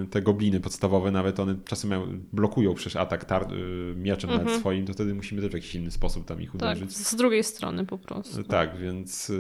Y, 0.04 0.08
te 0.08 0.22
gobliny 0.22 0.60
podstawowe, 0.60 1.12
nawet 1.12 1.40
one 1.40 1.56
czasem 1.66 1.90
mają, 1.90 2.20
blokują 2.34 2.74
przecież 2.74 2.96
atak 2.96 3.26
tar- 3.26 3.48
mieczem 3.96 4.30
nawet 4.30 4.44
Mhm. 4.44 4.60
swoim, 4.60 4.86
to 4.86 4.94
wtedy 4.94 5.14
musimy 5.14 5.42
też 5.42 5.52
w 5.52 5.54
jakiś 5.54 5.76
inny 5.76 5.92
sposób 5.92 6.26
tam 6.26 6.42
ich 6.42 6.48
Tak, 6.52 6.56
uderzyć. 6.56 6.98
z 6.98 7.16
drugiej 7.16 7.44
strony 7.44 7.86
po 7.86 7.98
prostu. 7.98 8.44
Tak, 8.44 8.78
więc, 8.78 9.32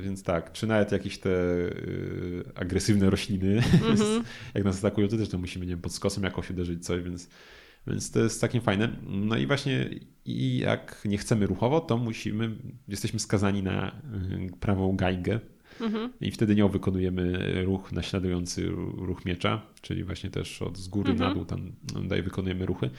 więc 0.00 0.22
tak. 0.22 0.52
Czy 0.52 0.66
nawet 0.66 0.92
jakieś 0.92 1.18
te 1.18 1.30
agresywne 2.54 3.10
rośliny, 3.10 3.62
Mhm. 3.90 4.22
jak 4.54 4.64
nas 4.64 4.78
atakują, 4.78 5.08
to 5.08 5.16
też 5.16 5.28
to 5.28 5.38
musimy, 5.38 5.66
nie 5.66 5.70
wiem, 5.72 5.80
pod 5.82 5.92
skosem 5.94 6.24
jakoś 6.24 6.50
uderzyć 6.50 6.84
coś, 6.86 7.02
więc, 7.02 7.28
więc 7.90 8.10
to 8.10 8.20
jest 8.20 8.40
takim 8.40 8.60
fajne. 8.60 8.88
No 9.06 9.36
i 9.36 9.46
właśnie 9.46 9.90
i 10.24 10.58
jak 10.58 11.02
nie 11.04 11.18
chcemy 11.18 11.46
ruchowo, 11.46 11.80
to 11.80 11.96
musimy, 11.96 12.50
jesteśmy 12.88 13.18
skazani 13.20 13.62
na 13.62 13.88
y, 13.88 14.50
prawą 14.60 14.96
gajgę, 14.96 15.40
Mhm. 15.80 16.12
i 16.20 16.30
wtedy 16.30 16.54
nią 16.54 16.68
wykonujemy 16.68 17.38
ruch 17.64 17.92
naśladujący 17.92 18.66
ruch 18.96 19.24
miecza, 19.24 19.62
czyli 19.82 20.04
właśnie 20.04 20.30
też 20.30 20.62
od 20.62 20.78
z 20.78 20.88
góry 20.88 21.10
Mhm. 21.10 21.28
na 21.30 21.34
dół 21.34 21.44
tam 21.44 21.72
dalej 22.08 22.22
wykonujemy 22.22 22.66
ruchy. 22.66 22.90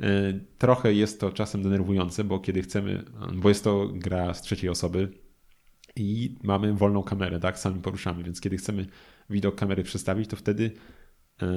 E, 0.00 0.32
Trochę 0.58 0.94
jest 0.94 1.20
to 1.20 1.32
czasem 1.32 1.62
denerwujące, 1.62 2.24
bo 2.24 2.38
kiedy 2.38 2.62
chcemy, 2.62 3.04
bo 3.34 3.48
jest 3.48 3.64
to 3.64 3.88
gra 3.94 4.34
z 4.34 4.42
trzeciej 4.42 4.70
osoby 4.70 5.08
i 5.96 6.34
mamy 6.42 6.74
wolną 6.74 7.02
kamerę, 7.02 7.40
tak, 7.40 7.58
sami 7.58 7.80
poruszamy, 7.80 8.24
więc 8.24 8.40
kiedy 8.40 8.56
chcemy 8.56 8.86
widok 9.30 9.54
kamery 9.54 9.82
przestawić, 9.82 10.30
to 10.30 10.36
wtedy 10.36 10.70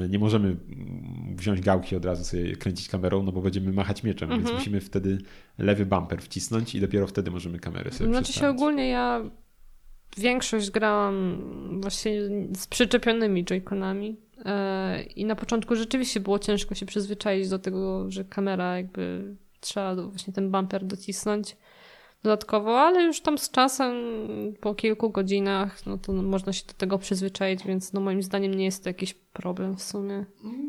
nie 0.10 0.20
możemy 0.20 0.48
mm, 0.48 1.36
wziąć 1.36 1.62
gałki 1.62 1.96
od 1.96 2.06
razu 2.06 2.24
sobie 2.24 2.56
kręcić 2.56 2.90
kamerą, 2.90 3.24
no 3.24 3.32
bo 3.32 3.42
będziemy 3.42 3.72
machać 3.72 4.04
mieczem, 4.04 4.30
więc 4.30 4.42
Mhm. 4.42 4.58
musimy 4.58 4.82
wtedy 4.82 5.18
lewy 5.58 5.86
bumper 5.86 6.22
wcisnąć 6.22 6.76
i 6.76 6.82
dopiero 6.82 7.08
wtedy 7.08 7.32
możemy 7.32 7.60
kamerę 7.60 7.92
sobie 7.92 8.10
Znaczy 8.10 8.34
się 8.34 8.48
ogólnie 8.48 8.90
ja 8.90 9.22
większość 10.18 10.72
grałam 10.72 11.42
właśnie 11.82 12.22
z 12.58 12.68
przyczepionymi 12.68 13.46
joyconami 13.46 14.18
e, 14.46 15.04
i 15.04 15.26
na 15.26 15.36
początku 15.36 15.76
rzeczywiście 15.76 16.20
było 16.20 16.40
ciężko 16.40 16.76
się 16.76 16.86
przyzwyczaić 16.86 17.50
do 17.50 17.60
tego, 17.60 18.12
że 18.12 18.26
kamera 18.26 18.78
jakby 18.78 19.36
trzeba 19.60 19.96
właśnie 19.96 20.34
ten 20.34 20.52
bumper 20.52 20.86
docisnąć 20.86 21.58
dodatkowo, 22.24 22.80
ale 22.80 23.04
już 23.04 23.22
tam 23.22 23.38
z 23.38 23.52
czasem 23.52 23.94
po 24.62 24.76
kilku 24.76 25.10
godzinach 25.10 25.86
no 25.86 25.98
to 25.98 26.14
można 26.14 26.54
się 26.54 26.66
do 26.68 26.74
tego 26.74 26.98
przyzwyczaić, 26.98 27.64
więc 27.66 27.94
no 27.94 28.02
moim 28.02 28.24
zdaniem 28.24 28.54
nie 28.54 28.66
jest 28.66 28.84
to 28.84 28.90
jakiś 28.90 29.14
problem 29.14 29.76
w 29.78 29.84
sumie. 29.84 30.26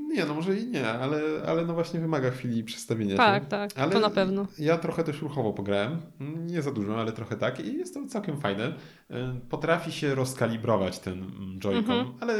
Nie, 0.08 0.24
no 0.24 0.34
może 0.34 0.56
i 0.56 0.66
nie, 0.66 0.88
ale, 0.88 1.20
ale 1.46 1.64
no 1.66 1.74
właśnie 1.74 2.00
wymaga 2.00 2.30
chwili 2.30 2.64
przestawienia 2.64 3.16
Tak, 3.16 3.42
się. 3.42 3.48
tak, 3.48 3.70
ale 3.76 3.92
to 3.92 4.00
na 4.00 4.10
pewno. 4.10 4.46
Ja 4.58 4.78
trochę 4.78 5.04
też 5.04 5.22
ruchowo 5.22 5.52
pograłem, 5.52 6.02
nie 6.46 6.62
za 6.62 6.72
dużo, 6.72 7.00
ale 7.00 7.12
trochę 7.12 7.36
tak 7.36 7.60
i 7.66 7.74
jest 7.78 7.94
to 7.94 8.06
całkiem 8.06 8.40
fajne. 8.40 8.74
E, 9.10 9.40
Potrafi 9.50 9.92
się 9.92 10.14
rozkalibrować 10.14 10.98
ten 10.98 11.12
mm, 11.22 11.58
Joy-Con, 11.58 11.78
Mhm. 11.78 12.06
ale 12.20 12.34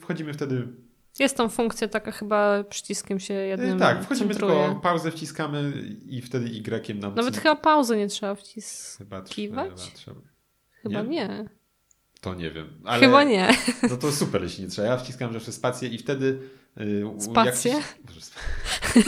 wchodzimy 0.00 0.32
wtedy... 0.34 0.87
Jest 1.18 1.36
tam 1.36 1.50
funkcja 1.50 1.88
taka 1.88 2.12
chyba 2.12 2.64
przyciskiem 2.64 3.20
się 3.20 3.34
jednym 3.34 3.76
e, 3.76 3.78
Tak, 3.80 4.04
wchodzimy 4.04 4.30
centruje. 4.34 4.64
tylko, 4.66 4.80
pauzę 4.80 5.10
wciskamy 5.10 5.72
i 6.08 6.22
wtedy 6.22 6.46
Y 6.48 6.94
nam... 6.94 7.14
Nawet 7.14 7.36
chyba 7.36 7.56
pauzę 7.56 7.96
nie 7.96 8.08
trzeba 8.08 8.34
wciskać. 8.34 8.98
Chyba 8.98 9.22
trzeba. 9.94 10.20
Chyba 10.82 11.02
Nie? 11.02 11.08
nie. 11.08 11.48
To 12.20 12.34
nie 12.34 12.50
wiem. 12.50 12.80
Ale, 12.84 13.06
Chyba 13.06 13.24
nie. 13.24 13.48
No 13.90 13.96
to 13.96 14.12
super, 14.12 14.42
jeśli 14.42 14.64
nie 14.64 14.70
trzeba. 14.70 14.88
Ja 14.88 14.96
wciskam 14.96 15.32
zawsze 15.32 15.52
spację 15.52 15.88
i 15.88 15.98
wtedy... 15.98 16.38
y, 16.80 17.06
u- 17.06 17.20
Spację? 17.20 17.72
jak 17.72 17.84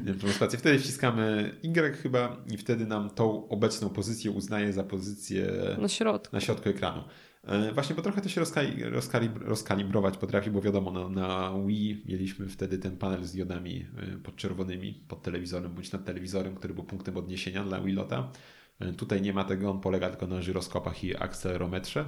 nie 0.00 0.06
wiem, 0.06 0.18
czemu 0.20 0.32
spację. 0.32 0.58
Wtedy 0.58 0.78
wciskamy 0.78 1.56
Y 1.62 1.96
chyba 2.02 2.36
i 2.50 2.56
wtedy 2.58 2.86
nam 2.86 3.10
tą 3.10 3.48
obecną 3.48 3.88
pozycję 3.90 4.30
uznaje 4.30 4.72
za 4.72 4.84
pozycję 4.84 5.52
Na 5.78 5.88
środku. 5.88 6.36
na 6.36 6.40
środku 6.40 6.68
ekranu. 6.68 7.04
E, 7.44 7.72
Właśnie, 7.72 7.96
bo 7.96 8.02
trochę 8.02 8.20
to 8.20 8.28
się 8.28 8.40
rozkali, 8.40 8.84
rozkali, 8.84 9.30
rozkalibrować 9.40 10.18
potrafi, 10.18 10.50
bo 10.50 10.60
wiadomo, 10.60 10.90
na, 10.90 11.08
na 11.08 11.54
Wii 11.66 12.02
mieliśmy 12.06 12.48
wtedy 12.48 12.78
ten 12.78 12.96
panel 12.96 13.24
z 13.24 13.32
diodami 13.32 13.86
e, 13.98 14.18
podczerwonymi 14.18 14.94
pod 15.08 15.22
telewizorem 15.22 15.74
bądź 15.74 15.92
nad 15.92 16.04
telewizorem, 16.04 16.54
który 16.54 16.74
był 16.74 16.84
punktem 16.84 17.16
odniesienia 17.16 17.64
dla 17.64 17.80
Wii 17.80 17.94
Lota. 17.94 18.30
E, 18.78 18.92
Tutaj 18.92 19.22
nie 19.22 19.32
ma 19.32 19.44
tego, 19.44 19.70
on 19.70 19.80
polega 19.80 20.10
tylko 20.10 20.26
na 20.26 20.42
żyroskopach 20.42 21.04
i 21.04 21.16
akcelerometrze, 21.16 22.04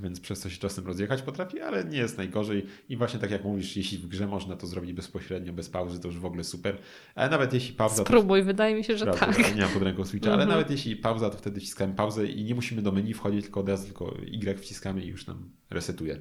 więc 0.00 0.20
przez 0.20 0.40
to 0.40 0.50
się 0.50 0.58
czasem 0.58 0.86
rozjechać 0.86 1.22
potrafi, 1.22 1.60
ale 1.60 1.84
nie 1.84 1.98
jest 1.98 2.18
najgorzej. 2.18 2.66
I 2.88 2.96
właśnie 2.96 3.20
tak 3.20 3.30
jak 3.30 3.44
mówisz, 3.44 3.76
jeśli 3.76 3.98
w 3.98 4.06
grze 4.06 4.26
można 4.26 4.56
to 4.56 4.66
zrobić 4.66 4.92
bezpośrednio, 4.92 5.52
bez 5.52 5.68
pauzy, 5.70 6.00
to 6.00 6.08
już 6.08 6.18
w 6.18 6.24
ogóle 6.24 6.44
super. 6.44 6.78
Ale 7.14 7.30
nawet 7.30 7.52
jeśli 7.52 7.74
pauza... 7.74 7.96
to 7.96 8.02
Spróbuj, 8.04 8.42
wydaje 8.42 8.74
mi 8.74 8.84
się, 8.84 8.98
że 8.98 9.04
Prawda, 9.04 9.26
tak. 9.26 9.56
Nie 9.56 9.62
mam 9.62 9.70
pod 9.70 9.82
ręką 9.82 10.04
Switcha, 10.04 10.32
ale 10.32 10.42
Mhm. 10.42 10.50
nawet 10.58 10.70
jeśli 10.70 10.96
pauza, 10.96 11.30
to 11.30 11.38
wtedy 11.38 11.60
wciskamy 11.60 11.94
pauzę 11.94 12.26
i 12.26 12.44
nie 12.44 12.54
musimy 12.54 12.82
do 12.82 12.92
menu 12.92 13.14
wchodzić, 13.14 13.42
tylko 13.42 13.60
od 13.60 13.68
razu 13.68 13.86
tylko 13.86 14.14
Y 14.32 14.58
wciskamy 14.58 15.04
i 15.04 15.06
już 15.08 15.26
nam 15.26 15.50
resetuje. 15.70 16.20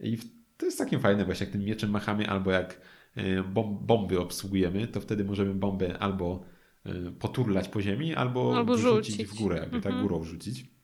I 0.00 0.18
to 0.56 0.66
jest 0.66 0.78
całkiem 0.78 1.00
fajne 1.00 1.24
właśnie, 1.24 1.44
jak 1.44 1.52
tym 1.52 1.64
mieczem 1.64 1.90
machamy, 1.90 2.28
albo 2.28 2.50
jak 2.50 2.80
bom, 3.52 3.78
bomby 3.86 4.20
obsługujemy, 4.20 4.86
to 4.86 5.00
wtedy 5.00 5.24
możemy 5.24 5.54
bombę 5.54 5.98
albo 5.98 6.44
e, 6.86 7.10
poturlać 7.18 7.68
po 7.68 7.82
ziemi, 7.82 8.14
albo, 8.14 8.56
Albo 8.56 8.76
rzucić. 8.78 9.24
w 9.26 9.34
górę, 9.34 9.56
jakby 9.56 9.76
tak 9.80 9.86
Mhm. 9.92 10.02
górą 10.02 10.20
wrzucić. 10.20 10.77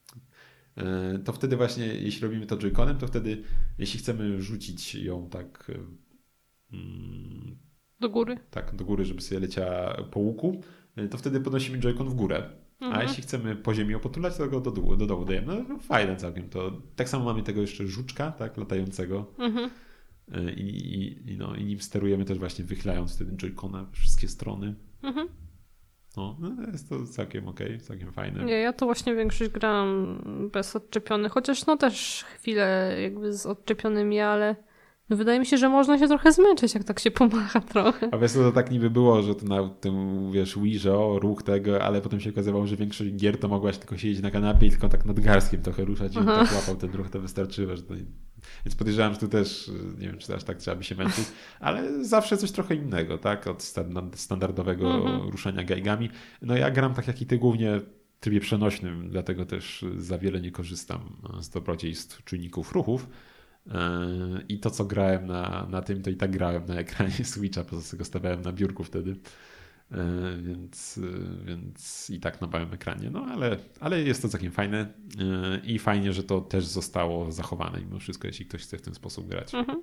E, 0.76 1.18
To 1.24 1.32
wtedy 1.32 1.56
właśnie, 1.56 1.86
jeśli 1.86 2.22
robimy 2.22 2.46
to 2.46 2.56
joyconem, 2.58 2.98
to 2.98 3.06
wtedy, 3.06 3.42
jeśli 3.78 3.98
chcemy 4.00 4.42
rzucić 4.42 4.94
ją 4.94 5.28
tak 5.28 5.70
e, 5.70 5.78
mm, 6.76 7.56
Do 8.00 8.08
góry. 8.10 8.38
tak 8.50 8.76
do 8.76 8.84
góry, 8.84 9.04
żeby 9.04 9.20
sobie 9.20 9.40
leciała 9.40 9.94
po 10.10 10.20
łuku, 10.20 10.60
y, 10.98 11.08
to 11.08 11.18
wtedy 11.18 11.40
podnosimy 11.40 11.78
joycon 11.78 12.08
w 12.08 12.14
górę. 12.14 12.50
A 12.80 12.84
Mhm. 12.86 13.08
jeśli 13.08 13.22
chcemy 13.22 13.56
po 13.56 13.74
ziemi 13.74 13.92
ją 13.92 14.00
potulać, 14.00 14.36
to 14.36 14.48
go 14.48 14.60
do, 14.60 14.70
dołu, 14.70 14.96
do 14.96 15.06
dołu 15.06 15.24
dajemy. 15.24 15.64
No 15.68 15.78
fajne 15.78 16.16
całkiem 16.16 16.48
to. 16.48 16.82
Tak 16.96 17.08
samo 17.08 17.24
mamy 17.24 17.42
tego 17.42 17.60
jeszcze 17.60 17.86
żuczka, 17.86 18.32
tak, 18.32 18.56
latającego 18.56 19.32
Mhm. 19.38 19.70
y, 20.48 20.52
i, 20.52 21.32
i, 21.32 21.36
no, 21.38 21.56
i 21.56 21.64
nim 21.64 21.80
sterujemy 21.80 22.24
też 22.24 22.38
właśnie 22.38 22.64
wychylając 22.64 23.14
wtedy 23.16 23.36
joycona 23.36 23.86
wszystkie 23.92 24.28
strony. 24.28 24.74
Mhm. 25.02 25.28
No, 26.16 26.36
jest 26.72 26.88
to 26.88 27.06
całkiem 27.06 27.48
okej, 27.48 27.80
całkiem 27.80 28.12
fajne. 28.12 28.44
Nie, 28.44 28.58
ja 28.58 28.72
to 28.72 28.86
właśnie 28.86 29.14
większość 29.14 29.50
grałam 29.50 30.20
bez 30.52 30.76
odczepionych, 30.76 31.32
chociaż 31.32 31.66
no 31.66 31.76
też 31.76 32.24
chwilę 32.34 32.96
jakby 33.02 33.32
z 33.32 33.46
odczepionymi, 33.46 34.20
ale 34.20 34.56
No 35.10 35.16
wydaje 35.16 35.40
mi 35.40 35.46
się, 35.46 35.58
że 35.58 35.68
można 35.68 35.98
się 35.98 36.08
trochę 36.08 36.32
zmęczyć, 36.32 36.74
jak 36.74 36.84
tak 36.84 37.00
się 37.00 37.10
pomacha 37.10 37.60
trochę. 37.60 38.08
A 38.12 38.18
wiesz, 38.18 38.32
to 38.32 38.52
tak 38.52 38.70
niby 38.70 38.90
było, 38.90 39.22
że 39.22 39.34
to 39.34 39.46
na 39.46 39.68
tym, 39.68 40.32
wiesz, 40.32 40.58
Wii, 40.58 40.78
że 40.78 40.98
o, 40.98 41.18
ruch 41.18 41.42
tego, 41.42 41.82
ale 41.82 42.00
potem 42.00 42.20
się 42.20 42.30
okazywało, 42.30 42.66
że 42.66 42.76
większość 42.76 43.10
gier 43.10 43.38
to 43.38 43.48
mogłaś 43.48 43.78
tylko 43.78 43.96
siedzieć 43.96 44.22
na 44.22 44.30
kanapie 44.30 44.66
i 44.66 44.70
tylko 44.70 44.88
tak 44.88 45.04
nadgarstkiem 45.04 45.62
trochę 45.62 45.84
ruszać 45.84 46.14
i 46.14 46.18
on 46.18 46.26
tak 46.26 46.52
łapał 46.52 46.76
ten 46.76 46.90
ruch, 46.92 47.10
to 47.10 47.20
wystarczyło. 47.20 47.76
Że 47.76 47.82
to... 47.82 47.94
Więc 48.64 48.74
podejrzewam, 48.74 49.14
że 49.14 49.20
tu 49.20 49.28
też, 49.28 49.70
nie 49.98 50.06
wiem, 50.06 50.18
czy 50.18 50.34
aż 50.34 50.44
tak 50.44 50.58
trzeba 50.58 50.76
by 50.76 50.84
się 50.84 50.94
męczyć, 50.94 51.24
ale 51.60 52.04
zawsze 52.04 52.36
coś 52.36 52.50
trochę 52.50 52.74
innego, 52.74 53.18
tak, 53.18 53.46
od 53.46 53.62
standardowego 54.14 54.94
mhm. 54.94 55.28
ruszania 55.28 55.64
gaigami. 55.64 56.10
No 56.42 56.56
ja 56.56 56.70
gram 56.70 56.94
tak 56.94 57.06
jak 57.06 57.22
i 57.22 57.26
ty 57.26 57.38
głównie 57.38 57.80
w 57.80 58.20
trybie 58.20 58.40
przenośnym, 58.40 59.10
dlatego 59.10 59.46
też 59.46 59.84
za 59.96 60.18
wiele 60.18 60.40
nie 60.40 60.50
korzystam 60.50 61.00
z 61.40 61.48
dobrodziejstw 61.48 62.24
czujników 62.24 62.72
ruchów, 62.72 63.08
E, 63.70 64.42
I 64.48 64.58
to, 64.58 64.70
co 64.70 64.84
grałem 64.84 65.26
na, 65.26 65.66
na 65.70 65.82
tym, 65.82 66.02
to 66.02 66.10
i 66.10 66.16
tak 66.16 66.30
grałem 66.30 66.66
na 66.66 66.74
ekranie 66.74 67.24
Switcha, 67.24 67.64
po 67.64 67.70
prostu 67.70 67.96
go 67.96 68.04
stawiałem 68.04 68.42
na 68.42 68.52
biurku 68.52 68.84
wtedy. 68.84 69.16
E, 69.92 70.36
więc, 70.42 71.00
więc 71.44 72.10
i 72.10 72.20
tak 72.20 72.40
na 72.40 72.46
małym 72.46 72.72
ekranie. 72.72 73.10
No 73.10 73.26
ale, 73.32 73.56
ale 73.80 74.02
jest 74.02 74.22
to 74.22 74.28
całkiem 74.28 74.52
fajne 74.52 74.78
e, 74.80 75.66
i 75.66 75.78
fajnie, 75.78 76.12
że 76.12 76.22
to 76.22 76.40
też 76.40 76.66
zostało 76.66 77.32
zachowane 77.32 77.80
mimo 77.80 77.98
wszystko, 77.98 78.26
jeśli 78.26 78.46
ktoś 78.46 78.62
chce 78.62 78.78
w 78.78 78.82
ten 78.82 78.94
sposób 78.94 79.28
grać. 79.28 79.54
Mhm. 79.54 79.82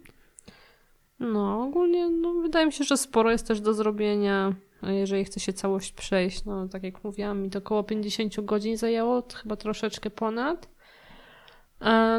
No, 1.20 1.64
ogólnie 1.64 2.10
no, 2.10 2.34
wydaje 2.34 2.66
mi 2.66 2.74
się, 2.74 2.84
że 2.84 2.98
sporo 2.98 3.32
jest 3.32 3.48
też 3.48 3.62
do 3.62 3.74
zrobienia. 3.74 4.56
Jeżeli 4.82 5.26
chce 5.26 5.40
się 5.40 5.54
całość 5.54 5.92
przejść, 5.92 6.46
no 6.46 6.68
tak 6.68 6.84
jak 6.84 7.04
mówiłam, 7.04 7.42
mi 7.42 7.50
to 7.50 7.60
około 7.60 7.84
50 7.84 8.46
godzin 8.46 8.78
zajęło, 8.78 9.24
chyba 9.34 9.56
troszeczkę 9.56 10.10
ponad. 10.10 10.70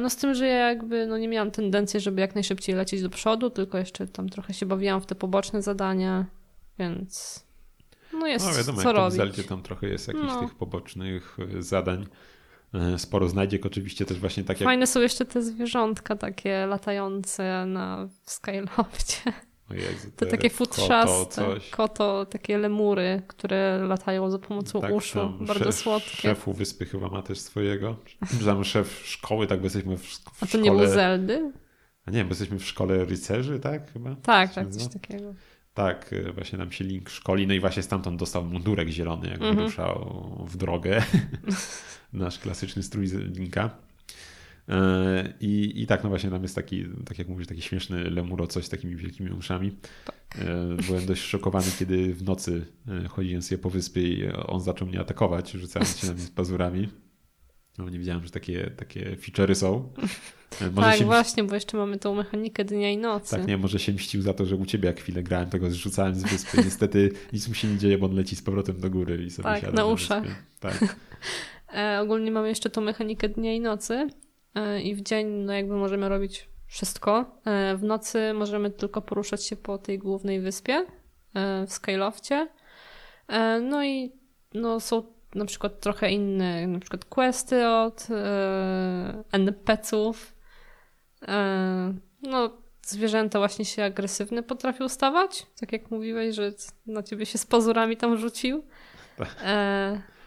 No 0.03 0.11
z 0.11 0.17
tym, 0.17 0.35
że 0.35 0.47
ja 0.47 0.69
jakby 0.69 1.07
no 1.07 1.19
nie 1.19 1.29
miałam 1.29 1.51
tendencji, 1.51 2.01
żeby 2.01 2.21
jak 2.21 2.35
najszybciej 2.35 2.75
lecieć 2.75 3.03
do 3.03 3.11
przodu, 3.11 3.51
tylko 3.51 3.79
jeszcze 3.79 4.07
tam 4.07 4.29
trochę 4.29 4.55
się 4.55 4.67
bawiłam 4.67 5.01
w 5.01 5.07
te 5.07 5.15
poboczne 5.15 5.63
zadania, 5.63 6.27
więc 6.79 7.45
no 8.13 8.27
jest 8.27 8.47
no, 8.47 8.53
wiadomo, 8.53 8.83
co 8.83 8.89
jak 8.89 8.97
robić. 8.97 9.15
w 9.15 9.17
Zeldzie 9.17 9.45
tam 9.45 9.63
trochę 9.63 9.89
jest 9.89 10.09
jakichś 10.09 10.27
no. 10.27 10.41
tych 10.41 10.55
pobocznych 10.55 11.37
e, 11.59 11.63
zadań. 11.63 12.07
E, 12.75 12.99
sporo 12.99 13.29
znajdziek 13.29 13.67
oczywiście 13.67 14.05
też 14.05 14.19
właśnie 14.19 14.45
tak 14.45 14.61
jak... 14.61 14.65
Fajne 14.67 14.87
są 14.87 15.01
jeszcze 15.01 15.25
te 15.25 15.43
zwierzątka 15.43 16.17
takie 16.17 16.67
latające 16.67 17.67
na 17.67 18.09
Skyloftie. 18.23 19.33
Jezu, 19.71 20.11
te, 20.17 20.27
te 20.27 20.27
takie 20.27 20.51
futrzaste, 20.51 21.43
koto, 21.45 21.61
koto, 21.71 22.27
takie 22.27 22.59
lemury, 22.59 23.23
które 23.27 23.79
latają 23.89 24.31
za 24.31 24.39
pomocą 24.39 24.81
tak, 24.81 24.93
uszu. 24.93 25.33
Bardzo 25.41 25.65
szef, 25.65 25.75
słodkie. 25.75 26.17
Szefu 26.17 26.53
wyspy 26.53 26.87
chyba 26.87 27.09
ma 27.09 27.23
też 27.23 27.41
swojego. 27.41 27.97
Tam 28.45 28.65
szef 28.65 29.03
szkoły, 29.05 29.47
tak, 29.47 29.59
bo 29.59 29.65
jesteśmy 29.67 29.97
w, 29.97 30.03
w 30.03 30.27
A 30.27 30.41
to 30.41 30.47
szkole... 30.47 30.63
nie 30.63 30.71
był 30.71 30.87
Zeldy? 30.87 31.53
A 32.07 32.11
nie, 32.11 32.25
bo 32.25 32.29
jesteśmy 32.29 32.59
w 32.59 32.65
szkole 32.65 33.05
rycerzy, 33.05 33.61
tak? 33.61 33.93
Chyba? 33.93 34.17
Tak, 34.23 34.55
tak, 34.55 34.71
coś 34.71 34.89
takiego. 34.89 35.35
Tak, 35.75 36.13
e, 36.13 36.33
właśnie 36.33 36.59
nam 36.59 36.73
się 36.73 36.85
link 36.85 37.11
szkoli, 37.11 37.47
no 37.47 37.55
i 37.55 37.61
właśnie 37.61 37.83
stamtąd 37.83 38.19
dostał 38.21 38.45
mundurek 38.45 38.89
zielony, 38.89 39.29
jak 39.29 39.41
mm 39.41 39.55
-hmm. 39.55 39.57
wyruszał 39.57 40.47
w 40.49 40.57
drogę. 40.57 41.03
Nasz 42.13 42.39
klasyczny 42.39 42.83
strój 42.83 43.07
linka. 43.07 43.71
E, 44.69 45.35
I, 45.41 45.83
I 45.83 45.87
tak, 45.87 46.03
no 46.03 46.09
właśnie 46.09 46.31
tam 46.31 46.43
jest 46.43 46.55
taki, 46.55 46.85
tak 47.05 47.19
jak 47.19 47.29
mówisz, 47.29 47.47
taki 47.47 47.63
śmieszny 47.63 48.11
lemuro, 48.11 48.47
coś 48.47 48.65
z 48.65 48.69
takimi 48.69 48.97
wielkimi 48.97 49.31
uszami. 49.31 49.73
Tak. 50.05 50.39
E, 50.39 50.77
byłem 50.87 51.07
dość 51.07 51.23
szokowany, 51.23 51.67
kiedy 51.79 52.15
w 52.15 52.23
nocy 52.23 52.67
e, 52.89 53.09
chodziłem 53.09 53.43
sobie 53.43 53.59
po 53.59 53.71
wyspie 53.71 54.03
i 54.03 54.33
on 54.33 54.61
zaczął 54.61 54.89
mnie 54.89 55.01
atakować, 55.01 55.51
rzucając 55.51 55.99
się 55.99 56.07
na 56.07 56.13
mnie 56.13 56.23
z 56.23 56.31
pazurami. 56.31 56.89
No, 57.79 57.91
nie 57.91 57.99
wiedziałem, 57.99 58.25
że 58.25 58.31
takie, 58.31 58.71
takie 58.77 59.17
feature'y 59.17 59.55
są. 59.55 59.93
Może 60.61 60.89
tak, 60.89 60.99
się... 60.99 61.05
właśnie, 61.05 61.45
bo 61.45 61.55
jeszcze 61.55 61.77
mamy 61.77 61.99
tą 61.99 62.15
mechanikę 62.15 62.65
dnia 62.65 62.91
i 62.91 62.99
nocy. 62.99 63.31
Tak, 63.31 63.47
nie, 63.47 63.59
może 63.59 63.79
się 63.79 63.93
mścił 63.93 64.23
za 64.23 64.35
to, 64.35 64.47
że 64.47 64.57
u 64.57 64.67
ciebie 64.67 64.87
jak 64.87 65.01
chwilę 65.01 65.23
grałem, 65.23 65.51
tego 65.51 65.71
zrzucałem 65.71 66.15
z 66.15 66.23
wyspy. 66.23 66.57
Niestety 66.65 67.11
nic 67.33 67.49
mu 67.49 67.55
się 67.55 67.69
nie 67.69 67.79
dzieje, 67.79 67.99
bo 67.99 68.07
on 68.07 68.15
leci 68.15 68.37
z 68.37 68.43
powrotem 68.43 68.81
do 68.81 68.91
góry 68.91 69.25
i 69.25 69.31
sobie 69.31 69.45
Tak, 69.45 69.73
na 69.73 69.87
uszach. 69.87 70.25
Tak. 70.61 70.97
e, 71.75 72.01
ogólnie 72.01 72.31
mamy 72.31 72.49
jeszcze 72.49 72.71
tą 72.71 72.81
mechanikę 72.81 73.29
dnia 73.29 73.55
i 73.55 73.61
nocy, 73.61 74.09
E, 74.55 74.83
i 74.83 74.95
w 74.95 75.01
dzień 75.03 75.27
no 75.27 75.53
jakby 75.53 75.75
możemy 75.75 76.09
robić 76.09 76.49
wszystko. 76.67 77.39
E, 77.45 77.77
w 77.77 77.83
nocy 77.83 78.33
możemy 78.35 78.71
tylko 78.71 79.03
poruszać 79.03 79.45
się 79.47 79.57
po 79.57 79.79
tej 79.79 79.99
głównej 79.99 80.41
wyspie 80.41 80.87
e, 81.35 81.67
w 81.67 81.73
Skyloftie. 81.73 82.49
No 83.63 83.85
i 83.85 84.13
no, 84.55 84.81
są 84.81 85.03
na 85.35 85.45
przykład 85.45 85.81
trochę 85.81 86.11
inne, 86.11 86.67
na 86.67 86.79
przykład 86.79 87.05
questy 87.05 87.69
od 87.69 88.07
NPC-ów. 89.33 90.35
No, 92.23 92.51
zwierzęta 92.87 93.39
właśnie 93.39 93.65
się 93.65 93.85
agresywne 93.85 94.43
potrafią 94.43 94.89
stawać, 94.89 95.47
tak 95.61 95.73
jak 95.73 95.91
mówiłeś, 95.91 96.35
że 96.37 96.53
na 96.87 97.03
ciebie 97.03 97.27
się 97.27 97.39
z 97.39 97.47
pozorami 97.47 97.97
tam 97.97 98.19
rzucił. 98.19 98.65
Tak. 99.17 99.37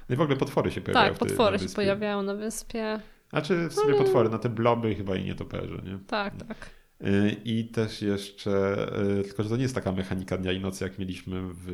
No 0.10 0.16
i 0.16 0.18
w 0.18 0.22
ogóle 0.22 0.38
potwory 0.38 0.72
się 0.72 0.82
pojawiają. 0.82 1.10
Tak, 1.10 1.20
potwory 1.20 1.60
się 1.60 1.70
pojawiają 1.70 2.24
na 2.24 2.36
wyspie. 2.36 3.00
Znaczy 3.30 3.68
w 3.70 3.74
sumie 3.74 3.94
Ale... 3.94 4.04
potwory, 4.04 4.30
no 4.30 4.40
te 4.40 4.50
bloby 4.50 4.96
chyba 4.96 5.16
i 5.16 5.24
nietoperze, 5.24 5.82
nie? 5.84 6.00
Tak, 6.08 6.34
tak. 6.48 6.70
Y, 7.06 7.36
I 7.46 7.66
też 7.66 8.02
jeszcze, 8.02 8.86
y, 9.20 9.24
tylko 9.24 9.44
że 9.44 9.50
to 9.50 9.56
nie 9.56 9.62
jest 9.62 9.76
taka 9.76 9.92
mechanika 9.92 10.38
dnia 10.38 10.52
i 10.52 10.60
nocy, 10.60 10.84
jak 10.84 11.00
mieliśmy 11.00 11.42
w 11.54 11.68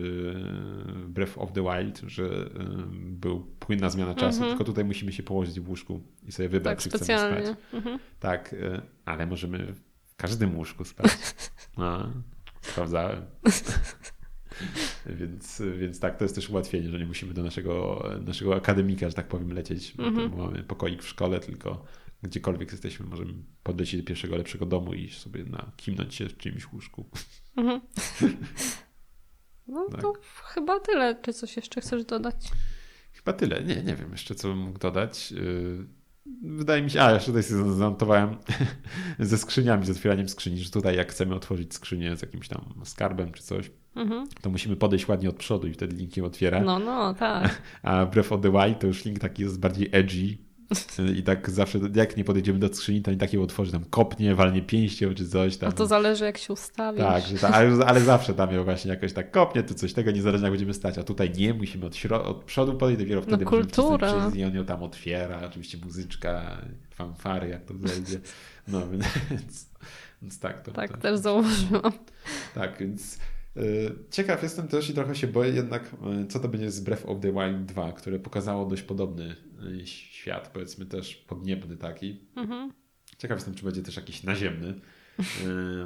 Breath 1.07 1.37
of 1.37 1.51
the 1.51 1.61
Wild, 1.61 2.01
że 2.07 2.23
y, 2.23 2.49
był 2.93 3.39
płynna 3.39 3.89
zmiana 3.89 4.15
czasu, 4.15 4.37
mm 4.37 4.47
-hmm. 4.47 4.51
tylko 4.51 4.63
tutaj 4.63 4.85
musimy 4.85 5.11
się 5.11 5.23
położyć 5.23 5.59
w 5.59 5.69
łóżku 5.69 6.01
i 6.27 6.31
sobie 6.31 6.49
wybrać, 6.49 6.77
tak, 6.77 6.83
czy 6.83 6.97
specjalnie. 6.97 7.41
chcemy 7.41 7.57
spać. 7.57 7.73
Mm 7.73 7.83
-hmm. 7.83 7.99
Tak, 8.19 8.55
ale 9.05 9.27
możemy 9.27 9.73
w 10.05 10.15
każdym 10.15 10.57
łóżku 10.57 10.85
spać. 10.85 11.11
No, 11.77 12.13
sprawdzałem. 12.61 13.21
więc, 15.19 15.61
więc 15.77 15.99
tak, 15.99 16.17
to 16.17 16.25
jest 16.25 16.35
też 16.35 16.49
ułatwienie, 16.49 16.89
że 16.89 16.99
nie 16.99 17.05
musimy 17.05 17.33
do 17.33 17.43
naszego, 17.43 18.05
naszego 18.25 18.55
akademika, 18.55 19.09
że 19.09 19.15
tak 19.15 19.27
powiem, 19.27 19.53
lecieć. 19.53 19.93
Mm 19.99 20.15
-hmm. 20.15 20.37
Mamy 20.37 20.63
pokoik 20.63 21.03
w 21.03 21.07
szkole, 21.07 21.39
tylko 21.39 21.85
gdziekolwiek 22.23 22.71
jesteśmy, 22.71 23.05
możemy 23.05 23.33
podlecieć 23.63 24.01
do 24.01 24.07
pierwszego 24.07 24.35
lepszego 24.35 24.65
domu 24.65 24.93
i 24.93 25.09
sobie 25.09 25.43
na 25.43 25.71
kimnąć 25.77 26.15
się 26.15 26.29
w 26.29 26.37
czymś 26.37 26.73
łóżku. 26.73 27.05
-hmm. 27.57 27.79
No 29.67 29.87
tak. 29.91 30.01
to 30.01 30.13
chyba 30.43 30.79
tyle. 30.79 31.15
Czy 31.21 31.33
coś 31.33 31.55
jeszcze 31.55 31.81
chcesz 31.81 32.05
dodać? 32.05 32.35
Chyba 33.13 33.33
tyle. 33.33 33.63
Nie, 33.63 33.83
nie 33.83 33.95
wiem 33.95 34.11
jeszcze, 34.11 34.35
co 34.35 34.47
bym 34.47 34.57
mógł 34.57 34.79
dodać. 34.79 35.33
Y, 35.37 35.85
wydaje 36.43 36.81
mi 36.81 36.89
się, 36.89 37.01
a 37.01 37.11
jeszcze 37.11 37.27
tutaj 37.27 37.43
sobie 37.43 37.73
zanotowałem 37.73 38.35
ze 39.19 39.37
skrzyniami, 39.37 39.85
z 39.85 39.89
otwieraniem 39.89 40.29
skrzyni, 40.29 40.57
że 40.57 40.69
tutaj 40.69 40.95
jak 40.95 41.11
chcemy 41.11 41.35
otworzyć 41.35 41.73
skrzynię 41.73 42.15
z 42.17 42.21
jakimś 42.21 42.47
tam 42.47 42.73
skarbem 42.83 43.31
czy 43.31 43.43
coś, 43.43 43.71
mhm. 43.95 44.27
to 44.41 44.49
musimy 44.49 44.75
podejść 44.75 45.07
ładnie 45.07 45.29
od 45.29 45.35
przodu 45.35 45.67
i 45.67 45.73
wtedy 45.73 45.95
link 45.95 46.17
ją 46.17 46.25
otwiera. 46.25 46.61
No, 46.61 46.79
no, 46.79 47.13
tak. 47.13 47.61
A 47.83 48.05
the 48.41 48.51
Wild 48.51 48.79
to 48.79 48.87
już 48.87 49.05
link 49.05 49.19
taki 49.19 49.43
jest 49.43 49.59
bardziej 49.59 49.89
edgy, 49.91 50.37
i 51.19 51.23
tak 51.23 51.49
zawsze, 51.49 51.79
jak 51.95 52.17
nie 52.17 52.23
podejdziemy 52.23 52.59
do 52.59 52.73
skrzyni, 52.73 53.01
to 53.01 53.11
nie 53.11 53.17
takiego 53.17 53.43
otworzy, 53.43 53.71
tam 53.71 53.85
kopnie, 53.85 54.35
walnie 54.35 54.61
pięścią 54.61 55.13
czy 55.13 55.27
coś 55.29 55.57
tam. 55.57 55.69
A 55.69 55.71
to 55.71 55.87
zależy 55.87 56.25
jak 56.25 56.37
się 56.37 56.53
ustawisz. 56.53 57.03
Tak, 57.03 57.23
że 57.23 57.37
ta, 57.37 57.49
ale, 57.49 57.85
ale, 57.85 58.01
zawsze 58.01 58.33
tam 58.33 58.53
ją 58.53 58.63
właśnie 58.63 58.91
jakoś 58.91 59.13
tak 59.13 59.31
kopnie, 59.31 59.63
to 59.63 59.73
coś 59.73 59.93
tego, 59.93 60.11
niezależnie 60.11 60.45
jak 60.45 60.51
będziemy 60.51 60.73
stać, 60.73 60.97
a 60.97 61.03
tutaj 61.03 61.31
nie, 61.37 61.53
musimy 61.53 61.85
od, 61.85 62.11
od 62.11 62.43
przodu 62.43 62.73
podejść, 62.73 63.01
dopiero 63.01 63.21
wtedy 63.21 63.45
no, 63.45 63.51
kultura. 63.51 64.13
możemy 64.13 64.37
i 64.37 64.43
on 64.43 64.55
ją 64.55 64.65
tam 64.65 64.83
otwiera, 64.83 65.41
oczywiście 65.45 65.77
muzyczka, 65.85 66.57
fanfary, 66.89 67.49
jak 67.49 67.65
to 67.65 67.73
zejdzie. 67.87 68.19
No 68.67 68.81
więc, 69.29 69.69
więc 70.21 70.39
tak. 70.39 70.61
To, 70.61 70.71
tak, 70.71 70.91
to, 70.91 70.97
też 70.97 71.19
zauważyłam. 71.19 71.91
Tak, 72.55 72.77
więc 72.79 73.17
Ciekaw 74.11 74.43
jestem 74.43 74.67
też 74.67 74.89
i 74.89 74.93
trochę 74.93 75.15
się 75.15 75.27
boję 75.27 75.51
jednak, 75.51 75.91
y, 76.23 76.27
co 76.27 76.39
to 76.39 76.47
będzie 76.47 76.71
z 76.71 76.79
Breath 76.79 77.05
of 77.05 77.19
the 77.19 77.31
Wild 77.31 77.65
2, 77.65 77.91
które 77.91 78.19
pokazało 78.19 78.65
dość 78.65 78.81
podobny 78.81 79.35
y, 79.81 79.87
świat, 79.87 80.51
powiedzmy 80.53 80.85
też 80.85 81.15
podniebny 81.15 81.77
taki. 81.77 82.19
Mhm. 82.35 82.71
Ciekaw 83.17 83.37
jestem, 83.37 83.55
czy 83.55 83.65
będzie 83.65 83.83
też 83.83 83.95
jakiś 83.95 84.23
naziemny. 84.23 84.73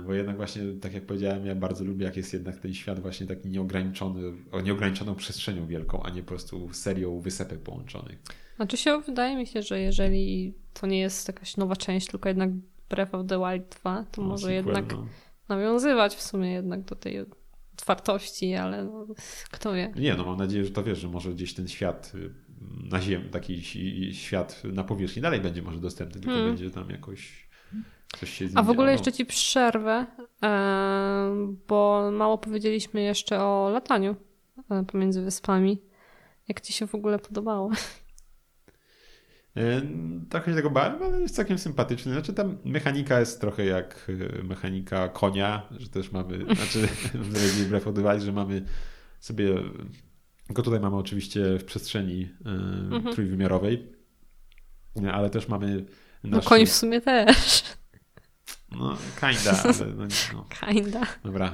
Bo 0.05 0.13
jednak 0.13 0.37
właśnie, 0.37 0.61
tak 0.81 0.93
jak 0.93 1.05
powiedziałem, 1.05 1.45
ja 1.45 1.55
bardzo 1.55 1.83
lubię, 1.83 2.05
jak 2.05 2.17
jest 2.17 2.33
jednak 2.33 2.59
ten 2.59 2.73
świat 2.73 2.99
właśnie 2.99 3.27
taki 3.27 3.49
nieograniczony, 3.49 4.21
o 4.51 4.61
nieograniczoną 4.61 5.15
przestrzenią 5.15 5.67
wielką, 5.67 6.03
a 6.03 6.09
nie 6.09 6.21
po 6.21 6.27
prostu 6.27 6.73
serią 6.73 7.19
wysepek 7.19 7.59
połączonych. 7.59 8.19
Znaczy 8.55 8.77
się, 8.77 9.01
wydaje 9.01 9.35
mi 9.35 9.47
się, 9.47 9.61
że 9.61 9.79
jeżeli 9.79 10.53
to 10.73 10.87
nie 10.87 10.99
jest 10.99 11.27
jakaś 11.27 11.57
nowa 11.57 11.75
część, 11.75 12.07
tylko 12.07 12.29
jednak 12.29 12.49
Breath 12.89 13.15
of 13.15 13.27
the 13.27 13.39
Wild 13.39 13.75
2, 13.81 14.05
to 14.11 14.21
no, 14.21 14.27
może 14.27 14.47
sequel, 14.47 14.65
jednak 14.65 14.91
no. 14.91 15.07
nawiązywać 15.49 16.15
w 16.15 16.21
sumie 16.21 16.51
jednak 16.51 16.81
do 16.81 16.95
tej 16.95 17.15
otwartości, 17.75 18.53
ale 18.53 18.83
no, 18.83 19.07
kto 19.51 19.73
wie. 19.73 19.93
Nie, 19.95 20.15
no 20.15 20.25
mam 20.25 20.37
nadzieję, 20.37 20.65
że 20.65 20.71
to 20.71 20.83
wiesz, 20.83 20.99
że 20.99 21.07
może 21.07 21.31
gdzieś 21.31 21.53
ten 21.53 21.67
świat 21.67 22.11
y, 22.15 22.33
na 22.89 23.01
ziemi, 23.01 23.29
taki 23.29 23.63
świat 24.13 24.61
na 24.63 24.83
powierzchni 24.83 25.21
dalej 25.21 25.41
będzie 25.41 25.61
może 25.61 25.79
dostępny, 25.79 26.21
tylko 26.21 26.35
hmm. 26.35 26.49
będzie 26.49 26.71
tam 26.71 26.89
jakoś 26.89 27.45
coś 28.19 28.29
się 28.29 28.49
A 28.55 28.63
w 28.63 28.69
ogóle 28.69 28.91
jeszcze 28.91 29.11
ci 29.11 29.25
przerwę, 29.25 30.05
bo 31.67 32.09
mało 32.11 32.37
powiedzieliśmy 32.37 33.01
jeszcze 33.01 33.43
o 33.43 33.69
lataniu 33.73 34.15
e, 34.71 34.83
pomiędzy 34.83 35.21
wyspami. 35.21 35.81
Jak 36.47 36.61
ci 36.61 36.73
się 36.73 36.87
w 36.87 36.95
ogóle 36.95 37.19
podobało? 37.19 37.71
E, 39.57 39.81
trochę 40.29 40.51
się 40.51 40.55
tego 40.55 40.69
bałem, 40.69 41.03
ale 41.03 41.21
jest 41.21 41.35
całkiem 41.35 41.57
sympatyczny. 41.57 42.11
Znaczy 42.11 42.33
tam 42.33 42.57
mechanika 42.65 43.19
jest 43.19 43.41
trochę 43.41 43.65
jak 43.65 44.11
e, 44.39 44.43
mechanika 44.43 45.09
konia, 45.09 45.69
że 45.77 45.89
też 45.89 46.11
mamy, 46.11 46.37
znaczy 46.55 46.87
w 47.13 47.69
Breath 47.69 47.87
of 47.87 47.95
the 47.95 48.01
Wild, 48.01 48.23
że 48.23 48.31
mamy 48.31 48.65
sobie, 49.19 49.55
tylko 50.47 50.61
tutaj 50.61 50.79
mamy 50.79 50.95
oczywiście 50.95 51.57
w 51.59 51.65
przestrzeni 51.65 52.29
mhm. 52.45 53.13
trójwymiarowej, 53.13 53.91
ale 55.13 55.29
też 55.29 55.47
mamy 55.47 55.85
nasz... 56.23 56.43
No 56.43 56.49
koń 56.49 56.65
w 56.65 56.73
sumie 56.73 57.01
też. 57.01 57.63
No, 58.71 58.97
kinda, 59.19 59.63
ale 59.63 59.93
no, 59.95 60.05
no. 60.33 60.45
Kinda. 60.59 61.01
Dobra. 61.23 61.53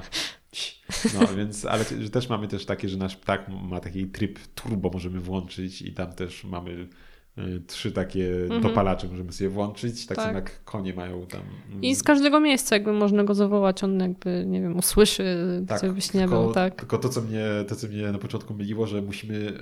No, 1.14 1.34
więc, 1.36 1.64
ale 1.64 1.84
też 1.84 2.28
mamy 2.28 2.48
też 2.48 2.66
takie, 2.66 2.88
że 2.88 2.96
nasz 2.96 3.16
ptak 3.16 3.48
ma 3.48 3.80
taki 3.80 4.06
tryb 4.06 4.38
turbo 4.54 4.90
możemy 4.90 5.20
włączyć 5.20 5.82
i 5.82 5.92
tam 5.92 6.12
też 6.12 6.44
mamy 6.44 6.88
trzy 7.66 7.92
takie 7.92 8.42
mhm. 8.42 8.62
dopalacze 8.62 9.08
możemy 9.08 9.32
sobie 9.32 9.50
włączyć, 9.50 10.06
tak, 10.06 10.16
tak. 10.16 10.26
samo 10.26 10.38
jak 10.38 10.64
konie 10.64 10.94
mają 10.94 11.26
tam. 11.26 11.40
I 11.82 11.94
z 11.94 12.02
każdego 12.02 12.40
miejsca 12.40 12.76
jakby 12.76 12.92
można 12.92 13.24
go 13.24 13.34
zawołać, 13.34 13.84
on 13.84 14.00
jakby, 14.00 14.44
nie 14.46 14.60
wiem, 14.60 14.76
usłyszy, 14.76 15.24
tak, 15.68 15.80
co 15.80 15.92
byś 15.92 16.14
nie 16.14 16.28
był, 16.28 16.52
tak. 16.52 16.74
Tylko 16.74 16.98
to 16.98 17.08
co, 17.08 17.20
mnie, 17.20 17.44
to, 17.68 17.76
co 17.76 17.86
mnie 17.86 18.12
na 18.12 18.18
początku 18.18 18.54
myliło, 18.54 18.86
że 18.86 19.02
musimy 19.02 19.34
y, 19.34 19.52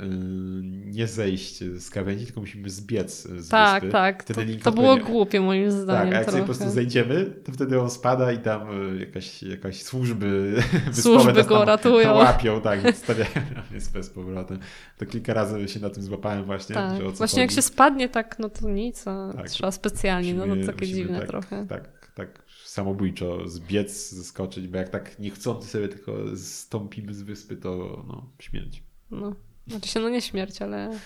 nie 0.87 1.07
zejść 1.07 1.59
z 1.59 1.91
krawędzi, 1.91 2.25
tylko 2.25 2.41
musimy 2.41 2.71
zbiec 2.71 3.23
z 3.23 3.49
Tak, 3.49 3.83
wyspy. 3.83 3.93
tak. 3.93 4.25
To, 4.25 4.35
to 4.65 4.73
było 4.73 4.97
głupie 4.97 5.41
moim 5.41 5.71
zdaniem. 5.71 6.03
Tak, 6.05 6.15
a 6.15 6.17
jak 6.17 6.25
trochę. 6.25 6.31
sobie 6.31 6.43
po 6.43 6.47
prostu 6.47 6.71
zejdziemy, 6.71 7.25
to 7.45 7.53
wtedy 7.53 7.81
on 7.81 7.91
spada 7.91 8.33
i 8.33 8.39
tam 8.39 8.93
y, 8.97 9.01
jakaś, 9.01 9.43
jakaś 9.43 9.83
służby 9.83 10.63
Służby 10.93 11.45
go 11.45 11.65
ratują. 11.65 12.15
Łapią, 12.15 12.61
tak, 12.61 12.97
stawiają 12.97 13.31
z 14.03 14.09
powrotem. 14.09 14.59
To 14.99 15.07
kilka 15.07 15.35
razy 15.35 15.69
się 15.69 15.81
na 15.81 15.91
tym 15.91 16.03
złapałem 16.03 16.45
właśnie. 16.45 16.75
Tak. 16.75 17.03
właśnie 17.03 17.27
chodzi. 17.27 17.41
jak 17.41 17.51
się 17.51 17.60
spadnie 17.63 18.09
tak, 18.09 18.39
no 18.39 18.49
to 18.49 18.71
nic, 18.71 19.09
a 19.09 19.33
tak, 19.33 19.51
trzeba 19.51 19.71
specjalnie, 19.71 20.35
musimy, 20.35 20.57
no 20.57 20.67
to 20.67 20.73
takie 20.73 20.87
dziwne 20.87 21.19
tak, 21.19 21.29
trochę. 21.29 21.67
Tak, 21.67 22.13
tak 22.15 22.43
samobójczo 22.65 23.49
zbiec, 23.49 24.11
zeskoczyć, 24.11 24.69
bo 24.69 24.79
jak 24.79 24.89
tak 24.89 25.19
niechcący 25.19 25.69
sobie 25.69 25.89
tylko 25.89 26.37
stąpimy 26.37 27.15
z 27.15 27.23
wyspy, 27.23 27.57
to 27.57 28.05
no, 28.09 28.31
śmierć. 28.39 28.83
No, 29.11 29.35
znaczy 29.67 29.89
się 29.89 30.01
no 30.01 30.09
nie 30.09 30.21
śmierć, 30.21 30.63
ale... 30.63 30.99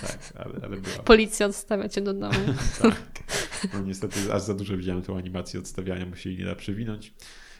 Tak, 0.00 0.32
ale, 0.34 0.54
ale 0.62 0.76
była. 0.76 0.96
Policja 1.14 1.46
odstawia 1.46 1.88
cię 1.88 2.00
do 2.00 2.14
domu. 2.14 2.38
tak. 2.82 2.94
No 3.74 3.80
niestety 3.80 4.32
aż 4.32 4.42
za 4.42 4.54
dużo 4.54 4.76
widziałem 4.76 5.02
tą 5.02 5.16
animację 5.16 5.60
odstawiania, 5.60 6.06
musieli 6.06 6.38
nie 6.38 6.44
da 6.44 6.54
przewinąć. 6.54 7.14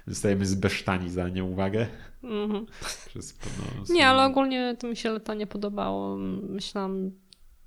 Zostajemy 0.06 0.46
zbesztani 0.46 1.10
za 1.10 1.28
nieuwagę. 1.28 1.86
Mm 2.22 2.48
-hmm. 2.48 2.66
Przez, 3.08 3.38
no, 3.58 3.94
nie, 3.94 4.06
ale 4.06 4.24
ogólnie 4.24 4.76
to 4.78 4.86
mi 4.86 4.96
się 4.96 5.10
latanie 5.10 5.46
podobało. 5.46 6.16
Myślałam, 6.48 7.10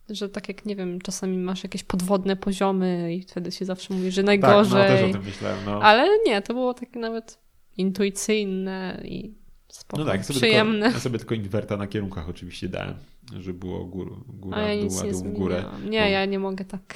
że 0.09 0.29
tak 0.29 0.47
jak, 0.47 0.65
nie 0.65 0.75
wiem, 0.75 1.01
czasami 1.01 1.37
masz 1.37 1.63
jakieś 1.63 1.83
podwodne 1.83 2.35
poziomy 2.35 3.13
i 3.15 3.21
wtedy 3.21 3.51
się 3.51 3.65
zawsze 3.65 3.93
mówi, 3.93 4.11
że 4.11 4.23
najgorzej. 4.23 4.81
Tak, 4.81 4.91
no 4.91 4.97
też 4.97 5.09
o 5.09 5.13
tym 5.13 5.23
myślałem, 5.23 5.59
no. 5.65 5.81
Ale 5.81 6.09
nie, 6.25 6.41
to 6.41 6.53
było 6.53 6.73
takie 6.73 6.99
nawet 6.99 7.39
intuicyjne 7.77 9.01
i 9.05 9.33
spoko, 9.67 10.03
no 10.03 10.11
tak, 10.11 10.25
sobie 10.25 10.37
przyjemne. 10.39 10.81
Tylko, 10.81 10.97
ja 10.97 10.99
sobie 10.99 11.19
tylko 11.19 11.35
inwerta 11.35 11.77
na 11.77 11.87
kierunkach 11.87 12.29
oczywiście 12.29 12.69
dałem, 12.69 12.93
że 13.39 13.53
było 13.53 13.85
gór, 13.85 14.23
góra, 14.27 14.61
ja 14.61 14.81
dół, 14.81 14.99
a 14.99 15.11
dół 15.11 15.23
górę. 15.23 15.65
Nie, 15.83 16.01
bo, 16.01 16.07
ja 16.07 16.25
nie 16.25 16.39
mogę 16.39 16.65
tak. 16.65 16.95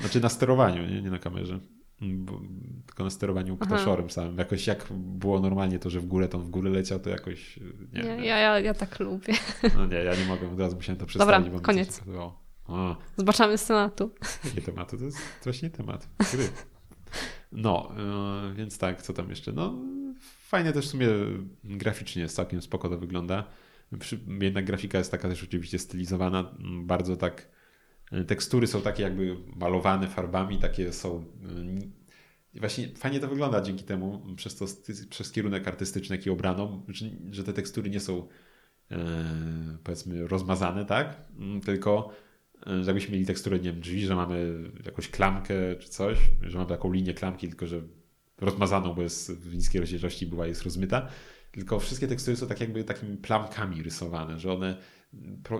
Znaczy 0.00 0.20
na 0.20 0.28
sterowaniu, 0.28 0.86
nie, 0.86 1.02
nie 1.02 1.10
na 1.10 1.18
kamerze. 1.18 1.60
Bo, 2.00 2.40
tylko 2.86 3.04
na 3.04 3.10
sterowaniu 3.10 3.56
ptaszorem 3.56 4.10
samym. 4.10 4.38
Jakoś 4.38 4.66
jak 4.66 4.86
było 4.92 5.40
normalnie 5.40 5.78
to, 5.78 5.90
że 5.90 6.00
w 6.00 6.06
górę 6.06 6.28
to 6.28 6.38
w 6.38 6.50
górę 6.50 6.70
leciał, 6.70 7.00
to 7.00 7.10
jakoś 7.10 7.60
nie, 7.92 8.02
nie, 8.02 8.26
Ja, 8.26 8.38
ja, 8.38 8.60
ja 8.60 8.74
tak 8.74 9.00
lubię. 9.00 9.34
No 9.76 9.86
nie, 9.86 9.96
ja 9.96 10.14
nie 10.14 10.24
mogę, 10.24 10.52
od 10.52 10.60
razu 10.60 10.76
musiałem 10.76 10.98
to 10.98 11.06
przestawić. 11.06 11.46
Dobra, 11.46 11.60
koniec. 11.60 12.02
A. 12.68 12.96
Zobaczamy 13.16 13.58
z 13.58 13.66
tematu. 13.66 14.10
Jakie 14.44 14.62
tematy? 14.62 14.98
To 14.98 15.04
jest 15.04 15.18
właśnie 15.44 15.70
temat 15.70 16.08
gry. 16.32 16.48
No, 17.52 17.92
yy, 18.48 18.54
więc 18.54 18.78
tak, 18.78 19.02
co 19.02 19.12
tam 19.12 19.30
jeszcze? 19.30 19.52
No, 19.52 19.74
fajnie 20.48 20.72
też 20.72 20.86
w 20.86 20.90
sumie 20.90 21.08
graficznie 21.64 22.28
całkiem 22.28 22.62
spoko 22.62 22.88
to 22.88 22.98
wygląda. 22.98 23.44
Jednak 24.40 24.64
grafika 24.64 24.98
jest 24.98 25.10
taka 25.10 25.28
też 25.28 25.44
oczywiście 25.44 25.78
stylizowana, 25.78 26.54
bardzo 26.82 27.16
tak 27.16 27.48
e, 28.12 28.24
tekstury 28.24 28.66
są 28.66 28.82
takie 28.82 29.02
jakby 29.02 29.36
malowane 29.56 30.08
farbami, 30.08 30.58
takie 30.58 30.92
są 30.92 31.24
e, 32.54 32.60
właśnie 32.60 32.88
fajnie 32.96 33.20
to 33.20 33.28
wygląda 33.28 33.60
dzięki 33.60 33.84
temu, 33.84 34.22
przez, 34.36 34.56
to, 34.56 34.64
przez 35.10 35.32
kierunek 35.32 35.68
artystyczny, 35.68 36.16
jaki 36.16 36.30
obrano, 36.30 36.82
że, 36.88 37.06
że 37.30 37.44
te 37.44 37.52
tekstury 37.52 37.90
nie 37.90 38.00
są 38.00 38.28
e, 38.90 38.98
powiedzmy 39.84 40.28
rozmazane, 40.28 40.84
tak? 40.84 41.16
Mm, 41.38 41.60
tylko 41.60 42.10
jakbyśmy 42.86 43.12
mieli 43.12 43.26
teksturę, 43.26 43.58
nie 43.58 43.72
wiem, 43.72 43.80
drzwi, 43.80 44.06
że 44.06 44.16
mamy 44.16 44.62
jakąś 44.84 45.08
klamkę 45.08 45.54
czy 45.78 45.88
coś, 45.88 46.18
że 46.42 46.58
mamy 46.58 46.70
taką 46.70 46.92
linię 46.92 47.14
klamki, 47.14 47.48
tylko 47.48 47.66
że 47.66 47.82
rozmazaną, 48.38 48.94
bo 48.94 49.02
jest 49.02 49.32
w 49.32 49.54
niskiej 49.54 49.80
rozdzielczości 49.80 50.26
była, 50.26 50.46
jest 50.46 50.62
rozmyta, 50.62 51.08
tylko 51.52 51.80
wszystkie 51.80 52.08
tekstury 52.08 52.36
są 52.36 52.46
tak 52.46 52.60
jakby 52.60 52.84
takimi 52.84 53.16
plamkami 53.16 53.82
rysowane, 53.82 54.38
że 54.38 54.52
one 54.52 54.76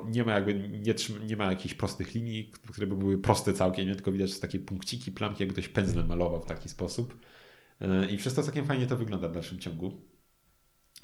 nie 0.06 0.24
ma 0.24 0.32
jakby, 0.32 0.54
nie, 0.54 0.94
nie 1.26 1.36
ma 1.36 1.44
jakichś 1.44 1.74
prostych 1.74 2.14
linii, 2.14 2.50
które 2.70 2.86
by 2.86 2.96
były 2.96 3.18
proste 3.18 3.52
całkiem, 3.52 3.86
nie? 3.86 3.94
tylko 3.94 4.12
widać 4.12 4.34
że 4.34 4.40
takie 4.40 4.58
punkciki, 4.58 5.12
plamki, 5.12 5.42
jak 5.42 5.52
ktoś 5.52 5.68
pędzlem 5.68 6.06
malował 6.06 6.40
w 6.40 6.46
taki 6.46 6.68
sposób. 6.68 7.20
E, 7.80 8.10
I 8.10 8.16
przez 8.16 8.34
to 8.34 8.42
całkiem 8.42 8.66
fajnie 8.66 8.86
to 8.86 8.96
wygląda 8.96 9.28
w 9.28 9.32
dalszym 9.32 9.58
ciągu. 9.58 10.02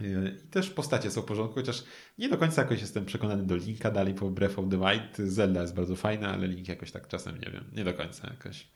E, 0.01 0.29
I 0.45 0.49
też 0.49 0.71
postacie 0.71 1.11
są 1.11 1.23
w 1.23 1.25
porządku, 1.25 1.55
chociaż 1.55 1.85
nie 2.19 2.29
do 2.29 2.39
końca 2.39 2.63
jakoś 2.63 2.81
jestem 2.81 3.05
przekonany 3.05 3.43
do 3.43 3.57
Linka 3.57 3.91
dalej 3.91 4.15
po 4.15 4.31
Breath 4.31 4.59
of 4.59 4.65
the 4.71 4.79
Wild. 4.79 5.31
Zelda 5.31 5.63
jest 5.63 5.75
bardzo 5.75 5.97
fajna, 5.97 6.33
ale 6.33 6.49
Link 6.49 6.69
jakoś 6.69 6.93
tak 6.93 7.09
czasem, 7.09 7.35
nie 7.35 7.51
wiem, 7.51 7.65
nie 7.73 7.85
do 7.85 7.95
końca 7.95 8.31
jakoś. 8.31 8.69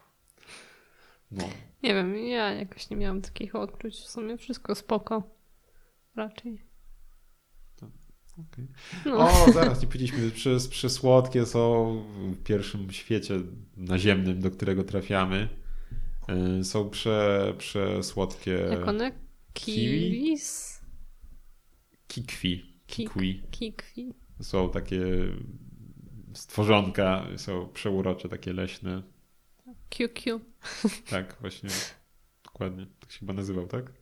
No. 1.31 1.45
Nie 1.83 1.95
wiem, 1.95 2.17
ja 2.17 2.53
jakoś 2.53 2.91
nie 2.91 2.97
miałam 2.97 3.23
takich 3.23 3.55
odczuć. 3.55 3.97
W 3.97 4.09
sumie 4.09 4.39
wszystko 4.39 4.75
spoko. 4.75 5.23
Raczej. 6.17 6.67
Okay. 8.53 8.67
No. 9.07 9.19
O, 9.19 9.53
zaraz 9.53 9.83
nie 9.83 9.87
powiedzieliśmy, 9.87 10.31
że 10.31 10.69
przesłodkie 10.71 11.47
są 11.47 11.97
w 12.33 12.43
pierwszym 12.43 12.91
świecie 12.91 13.35
naziemnym, 13.77 14.41
do 14.41 14.51
którego 14.51 14.85
trafiamy. 14.85 15.49
E, 16.29 16.65
są 16.65 16.91
prze, 16.91 17.55
przesłodkie. 17.59 18.53
Jak 18.71 18.89
one? 18.89 19.13
Kiwis? 19.53 20.66
Kikwi. 22.17 22.77
Kikwi. 22.87 23.43
Kikwi. 23.51 24.15
Są 24.41 24.71
takie 24.71 25.03
stworzonka, 26.35 27.27
są 27.37 27.69
przeurocze, 27.69 28.29
takie 28.29 28.53
leśne. 28.53 29.03
QQ. 29.91 30.41
Tak, 31.11 31.37
właśnie. 31.41 31.71
Dokładnie. 32.45 32.87
Tak 33.01 33.13
się 33.13 33.19
chyba 33.19 33.33
nazywał, 33.33 33.67
tak? 33.67 33.93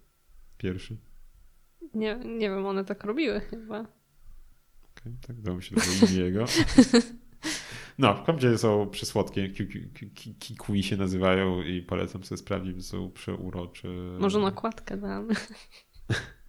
Pierwszy. 0.58 0.96
Nie, 1.94 2.16
nie 2.16 2.50
wiem, 2.50 2.66
one 2.66 2.84
tak 2.84 3.04
robiły 3.04 3.40
chyba. 3.40 3.80
Okay, 3.80 5.12
tak, 5.26 5.40
dało 5.40 5.56
mi 5.56 5.62
się 5.62 5.76
do 5.76 6.12
jego. 6.12 6.44
No, 7.98 8.14
w 8.14 8.26
każdym 8.26 8.58
są 8.58 8.90
przysłodkie, 8.90 9.48
kikui 10.38 10.82
się 10.82 10.96
nazywają 10.96 11.62
i 11.62 11.82
polecam 11.82 12.24
sobie 12.24 12.38
sprawdzić, 12.38 12.86
są 12.86 13.10
przeurocze. 13.10 13.88
Może 14.20 14.38
nakładkę 14.38 14.96
damy. 14.96 15.34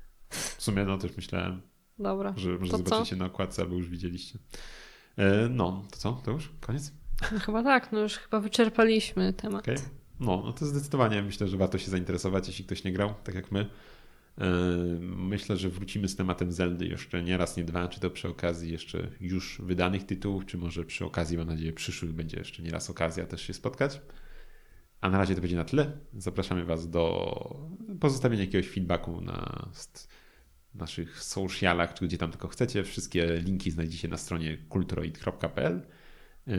W 0.57 0.63
sumie 0.63 0.85
no 0.85 0.97
też 0.97 1.17
myślałem. 1.17 1.61
Dobra. 1.99 2.33
Że 2.37 2.49
może 2.49 2.71
to 2.71 2.77
zobaczycie 2.77 3.15
co? 3.15 3.15
na 3.15 3.25
okładce, 3.25 3.61
albo 3.61 3.75
już 3.75 3.89
widzieliście. 3.89 4.39
E, 5.17 5.49
no, 5.49 5.85
to 5.91 5.97
co? 5.97 6.13
To 6.13 6.31
już? 6.31 6.51
Koniec? 6.59 6.93
No, 7.31 7.39
chyba 7.39 7.63
tak, 7.63 7.91
no 7.91 7.99
już 7.99 8.17
chyba 8.17 8.39
wyczerpaliśmy 8.39 9.33
temat. 9.33 9.61
Okay. 9.61 9.75
No, 10.19 10.41
no 10.45 10.53
to 10.53 10.65
zdecydowanie 10.65 11.21
myślę, 11.21 11.47
że 11.47 11.57
warto 11.57 11.77
się 11.77 11.91
zainteresować, 11.91 12.47
jeśli 12.47 12.65
ktoś 12.65 12.83
nie 12.83 12.93
grał, 12.93 13.13
tak 13.23 13.35
jak 13.35 13.51
my. 13.51 13.69
E, 14.37 14.45
myślę, 15.01 15.57
że 15.57 15.69
wrócimy 15.69 16.07
z 16.07 16.15
tematem 16.15 16.51
Zeldy 16.51 16.87
jeszcze 16.87 17.23
nie 17.23 17.37
raz, 17.37 17.57
nie 17.57 17.63
dwa, 17.63 17.87
czy 17.87 17.99
to 17.99 18.09
przy 18.09 18.27
okazji 18.27 18.71
jeszcze 18.71 19.07
już 19.19 19.61
wydanych 19.63 20.05
tytułów, 20.05 20.45
czy 20.45 20.57
może 20.57 20.83
przy 20.83 21.05
okazji, 21.05 21.37
mam 21.37 21.47
nadzieję, 21.47 21.73
przyszłych 21.73 22.13
będzie 22.13 22.37
jeszcze 22.37 22.63
nie 22.63 22.71
raz 22.71 22.89
okazja 22.89 23.25
też 23.25 23.41
się 23.41 23.53
spotkać. 23.53 24.01
A 25.01 25.09
na 25.09 25.17
razie 25.17 25.35
to 25.35 25.41
będzie 25.41 25.55
na 25.55 25.65
tyle. 25.65 25.91
Zapraszamy 26.13 26.65
Was 26.65 26.89
do 26.89 27.35
pozostawienia 27.99 28.43
jakiegoś 28.43 28.69
feedbacku 28.69 29.21
na 29.21 29.69
naszych 30.77 31.23
socialach, 31.23 31.93
czy 31.93 32.07
gdzie 32.07 32.17
tam 32.17 32.31
tylko 32.31 32.47
chcecie. 32.47 32.83
Wszystkie 32.83 33.37
linki 33.37 33.71
znajdziecie 33.71 34.07
na 34.07 34.17
stronie 34.17 34.57
kulturoid.pl. 34.57 35.81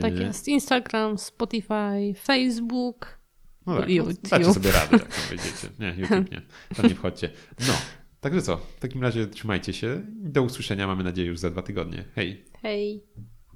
Tak 0.01 0.13
e, 0.13 0.23
jest. 0.23 0.49
Instagram, 0.49 1.19
Spotify, 1.19 2.15
Facebook. 2.17 3.19
No 3.67 3.81
tak, 3.81 3.91
YouTube. 3.91 4.19
No, 4.23 4.29
dacie 4.31 4.53
sobie 4.53 4.73
radę, 4.73 4.89
jak 4.97 5.15
tam 5.15 5.25
wejdziecie. 5.29 5.69
Nie, 5.79 5.95
YouTube 5.99 6.31
nie. 6.31 6.43
Tam 6.77 6.87
nie 6.87 6.95
wchodźcie. 6.95 7.31
No, 7.61 7.75
także 8.21 8.43
co? 8.43 8.57
W 8.57 8.81
takim 8.81 9.03
razie 9.03 9.27
trzymajcie 9.27 9.73
się. 9.73 10.03
Do 10.07 10.43
usłyszenia, 10.43 10.87
mamy 10.87 11.05
nadzieję, 11.05 11.29
już 11.29 11.39
za 11.39 11.51
dwa 11.51 11.63
tygodnie. 11.63 12.05
Hej. 12.15 12.45
Hej. 12.63 13.05